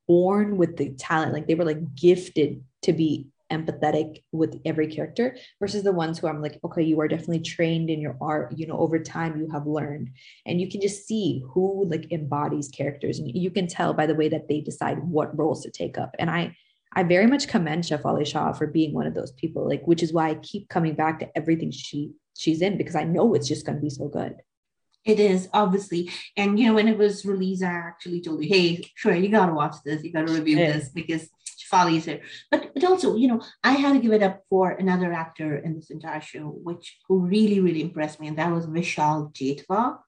born 0.08 0.56
with 0.56 0.76
the 0.76 0.90
talent 0.94 1.32
like 1.32 1.46
they 1.46 1.54
were 1.54 1.64
like 1.64 1.94
gifted 1.94 2.62
to 2.82 2.92
be 2.92 3.28
empathetic 3.50 4.22
with 4.32 4.60
every 4.64 4.86
character 4.86 5.36
versus 5.58 5.82
the 5.82 5.92
ones 5.92 6.18
who 6.18 6.28
I'm 6.28 6.40
like, 6.40 6.58
okay, 6.64 6.82
you 6.82 7.00
are 7.00 7.08
definitely 7.08 7.40
trained 7.40 7.90
in 7.90 8.00
your 8.00 8.16
art, 8.20 8.52
you 8.56 8.66
know, 8.66 8.78
over 8.78 8.98
time 8.98 9.38
you 9.38 9.48
have 9.50 9.66
learned 9.66 10.10
and 10.46 10.60
you 10.60 10.70
can 10.70 10.80
just 10.80 11.06
see 11.06 11.42
who 11.48 11.86
like 11.90 12.10
embodies 12.12 12.68
characters 12.68 13.18
and 13.18 13.30
you 13.34 13.50
can 13.50 13.66
tell 13.66 13.92
by 13.92 14.06
the 14.06 14.14
way 14.14 14.28
that 14.28 14.48
they 14.48 14.60
decide 14.60 14.98
what 15.02 15.36
roles 15.36 15.62
to 15.62 15.70
take 15.70 15.98
up. 15.98 16.14
And 16.18 16.30
I 16.30 16.56
I 16.92 17.04
very 17.04 17.26
much 17.26 17.46
commend 17.46 17.84
Shefali 17.84 18.26
Shah 18.26 18.52
for 18.52 18.66
being 18.66 18.92
one 18.92 19.06
of 19.06 19.14
those 19.14 19.32
people, 19.32 19.68
like 19.68 19.86
which 19.86 20.02
is 20.02 20.12
why 20.12 20.30
I 20.30 20.34
keep 20.36 20.68
coming 20.68 20.94
back 20.94 21.20
to 21.20 21.28
everything 21.36 21.70
she 21.70 22.12
she's 22.36 22.62
in 22.62 22.78
because 22.78 22.96
I 22.96 23.04
know 23.04 23.34
it's 23.34 23.48
just 23.48 23.66
going 23.66 23.76
to 23.76 23.82
be 23.82 23.90
so 23.90 24.08
good. 24.08 24.36
It 25.04 25.18
is 25.18 25.48
obviously, 25.52 26.10
and 26.36 26.58
you 26.58 26.66
know 26.66 26.74
when 26.74 26.88
it 26.88 26.98
was 26.98 27.24
released, 27.24 27.64
I 27.64 27.72
actually 27.72 28.20
told 28.20 28.42
you, 28.42 28.48
"Hey, 28.48 28.84
sure, 28.94 29.14
you 29.14 29.28
got 29.28 29.46
to 29.46 29.54
watch 29.54 29.76
this. 29.84 30.02
You 30.02 30.12
got 30.12 30.26
to 30.26 30.32
review 30.32 30.58
yeah. 30.58 30.72
this 30.72 30.90
because 30.90 31.28
Shefali 31.58 31.96
is 31.96 32.04
here." 32.04 32.20
But 32.50 32.74
but 32.74 32.84
also, 32.84 33.16
you 33.16 33.28
know, 33.28 33.40
I 33.64 33.72
had 33.72 33.94
to 33.94 34.00
give 34.00 34.12
it 34.12 34.22
up 34.22 34.42
for 34.50 34.72
another 34.72 35.12
actor 35.12 35.56
in 35.56 35.74
this 35.74 35.90
entire 35.90 36.20
show, 36.20 36.44
which 36.48 36.98
who 37.08 37.20
really 37.20 37.60
really 37.60 37.82
impressed 37.82 38.20
me, 38.20 38.28
and 38.28 38.38
that 38.38 38.52
was 38.52 38.66
Vishal 38.66 39.32
Jethwa, 39.32 39.98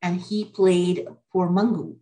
and 0.00 0.20
he 0.20 0.44
played 0.44 1.06
for 1.32 1.50
Mangu. 1.50 1.96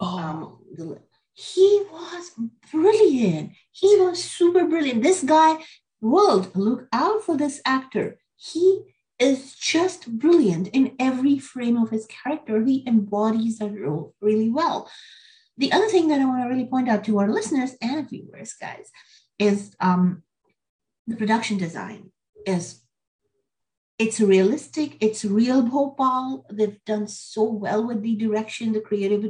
Oh. 0.00 0.18
Um, 0.18 0.58
the, 0.74 0.98
he 1.34 1.82
was 1.92 2.32
brilliant. 2.70 3.52
He 3.72 3.96
was 3.96 4.22
super 4.22 4.66
brilliant. 4.66 5.02
This 5.02 5.22
guy 5.22 5.58
world, 6.04 6.54
look 6.54 6.86
out 6.92 7.22
for 7.24 7.36
this 7.36 7.60
actor. 7.64 8.18
He 8.36 8.82
is 9.18 9.54
just 9.54 10.18
brilliant 10.18 10.68
in 10.68 10.96
every 10.98 11.38
frame 11.38 11.76
of 11.76 11.90
his 11.90 12.06
character. 12.06 12.62
He 12.64 12.84
embodies 12.86 13.58
that 13.58 13.78
role 13.78 14.14
really 14.20 14.50
well. 14.50 14.90
The 15.56 15.72
other 15.72 15.88
thing 15.88 16.08
that 16.08 16.20
I 16.20 16.24
want 16.24 16.42
to 16.42 16.48
really 16.48 16.66
point 16.66 16.88
out 16.88 17.04
to 17.04 17.18
our 17.18 17.30
listeners 17.30 17.76
and 17.80 18.08
viewers, 18.08 18.54
guys, 18.54 18.90
is 19.38 19.74
um, 19.80 20.22
the 21.06 21.16
production 21.16 21.58
design 21.58 22.10
is 22.46 22.80
it's 23.98 24.20
realistic 24.20 24.96
it's 25.00 25.24
real 25.24 25.62
bhopal 25.62 26.44
they've 26.50 26.84
done 26.84 27.06
so 27.06 27.44
well 27.44 27.86
with 27.86 28.02
the 28.02 28.16
direction 28.16 28.72
the 28.72 28.80
creative 28.80 29.24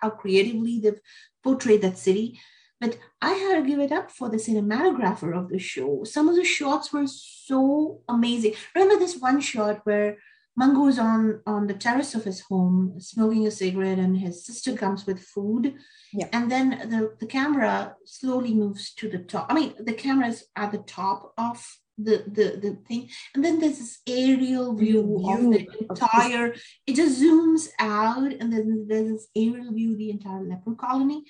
how 0.00 0.10
creatively 0.10 0.78
they've 0.78 1.00
portrayed 1.42 1.80
that 1.82 1.96
city 1.96 2.38
but 2.84 2.98
i 3.22 3.32
had 3.42 3.54
to 3.56 3.68
give 3.68 3.80
it 3.80 3.92
up 3.92 4.10
for 4.10 4.28
the 4.28 4.36
cinematographer 4.36 5.30
of 5.38 5.48
the 5.48 5.58
show. 5.58 6.04
Some 6.04 6.28
of 6.28 6.36
the 6.36 6.44
shots 6.44 6.92
were 6.92 7.06
so 7.06 8.00
amazing. 8.08 8.54
Remember 8.74 8.98
this 8.98 9.16
one 9.28 9.40
shot 9.40 9.80
where 9.84 10.18
Mangu's 10.60 10.98
on 10.98 11.40
on 11.46 11.66
the 11.66 11.78
terrace 11.84 12.14
of 12.14 12.24
his 12.24 12.40
home 12.48 12.78
smoking 13.10 13.46
a 13.46 13.50
cigarette 13.50 13.98
and 13.98 14.18
his 14.18 14.44
sister 14.48 14.72
comes 14.82 15.06
with 15.06 15.30
food? 15.34 15.74
Yeah. 16.12 16.28
and 16.32 16.44
then 16.52 16.66
the, 16.92 17.00
the 17.20 17.30
camera 17.38 17.96
slowly 18.04 18.52
moves 18.54 18.84
to 18.98 19.08
the 19.08 19.22
top. 19.32 19.46
I 19.50 19.54
mean 19.54 19.70
the 19.88 19.98
camera 20.04 20.28
is 20.28 20.44
at 20.62 20.70
the 20.72 20.84
top 21.00 21.32
of 21.48 21.58
the 22.06 22.16
the 22.36 22.46
the 22.64 22.72
thing. 22.86 23.02
And 23.34 23.44
then 23.44 23.58
there's 23.60 23.78
this 23.78 23.98
aerial 24.06 24.68
view, 24.82 25.00
view 25.18 25.34
of 25.34 25.42
the 25.54 25.62
entire 25.80 26.46
of 26.52 26.62
it 26.88 26.94
just 27.00 27.20
zooms 27.22 27.64
out 27.78 28.30
and 28.40 28.48
then 28.52 28.86
there's 28.88 29.10
this 29.12 29.28
aerial 29.42 29.72
view 29.72 29.92
of 29.92 29.98
the 29.98 30.10
entire 30.10 30.44
leper 30.50 30.74
colony 30.86 31.24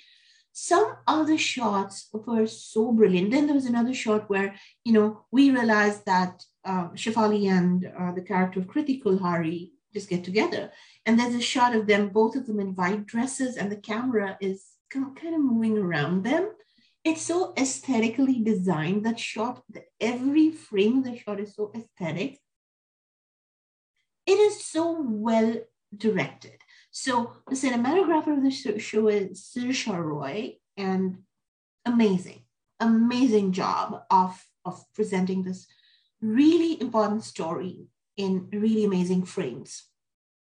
some 0.57 0.95
other 1.05 1.37
shots 1.37 2.07
were 2.13 2.47
so 2.47 2.93
brilliant. 2.93 3.31
Then 3.31 3.45
there 3.45 3.53
was 3.55 3.65
another 3.65 3.93
shot 3.93 4.29
where 4.29 4.55
you 4.85 4.93
know 4.93 5.25
we 5.29 5.51
realized 5.51 6.05
that 6.05 6.45
uh, 6.63 6.87
Shefali 6.91 7.49
and 7.49 7.85
uh, 7.85 8.13
the 8.13 8.21
character 8.21 8.61
of 8.61 8.67
Kirti 8.67 9.03
Kulhari 9.03 9.71
just 9.93 10.07
get 10.07 10.23
together. 10.23 10.71
And 11.05 11.19
there's 11.19 11.35
a 11.35 11.41
shot 11.41 11.75
of 11.75 11.87
them 11.87 12.07
both 12.07 12.37
of 12.37 12.47
them 12.47 12.61
in 12.61 12.73
white 12.75 13.05
dresses 13.05 13.57
and 13.57 13.69
the 13.69 13.75
camera 13.75 14.37
is 14.39 14.63
kind 14.89 15.35
of 15.35 15.41
moving 15.41 15.77
around 15.77 16.23
them. 16.23 16.51
It's 17.03 17.23
so 17.23 17.53
aesthetically 17.57 18.39
designed 18.39 19.05
that 19.05 19.19
shot 19.19 19.61
every 19.99 20.51
frame 20.51 20.99
of 20.99 21.03
the 21.03 21.17
shot 21.17 21.41
is 21.41 21.53
so 21.53 21.73
aesthetic. 21.75 22.39
It 24.25 24.39
is 24.39 24.63
so 24.63 25.01
well 25.01 25.57
directed 25.95 26.59
so 26.97 27.33
the 27.49 27.55
cinematographer 27.55 28.37
of 28.37 28.41
the 28.41 28.79
show 28.79 29.09
is 29.09 29.51
Sirsha 29.53 30.01
Roy 30.01 30.55
and 30.77 31.17
amazing 31.85 32.43
amazing 32.79 33.51
job 33.51 34.03
of 34.09 34.41
of 34.63 34.81
presenting 34.93 35.43
this 35.43 35.67
really 36.21 36.79
important 36.79 37.25
story 37.25 37.87
in 38.15 38.47
really 38.49 38.85
amazing 38.85 39.25
frames. 39.25 39.83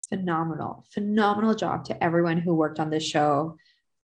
Phenomenal 0.09 0.87
phenomenal 0.91 1.55
job 1.55 1.85
to 1.85 2.03
everyone 2.03 2.39
who 2.39 2.55
worked 2.55 2.81
on 2.81 2.89
this 2.89 3.05
show 3.05 3.59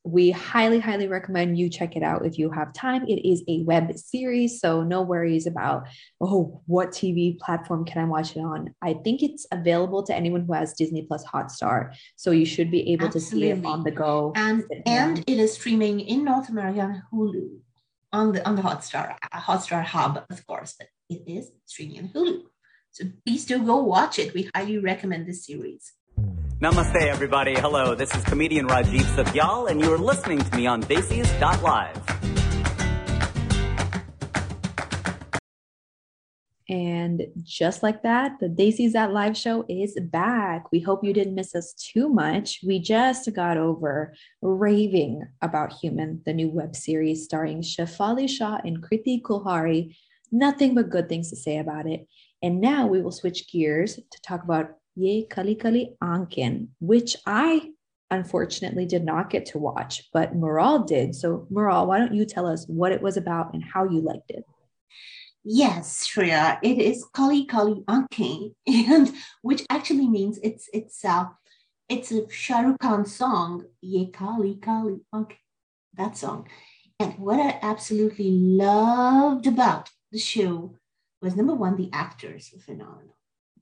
we 0.05 0.31
highly, 0.31 0.79
highly 0.79 1.09
recommend 1.09 1.59
you 1.59 1.71
check 1.71 1.97
it 1.97 2.03
out 2.03 2.27
if 2.27 2.39
you 2.39 2.51
have 2.51 2.75
time. 2.75 3.07
It 3.09 3.27
is 3.27 3.43
a 3.49 3.63
web 3.65 3.97
series, 3.97 4.61
so 4.61 4.83
no 4.83 5.01
worries 5.01 5.47
about, 5.47 5.89
oh, 6.21 6.63
what 6.67 6.91
TV 6.91 7.39
platform 7.39 7.87
can 7.87 8.03
I 8.03 8.05
watch 8.05 8.37
it 8.37 8.41
on? 8.41 8.75
I 8.83 8.95
think 9.03 9.23
it's 9.23 9.47
available 9.51 10.03
to 10.05 10.15
anyone 10.15 10.45
who 10.45 10.53
has 10.53 10.75
Disney 10.75 11.03
Plus 11.03 11.25
Hotstar. 11.25 11.95
So 12.17 12.33
you 12.33 12.45
should 12.45 12.71
be 12.71 12.93
able 12.93 13.07
Absolutely. 13.07 13.49
to 13.49 13.57
see 13.57 13.61
it 13.61 13.65
on 13.65 13.83
the 13.83 13.91
go. 13.91 14.33
And 14.37 14.65
and 14.85 15.19
it 15.27 15.39
is 15.39 15.55
streaming 15.55 16.01
in 16.01 16.25
North 16.25 16.51
America 16.51 16.81
on 16.81 17.03
Hulu 17.11 17.49
on 18.13 18.33
the 18.33 18.47
on 18.47 18.57
the 18.57 18.63
Hotstar 18.63 19.17
Hotstar 19.33 19.83
hub, 19.83 20.25
of 20.31 20.47
course, 20.47 20.75
but 20.79 20.89
it 21.09 21.23
is 21.27 21.51
streaming 21.65 21.99
on 22.01 22.09
Hulu. 22.09 22.43
So 22.91 23.05
please 23.27 23.47
do 23.47 23.65
go 23.65 23.83
watch 23.83 24.19
it. 24.19 24.35
We 24.35 24.51
highly 24.55 24.79
recommend 24.79 25.27
this 25.27 25.47
series. 25.47 25.93
Namaste, 26.61 27.03
everybody. 27.09 27.53
Hello, 27.55 27.97
this 27.97 28.15
is 28.15 28.23
comedian 28.23 28.69
Rajiv 28.69 29.03
Satyal, 29.17 29.69
and 29.69 29.81
you 29.81 29.93
are 29.93 29.99
listening 29.99 30.39
to 30.39 30.57
me 30.57 30.69
on 30.69 30.83
Live. 30.83 32.01
And 36.69 37.23
just 37.43 37.83
like 37.83 38.05
that, 38.05 38.39
the 38.39 38.49
Desis 38.49 38.93
That 38.93 39.13
Live 39.13 39.37
show 39.37 39.65
is 39.69 39.99
back. 40.01 40.71
We 40.71 40.79
hope 40.79 41.03
you 41.03 41.13
didn't 41.13 41.35
miss 41.35 41.57
us 41.57 41.75
too 41.75 42.09
much. 42.09 42.61
We 42.65 42.79
just 42.79 43.35
got 43.35 43.57
over 43.57 44.15
raving 44.41 45.27
about 45.43 45.73
Human, 45.73 46.23
the 46.25 46.33
new 46.33 46.51
web 46.51 46.77
series 46.77 47.25
starring 47.25 47.63
Shefali 47.63 48.29
Shah 48.31 48.61
and 48.65 48.81
Kirti 48.81 49.21
Kulhari. 49.21 49.97
Nothing 50.31 50.77
but 50.77 50.89
good 50.89 51.09
things 51.09 51.31
to 51.31 51.37
say 51.37 51.59
about 51.59 51.89
it. 51.89 52.07
And 52.45 52.61
now 52.61 52.87
we 52.87 53.03
will 53.03 53.11
switch 53.11 53.51
gears 53.51 53.97
to 53.97 54.23
talk 54.23 54.45
about 54.45 54.77
Ye 54.97 55.27
Kali 55.27 55.55
Kali 55.55 55.97
Aankhen, 56.03 56.69
which 56.81 57.17
I 57.27 57.71
unfortunately 58.11 58.87
did 58.87 59.05
not 59.05 59.31
get 59.31 59.47
to 59.47 59.59
watch, 59.59 60.09
but 60.13 60.35
Mural 60.35 60.85
did. 60.85 61.15
So, 61.15 61.47
Mural, 61.51 61.87
why 61.87 61.99
don't 61.99 62.15
you 62.15 62.25
tell 62.25 62.47
us 62.47 62.67
what 62.69 62.93
it 62.93 63.03
was 63.03 63.17
about 63.17 63.55
and 63.55 63.63
how 63.63 63.85
you 63.85 64.01
liked 64.01 64.31
it? 64.31 64.45
Yes, 65.43 66.09
Shreya, 66.09 66.59
it 66.63 66.79
is 66.79 67.05
Kali 67.13 67.45
Kali 67.45 67.83
Aankhen, 67.89 68.55
and 68.67 69.13
which 69.43 69.65
actually 69.69 70.09
means 70.09 70.39
it's 70.43 70.69
it's 70.73 71.05
uh 71.05 71.27
it's 71.89 72.13
a 72.13 72.31
Shah 72.31 72.61
Rukh 72.61 72.79
Khan 72.79 73.05
song, 73.05 73.65
Ye 73.83 74.11
Kali 74.11 74.57
Kali 74.57 75.01
Aankhen, 75.13 75.37
that 75.95 76.17
song. 76.17 76.49
And 77.01 77.19
what 77.19 77.41
I 77.41 77.59
absolutely 77.61 78.31
loved 78.31 79.47
about 79.47 79.91
the 80.13 80.19
show 80.19 80.77
was 81.21 81.35
number 81.35 81.55
one, 81.55 81.77
the 81.77 81.91
actors 81.93 82.51
were 82.55 82.61
phenomenal 82.61 83.14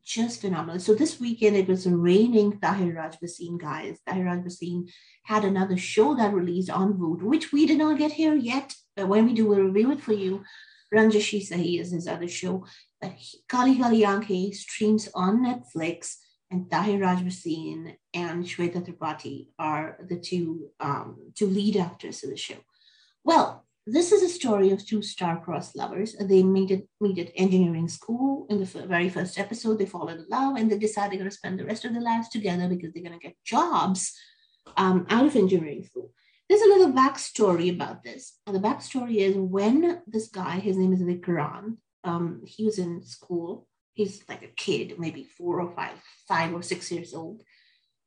just 0.05 0.41
phenomenal. 0.41 0.81
So 0.81 0.95
this 0.95 1.21
weekend 1.21 1.57
it 1.57 1.69
was 1.69 1.87
raining 1.87 2.59
Tahir 2.61 2.95
Raj 2.95 3.19
Bhasin 3.21 3.59
guys. 3.59 3.99
Tahir 4.07 4.25
Raj 4.25 4.41
Bhasin 4.41 4.89
had 5.25 5.45
another 5.45 5.77
show 5.77 6.15
that 6.17 6.35
released 6.35 6.71
on 6.71 6.95
Voot, 6.95 7.23
which 7.23 7.53
we 7.53 7.67
did 7.67 7.79
not 7.79 7.99
get 7.99 8.13
here 8.13 8.35
yet. 8.35 8.75
But 8.97 9.09
when 9.09 9.27
we 9.27 9.35
do, 9.35 9.47
we'll 9.47 9.61
review 9.61 9.93
it 9.93 10.01
for 10.01 10.13
you. 10.13 10.45
Ranjish 10.95 11.31
Hi 11.33 11.57
Sahi 11.57 11.81
is 11.81 11.93
his 11.93 12.07
other 12.07 12.29
show. 12.29 12.67
But 13.01 13.15
Kali 13.49 13.79
Kali 13.79 14.03
Aankhen 14.03 14.55
streams 14.55 15.09
on 15.15 15.45
Netflix, 15.45 16.17
and 16.53 16.71
Tahir 16.71 17.01
Raj 17.01 17.21
Bhasin 17.21 17.97
and 18.13 18.45
Shweta 18.45 18.85
Tripathi 18.85 19.49
are 19.59 19.97
the 20.07 20.19
two 20.19 20.69
um, 20.81 21.33
two 21.35 21.47
lead 21.47 21.77
actors 21.79 22.23
of 22.23 22.31
the 22.31 22.37
show. 22.37 22.61
Well, 23.25 23.65
this 23.87 24.13
is 24.13 24.23
a 24.23 24.29
story 24.29 24.71
of 24.71 24.87
two 24.87 25.03
star-crossed 25.03 25.77
lovers. 25.77 26.15
They 26.21 26.43
meet 26.43 26.71
at, 26.71 26.83
meet 27.01 27.19
at 27.19 27.33
engineering 27.35 27.89
school. 27.89 28.47
In 28.49 28.59
the 28.59 28.65
very 28.65 29.09
first 29.09 29.39
episode, 29.39 29.79
they 29.79 29.87
fall 29.87 30.09
in 30.09 30.25
love 30.31 30.57
and 30.57 30.71
they 30.71 30.79
decide 30.79 31.11
they're 31.11 31.19
going 31.19 31.31
to 31.31 31.37
spend 31.37 31.59
the 31.59 31.65
rest 31.65 31.85
of 31.85 31.93
their 31.93 32.03
lives 32.03 32.29
together 32.29 32.69
because 32.69 32.93
they're 32.93 33.03
going 33.03 33.19
to 33.19 33.27
get 33.27 33.37
jobs 33.45 34.17
um, 34.77 35.07
out 35.11 35.27
of 35.27 35.35
engineering 35.35 35.83
school. 35.85 36.13
There's 36.49 36.63
a 36.63 36.69
little 36.69 36.93
backstory 36.93 37.75
about 37.75 38.05
this. 38.05 38.39
And 38.47 38.55
the 38.55 38.61
backstory 38.61 39.17
is 39.17 39.37
when 39.37 40.03
this 40.07 40.29
guy, 40.29 40.61
his 40.61 40.77
name 40.77 40.93
is 40.93 41.03
Vikrant, 41.03 41.77
um, 42.05 42.43
he 42.47 42.65
was 42.65 42.79
in 42.79 43.03
school. 43.03 43.67
He's 43.95 44.23
like 44.29 44.43
a 44.43 44.49
kid, 44.49 44.95
maybe 44.99 45.25
four 45.25 45.61
or 45.61 45.75
five, 45.75 45.95
five 46.29 46.55
or 46.55 46.63
six 46.63 46.91
years 46.93 47.15
old 47.15 47.43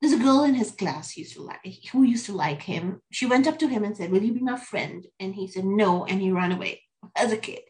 there's 0.06 0.20
a 0.20 0.24
girl 0.24 0.44
in 0.44 0.54
his 0.54 0.70
class 0.70 1.18
used 1.18 1.34
to 1.34 1.42
like 1.42 1.66
who 1.92 2.04
used 2.04 2.28
to 2.28 2.34
like 2.34 2.62
him. 2.62 3.02
She 3.12 3.26
went 3.26 3.48
up 3.48 3.58
to 3.60 3.68
him 3.68 3.84
and 3.84 3.98
said, 3.98 4.12
"Will 4.12 4.22
you 4.22 4.34
be 4.34 4.42
my 4.42 4.58
friend?" 4.58 5.04
And 5.20 5.34
he 5.34 5.48
said 5.48 5.66
no, 5.66 6.06
and 6.06 6.22
he 6.22 6.32
ran 6.32 6.52
away 6.52 6.84
as 7.16 7.32
a 7.32 7.38
kid. 7.38 7.62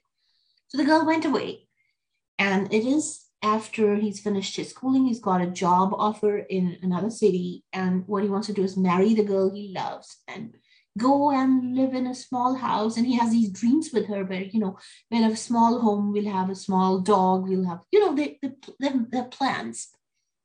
So 0.67 0.78
the 0.78 0.84
girl 0.84 1.06
went 1.06 1.24
away, 1.24 1.69
and 2.38 2.74
it 2.74 2.86
is 2.86 3.21
after 3.41 3.95
he's 3.95 4.19
finished 4.19 4.58
his 4.58 4.71
schooling, 4.71 5.06
he's 5.06 5.21
got 5.21 5.41
a 5.41 5.48
job 5.48 5.93
offer 5.93 6.39
in 6.39 6.78
another 6.82 7.10
city, 7.10 7.63
and 7.71 8.06
what 8.06 8.24
he 8.24 8.30
wants 8.30 8.48
to 8.48 8.54
do 8.54 8.63
is 8.63 8.76
marry 8.76 9.13
the 9.13 9.24
girl 9.24 9.50
he 9.50 9.74
loves 9.74 10.17
and 10.28 10.58
go 10.98 11.32
and 11.32 11.74
live 11.74 11.93
in 11.93 12.08
a 12.08 12.15
small 12.15 12.56
house. 12.56 12.98
And 12.98 13.06
he 13.08 13.15
has 13.15 13.32
these 13.32 13.50
dreams 13.50 13.91
with 13.93 14.08
her, 14.08 14.26
where 14.26 14.43
you 14.43 14.60
know, 14.60 14.78
we'll 15.10 15.24
have 15.24 15.39
a 15.39 15.48
small 15.50 15.80
home, 15.80 16.12
we'll 16.12 16.34
have 16.34 16.50
a 16.50 16.56
small 16.56 17.00
dog, 17.00 17.48
we'll 17.48 17.69
have 17.69 17.80
you 17.93 18.02
know, 18.02 18.13
the 18.13 18.38
the, 18.41 19.08
the 19.10 19.24
plans. 19.32 19.88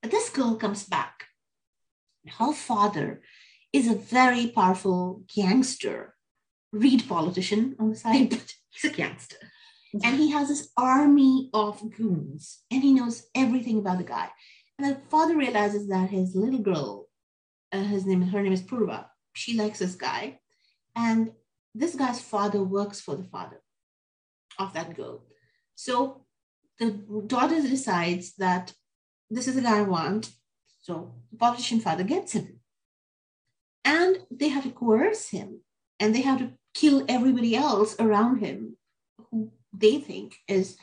But 0.03 0.13
this 0.13 0.31
girl 0.31 0.55
comes 0.55 0.85
back 0.85 1.27
her 2.29 2.53
father 2.53 3.23
is 3.73 3.89
a 3.89 3.95
very 3.95 4.49
powerful 4.49 5.23
gangster, 5.35 6.15
read 6.73 7.09
politician 7.09 7.77
on 7.79 7.91
the 7.91 7.97
side, 7.97 8.31
but 8.31 8.55
he's 8.71 8.93
a 8.93 8.95
gangster. 8.95 9.37
And 10.05 10.17
he 10.17 10.31
has 10.31 10.49
this 10.49 10.71
army 10.77 11.51
of 11.53 11.83
goons 11.97 12.61
and 12.71 12.83
he 12.83 12.93
knows 12.93 13.27
everything 13.35 13.79
about 13.79 13.99
the 13.99 14.05
guy. 14.05 14.29
And 14.79 14.89
the 14.89 15.01
father 15.11 15.37
realizes 15.37 15.89
that 15.89 16.11
his 16.11 16.37
little 16.37 16.61
girl, 16.61 17.09
uh, 17.73 17.83
his 17.83 18.07
name, 18.07 18.23
her 18.23 18.41
name 18.41 18.53
is 18.53 18.63
Purva, 18.63 19.07
she 19.35 19.57
likes 19.57 19.81
this 19.81 19.97
guy. 19.97 20.39
And 20.95 21.33
this 21.75 21.95
guy's 21.95 22.21
father 22.21 22.63
works 22.63 23.01
for 23.01 23.17
the 23.17 23.25
father 23.25 23.61
of 24.59 24.73
that 24.75 24.95
girl. 24.95 25.25
So 25.75 26.25
the 26.79 26.91
daughter 27.27 27.61
decides 27.61 28.35
that 28.37 28.73
this 29.29 29.49
is 29.49 29.55
the 29.55 29.63
guy 29.63 29.79
I 29.79 29.83
want. 29.83 30.31
So 30.81 31.15
the 31.31 31.39
politician 31.39 31.81
father 31.81 32.05
gets 32.05 32.33
him. 32.33 32.61
And 33.85 34.19
they 34.31 34.49
have 34.49 34.65
to 34.65 34.71
coerce 34.71 35.29
him 35.29 35.61
and 35.99 36.15
they 36.15 36.23
have 36.23 36.39
to 36.39 36.53
kill 36.75 37.05
everybody 37.09 37.57
else 37.57 37.97
around 37.99 38.39
him 38.39 38.77
who 39.31 39.51
they 39.73 39.99
think 39.99 40.37
is 40.49 40.77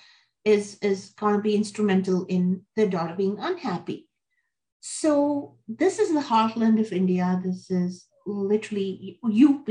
is 0.45 0.78
is 0.82 1.10
going 1.20 1.36
to 1.36 1.41
be 1.41 1.56
instrumental 1.56 2.26
in 2.26 2.62
their 2.76 2.88
daughter 2.88 3.16
being 3.16 3.38
unhappy. 3.39 4.08
So 4.80 5.56
this 5.68 6.00
is 6.00 6.14
the 6.14 6.22
heartland 6.22 6.80
of 6.80 6.93
India. 6.93 7.41
This 7.43 7.70
is 7.70 8.06
literally 8.26 9.20
UP. 9.24 9.70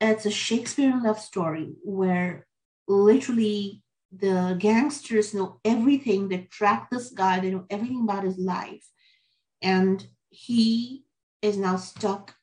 It's 0.00 0.26
a 0.26 0.30
Shakespearean 0.30 1.02
love 1.02 1.18
story 1.18 1.72
where 1.82 2.46
literally 2.86 3.82
the 4.12 4.56
gangsters 4.58 5.34
know 5.34 5.60
everything. 5.64 6.28
They 6.28 6.48
track 6.50 6.90
this 6.90 7.10
guy. 7.10 7.40
They 7.40 7.50
know 7.50 7.64
everything 7.70 8.02
about 8.02 8.24
his 8.24 8.38
life, 8.38 8.86
and 9.62 10.06
he 10.30 11.04
is 11.42 11.56
now 11.56 11.76
stuck 11.76 12.34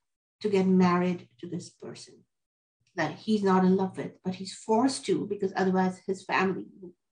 to 0.41 0.49
get 0.49 0.67
married 0.67 1.27
to 1.39 1.47
this 1.47 1.69
person 1.69 2.15
that 2.95 3.11
he's 3.11 3.43
not 3.43 3.65
in 3.65 3.75
love 3.75 3.97
with, 3.97 4.11
but 4.23 4.35
he's 4.35 4.53
forced 4.53 5.05
to 5.05 5.25
because 5.27 5.51
otherwise 5.55 6.01
his 6.07 6.23
family 6.23 6.65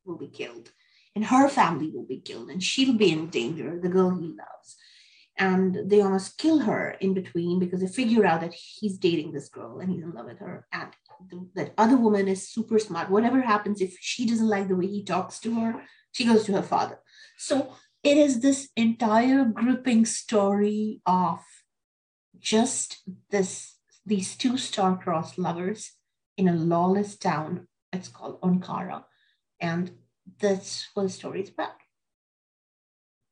will, 0.06 0.18
be 0.18 0.28
killed 0.28 0.70
and 1.16 1.26
her 1.26 1.47
family 1.47 1.89
will 1.89 2.06
be 2.06 2.20
killed 2.20 2.49
and 2.49 2.62
she'll 2.62 2.97
be 2.97 3.12
in 3.12 3.28
danger, 3.28 3.80
the 3.80 3.89
girl 3.89 4.10
he 4.12 4.28
loves. 4.28 4.76
And 5.38 5.89
they 5.89 6.01
almost 6.01 6.38
kill 6.38 6.60
her 6.60 6.91
in 6.99 7.14
between 7.14 7.60
because 7.60 7.82
they 7.82 7.88
figure 7.88 8.26
out 8.26 8.41
that 8.41 8.54
he's 8.54 8.97
dating 8.97 9.32
this 9.32 9.49
girl 9.49 9.80
and 9.80 9.89
he's 9.89 10.04
in 10.04 10.14
love 10.14 10.28
with 10.28 10.39
her. 10.39 10.68
And 10.72 10.91
the, 11.30 11.49
that 11.56 11.74
other 11.78 11.97
woman 11.97 12.28
is 12.28 12.47
super 12.47 12.78
smart. 12.80 13.10
Whatever 13.10 13.41
happens, 13.41 13.82
if 13.82 13.97
she 13.99 14.28
doesn't 14.28 14.47
like 14.47 14.68
the 14.68 14.76
way 14.76 14.88
he 14.88 15.04
talks 15.04 15.39
to 15.39 15.56
her, 15.60 15.82
she 16.12 16.26
goes 16.26 16.43
to 16.45 16.54
her 16.54 16.62
father. 16.62 16.99
So 17.38 17.74
it 18.04 18.18
is 18.18 18.41
this 18.41 18.70
entire 18.76 19.45
grouping 19.45 20.06
story 20.06 21.01
of 21.06 21.39
just 22.39 23.01
this 23.30 23.78
these 24.06 24.36
two 24.36 24.58
star-crossed 24.58 25.38
lovers 25.38 25.93
in 26.38 26.47
a 26.49 26.54
lawless 26.54 27.16
town. 27.16 27.68
It's 27.93 28.10
called 28.10 28.41
Onkara. 28.41 29.06
And 29.62 29.91
that's 30.39 30.89
what 30.93 31.04
the 31.04 31.10
story 31.10 31.41
is 31.41 31.49
about. 31.49 31.72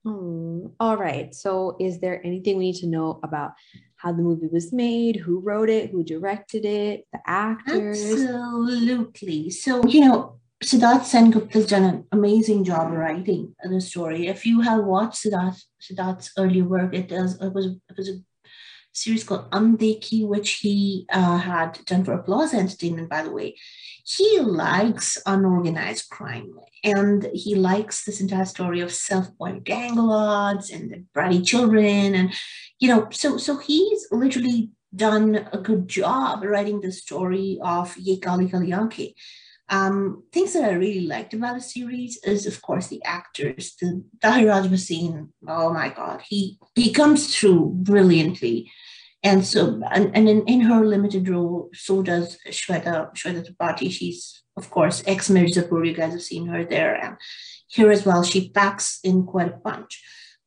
Hmm. 0.03 0.67
All 0.79 0.97
right. 0.97 1.33
So, 1.35 1.75
is 1.79 1.99
there 1.99 2.25
anything 2.25 2.57
we 2.57 2.71
need 2.71 2.79
to 2.79 2.87
know 2.87 3.19
about 3.21 3.51
how 3.97 4.11
the 4.13 4.23
movie 4.23 4.47
was 4.47 4.73
made, 4.73 5.17
who 5.17 5.39
wrote 5.39 5.69
it, 5.69 5.91
who 5.91 6.03
directed 6.03 6.65
it, 6.65 7.05
the 7.11 7.19
actors? 7.27 8.01
Absolutely. 8.01 9.51
So, 9.51 9.85
you 9.85 10.01
know, 10.01 10.39
Siddharth 10.63 11.53
has 11.53 11.65
done 11.65 11.83
an 11.83 12.05
amazing 12.11 12.63
job 12.63 12.91
writing 12.91 13.55
the 13.63 13.81
story. 13.81 14.27
If 14.27 14.45
you 14.45 14.61
have 14.61 14.83
watched 14.83 15.23
Siddharth, 15.23 15.63
Siddharth's 15.81 16.31
earlier 16.37 16.65
work, 16.65 16.93
it 16.93 17.07
does 17.07 17.41
it 17.41 17.51
was 17.51 17.65
it 17.65 17.97
was 17.97 18.09
a 18.09 18.19
series 18.93 19.23
called 19.23 19.49
Undekhi, 19.51 20.27
which 20.27 20.55
he 20.55 21.05
uh, 21.11 21.37
had 21.37 21.79
done 21.85 22.03
for 22.03 22.13
Applause 22.13 22.53
Entertainment, 22.53 23.09
by 23.09 23.23
the 23.23 23.31
way. 23.31 23.55
He 24.05 24.39
likes 24.39 25.17
unorganized 25.25 26.09
crime 26.09 26.53
and 26.83 27.27
he 27.33 27.55
likes 27.55 28.03
this 28.03 28.21
entire 28.21 28.45
story 28.45 28.81
of 28.81 28.91
self-appointed 28.91 29.63
gang 29.63 29.95
lords 29.95 30.69
and 30.69 30.91
the 30.91 31.05
bratty 31.15 31.45
children. 31.45 32.15
And, 32.15 32.33
you 32.79 32.89
know, 32.89 33.07
so, 33.11 33.37
so 33.37 33.57
he's 33.57 34.07
literally 34.11 34.71
done 34.93 35.47
a 35.53 35.57
good 35.57 35.87
job 35.87 36.43
writing 36.43 36.81
the 36.81 36.91
story 36.91 37.59
of 37.63 37.95
Ye 37.97 38.19
Kali 38.19 38.49
Kali 38.49 38.71
Aankhein. 38.71 39.13
Um, 39.71 40.23
things 40.33 40.53
that 40.53 40.69
I 40.69 40.73
really 40.73 41.07
liked 41.07 41.33
about 41.33 41.55
the 41.55 41.61
series 41.61 42.19
is, 42.23 42.45
of 42.45 42.61
course, 42.61 42.87
the 42.87 43.01
actors. 43.05 43.75
The 43.79 44.03
Tahir 44.21 44.49
Raj 44.49 44.65
Bhasin, 44.67 45.29
oh 45.47 45.73
my 45.73 45.89
God, 45.89 46.21
he 46.27 46.59
he 46.75 46.91
comes 46.91 47.33
through 47.33 47.71
brilliantly. 47.75 48.69
And 49.23 49.45
so, 49.45 49.81
and, 49.91 50.15
and 50.15 50.27
in, 50.27 50.43
in 50.47 50.61
her 50.61 50.83
limited 50.83 51.29
role, 51.29 51.69
so 51.73 52.01
does 52.01 52.37
Shweta, 52.47 53.13
Shweta 53.15 53.45
Tripathi. 53.47 53.91
She's, 53.91 54.43
of 54.57 54.69
course, 54.71 55.03
ex 55.05 55.29
Mirzapur. 55.29 55.87
You 55.87 55.93
guys 55.93 56.13
have 56.13 56.23
seen 56.23 56.47
her 56.47 56.65
there. 56.65 56.95
And 56.95 57.17
here 57.67 57.91
as 57.91 58.05
well, 58.05 58.23
she 58.23 58.49
packs 58.49 58.99
in 59.03 59.25
quite 59.25 59.53
a 59.53 59.59
punch. 59.59 60.03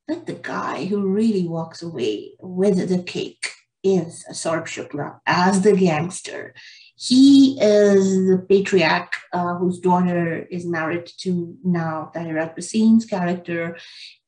But 0.06 0.26
the 0.26 0.34
guy 0.34 0.84
who 0.86 1.08
really 1.08 1.46
walks 1.46 1.82
away 1.82 2.32
with 2.40 2.88
the 2.88 3.02
cake 3.02 3.48
is 3.84 4.24
Saurabh 4.32 4.66
Shukla 4.66 5.20
as 5.24 5.62
the 5.62 5.76
gangster. 5.76 6.54
He 6.96 7.58
is 7.60 8.28
the 8.28 8.44
patriarch 8.48 9.12
uh, 9.32 9.54
whose 9.54 9.80
daughter 9.80 10.46
is 10.50 10.64
married 10.64 11.10
to 11.18 11.56
now 11.64 12.10
Tahir 12.14 12.52
Bhasin's 12.54 13.04
character. 13.04 13.76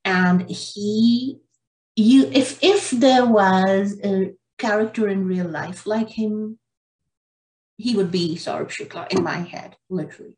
And 0.04 0.48
he 0.50 1.38
you 1.96 2.30
if 2.32 2.62
if 2.62 2.90
there 2.90 3.26
was 3.26 3.98
a 4.04 4.34
character 4.58 5.08
in 5.08 5.26
real 5.26 5.48
life 5.48 5.86
like 5.86 6.10
him, 6.10 6.58
he 7.78 7.96
would 7.96 8.10
be 8.10 8.36
Saurabh 8.36 8.70
Shukla 8.70 9.12
in 9.12 9.22
my 9.22 9.38
head, 9.38 9.76
literally. 9.90 10.36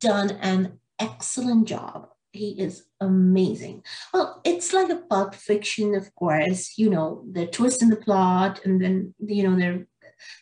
Done 0.00 0.32
an 0.40 0.78
excellent 0.98 1.68
job. 1.68 2.08
He 2.32 2.52
is 2.58 2.84
amazing. 3.00 3.84
Well, 4.12 4.40
it's 4.44 4.72
like 4.72 4.90
a 4.90 4.96
pulp 4.96 5.34
fiction, 5.34 5.94
of 5.94 6.14
course. 6.14 6.78
You 6.78 6.88
know, 6.88 7.24
the 7.30 7.46
twist 7.46 7.82
in 7.82 7.90
the 7.90 7.96
plot, 7.96 8.60
and 8.64 8.80
then 8.82 9.14
you 9.18 9.48
know 9.48 9.56
there, 9.56 9.86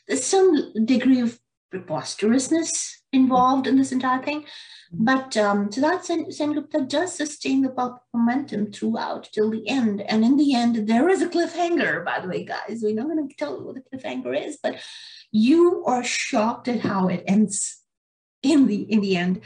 there's 0.06 0.24
some 0.24 0.84
degree 0.84 1.20
of 1.20 1.38
preposterousness 1.70 3.02
involved 3.12 3.66
in 3.66 3.76
this 3.76 3.92
entire 3.92 4.22
thing. 4.22 4.44
But 4.92 5.36
um, 5.36 5.68
Siddharth 5.68 6.04
Sen- 6.04 6.30
Sengupta 6.30 6.88
does 6.88 7.14
sustain 7.14 7.62
the 7.62 7.70
pulp 7.70 8.00
momentum 8.12 8.72
throughout 8.72 9.28
till 9.32 9.50
the 9.50 9.68
end. 9.68 10.00
And 10.00 10.24
in 10.24 10.36
the 10.36 10.54
end, 10.54 10.88
there 10.88 11.08
is 11.08 11.22
a 11.22 11.28
cliffhanger, 11.28 12.04
by 12.04 12.20
the 12.20 12.28
way, 12.28 12.44
guys. 12.44 12.80
We're 12.82 12.94
not 12.94 13.06
going 13.06 13.28
to 13.28 13.34
tell 13.36 13.56
you 13.56 13.64
what 13.64 13.76
the 13.76 13.96
cliffhanger 13.96 14.46
is, 14.46 14.58
but 14.60 14.76
you 15.30 15.84
are 15.86 16.02
shocked 16.02 16.66
at 16.66 16.80
how 16.80 17.06
it 17.06 17.22
ends 17.26 17.78
in 18.42 18.66
the 18.66 18.82
in 18.82 19.00
the 19.00 19.16
end. 19.16 19.42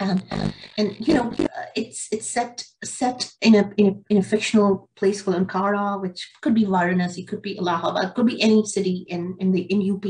Up, 0.00 0.20
and 0.78 0.96
you 0.98 1.14
know, 1.14 1.32
it's 1.74 2.08
it's 2.12 2.28
set 2.28 2.64
set 2.84 3.32
in 3.40 3.54
a 3.54 3.70
in 3.76 3.86
a 3.86 4.12
in 4.12 4.16
a 4.18 4.22
fictional 4.22 4.88
place 4.96 5.22
called 5.22 5.36
Ankara, 5.36 6.00
which 6.00 6.30
could 6.42 6.54
be 6.54 6.64
Varanasi, 6.64 7.26
could 7.26 7.42
be 7.42 7.58
Allahabad, 7.58 8.14
could 8.14 8.26
be 8.26 8.40
any 8.40 8.64
city 8.64 9.04
in 9.08 9.36
in 9.38 9.52
the 9.52 9.62
in 9.62 9.90
UP, 9.90 10.04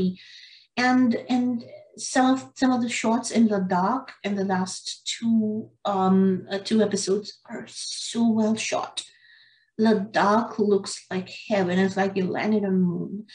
and 0.77 1.15
and 1.29 1.65
some 1.97 2.33
of 2.33 2.51
some 2.55 2.71
of 2.71 2.81
the 2.81 2.89
shots 2.89 3.31
in 3.31 3.49
Ladakh 3.49 4.09
in 4.23 4.35
the 4.35 4.45
last 4.45 5.05
two 5.05 5.69
um 5.85 6.45
uh, 6.51 6.59
two 6.59 6.81
episodes 6.81 7.39
are 7.49 7.65
so 7.67 8.29
well 8.29 8.55
shot. 8.55 9.03
Ladakh 9.79 10.59
looks 10.59 11.05
like 11.09 11.29
heaven. 11.47 11.79
It's 11.79 11.97
like 11.97 12.15
you 12.15 12.25
landed 12.25 12.65
on 12.65 12.81
moon, 12.81 13.25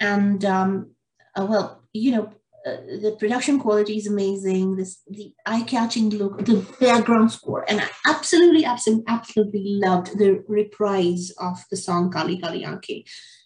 and 0.00 0.44
um, 0.44 0.90
uh, 1.36 1.46
well, 1.48 1.82
you 1.92 2.12
know, 2.12 2.32
uh, 2.64 2.76
the 3.00 3.16
production 3.18 3.58
quality 3.58 3.96
is 3.96 4.06
amazing. 4.06 4.76
This 4.76 5.02
the 5.08 5.32
eye-catching 5.46 6.10
look, 6.10 6.44
the 6.44 6.64
background 6.80 7.32
score, 7.32 7.64
and 7.68 7.80
I 7.80 7.88
absolutely, 8.06 8.64
absolutely, 8.64 9.04
absolutely 9.08 9.80
loved 9.84 10.18
the 10.18 10.44
reprise 10.46 11.32
of 11.38 11.58
the 11.70 11.76
song 11.76 12.10
Kali 12.10 12.38
Kali 12.38 12.64
Aankhein. 12.64 13.04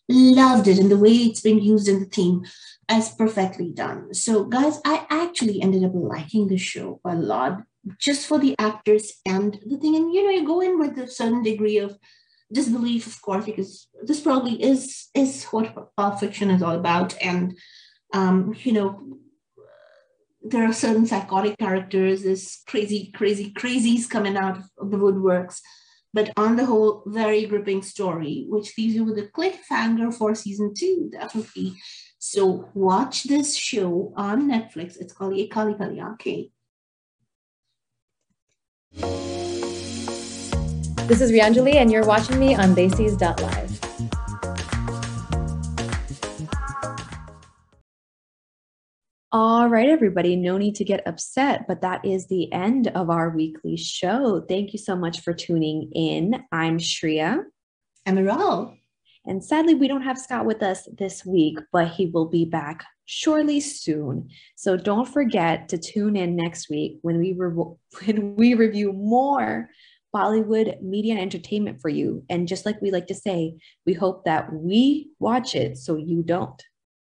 Loved 0.09 0.69
it 0.69 0.79
and 0.79 0.91
the 0.91 0.99
way 0.99 1.13
it's 1.13 1.41
been 1.41 1.61
used 1.61 1.89
in 1.89 1.99
the 2.01 2.07
theme 2.07 2.45
as 2.89 3.15
perfectly 3.15 3.73
done. 3.73 4.15
So, 4.15 4.45
guys, 4.45 4.81
I 4.85 5.07
actually 5.11 5.61
ended 5.61 5.83
up 5.85 5.93
liking 5.95 6.47
the 6.47 6.59
show 6.59 7.01
a 7.05 7.15
lot 7.15 7.63
just 7.99 8.27
for 8.27 8.39
the 8.39 8.55
actors 8.59 9.15
and 9.25 9.59
the 9.67 9.79
thing. 9.79 9.97
And 9.97 10.13
you 10.13 10.23
know, 10.23 10.31
you 10.31 10.47
go 10.47 10.61
in 10.61 10.79
with 10.79 10.99
a 10.99 11.09
certain 11.09 11.43
degree 11.43 11.79
of 11.79 11.99
disbelief, 12.53 13.07
of 13.07 13.21
course, 13.23 13.45
because 13.45 13.89
this 14.05 14.21
probably 14.21 14.63
is 14.63 15.09
is 15.15 15.45
what 15.47 15.75
Pulp 15.97 16.21
Fiction 16.21 16.51
is 16.51 16.63
all 16.63 16.77
about, 16.77 17.17
and 17.21 17.57
um, 18.17 18.55
you 18.63 18.73
know, 18.73 19.19
there 20.43 20.65
are 20.65 20.73
certain 20.73 21.07
psychotic 21.07 21.59
characters, 21.59 22.23
this 22.23 22.63
crazy, 22.67 23.13
crazy, 23.15 23.53
crazies 23.53 24.09
coming 24.09 24.37
out 24.37 24.59
of 24.79 24.91
the 24.91 24.97
woodworks. 24.97 25.61
But 26.15 26.33
on 26.37 26.57
the 26.57 26.65
whole, 26.65 27.03
very 27.07 27.45
gripping 27.45 27.83
story, 27.83 28.47
which 28.49 28.79
leaves 28.79 28.95
you 28.95 29.05
with 29.05 29.19
a 29.19 29.29
cliffhanger 29.37 30.15
for 30.15 30.35
season 30.35 30.73
two, 30.75 31.11
definitely. 31.13 31.75
So 32.19 32.71
watch 32.73 33.25
this 33.25 33.55
show 33.55 34.15
on 34.17 34.49
Netflix. 34.51 34.97
It's 34.99 35.13
called 35.13 35.37
Ye 35.37 35.49
Kali 35.49 35.75
Kali 35.75 36.53
This 41.07 41.21
is 41.21 41.31
Rianjali, 41.31 41.75
and 41.75 41.93
you're 41.93 42.07
watching 42.07 42.39
me 42.41 42.55
on 42.55 42.75
Desis.live. 42.75 43.86
All 49.33 49.69
right, 49.69 49.89
everybody, 49.89 50.37
no 50.37 50.57
need 50.57 50.77
to 50.77 50.85
get 50.85 51.07
upset, 51.07 51.67
but 51.67 51.81
that 51.81 52.05
is 52.05 52.29
the 52.29 52.51
end 52.53 52.87
of 52.89 53.11
our 53.11 53.31
weekly 53.31 53.77
show. 53.77 54.45
Thank 54.49 54.73
you 54.73 54.79
so 54.79 54.95
much 54.95 55.21
for 55.21 55.33
tuning 55.33 55.91
in. 55.93 56.45
I'm 56.53 56.79
Shreya. 56.79 57.43
I'm 58.07 58.19
Aral. 58.19 58.77
And 59.25 59.45
sadly, 59.45 59.75
we 59.75 59.89
don't 59.89 60.03
have 60.03 60.17
Scott 60.17 60.47
with 60.47 60.63
us 60.63 60.89
this 60.97 61.27
week, 61.27 61.59
but 61.73 61.89
he 61.89 62.07
will 62.07 62.29
be 62.29 62.45
back 62.45 62.85
surely 63.05 63.59
soon. 63.59 64.29
So 64.55 64.77
don't 64.77 65.09
forget 65.09 65.69
to 65.71 65.79
tune 65.79 66.15
in 66.15 66.37
next 66.37 66.71
week 66.71 66.99
when 67.03 67.19
we 67.19 67.33
re- 67.37 67.53
when 68.07 68.37
we 68.37 68.55
review 68.55 68.93
more 68.93 69.69
Bollywood 70.15 70.81
media 70.83 71.15
and 71.15 71.21
entertainment 71.21 71.81
for 71.81 71.89
you. 71.89 72.25
And 72.31 72.47
just 72.47 72.65
like 72.65 72.81
we 72.81 72.93
like 72.93 73.09
to 73.09 73.15
say, 73.15 73.57
we 73.85 73.93
hope 73.93 74.25
that 74.25 74.53
we 74.53 75.11
watch 75.19 75.57
it 75.57 75.79
so 75.79 75.97
you 75.97 76.23
don't. 76.23 76.63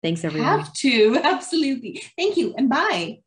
Thanks, 0.07 0.25
everyone. 0.25 0.61
Have 0.61 0.73
to 0.75 1.21
absolutely. 1.25 2.01
Thank 2.17 2.37
you, 2.37 2.55
and 2.57 2.69
bye. 2.69 3.19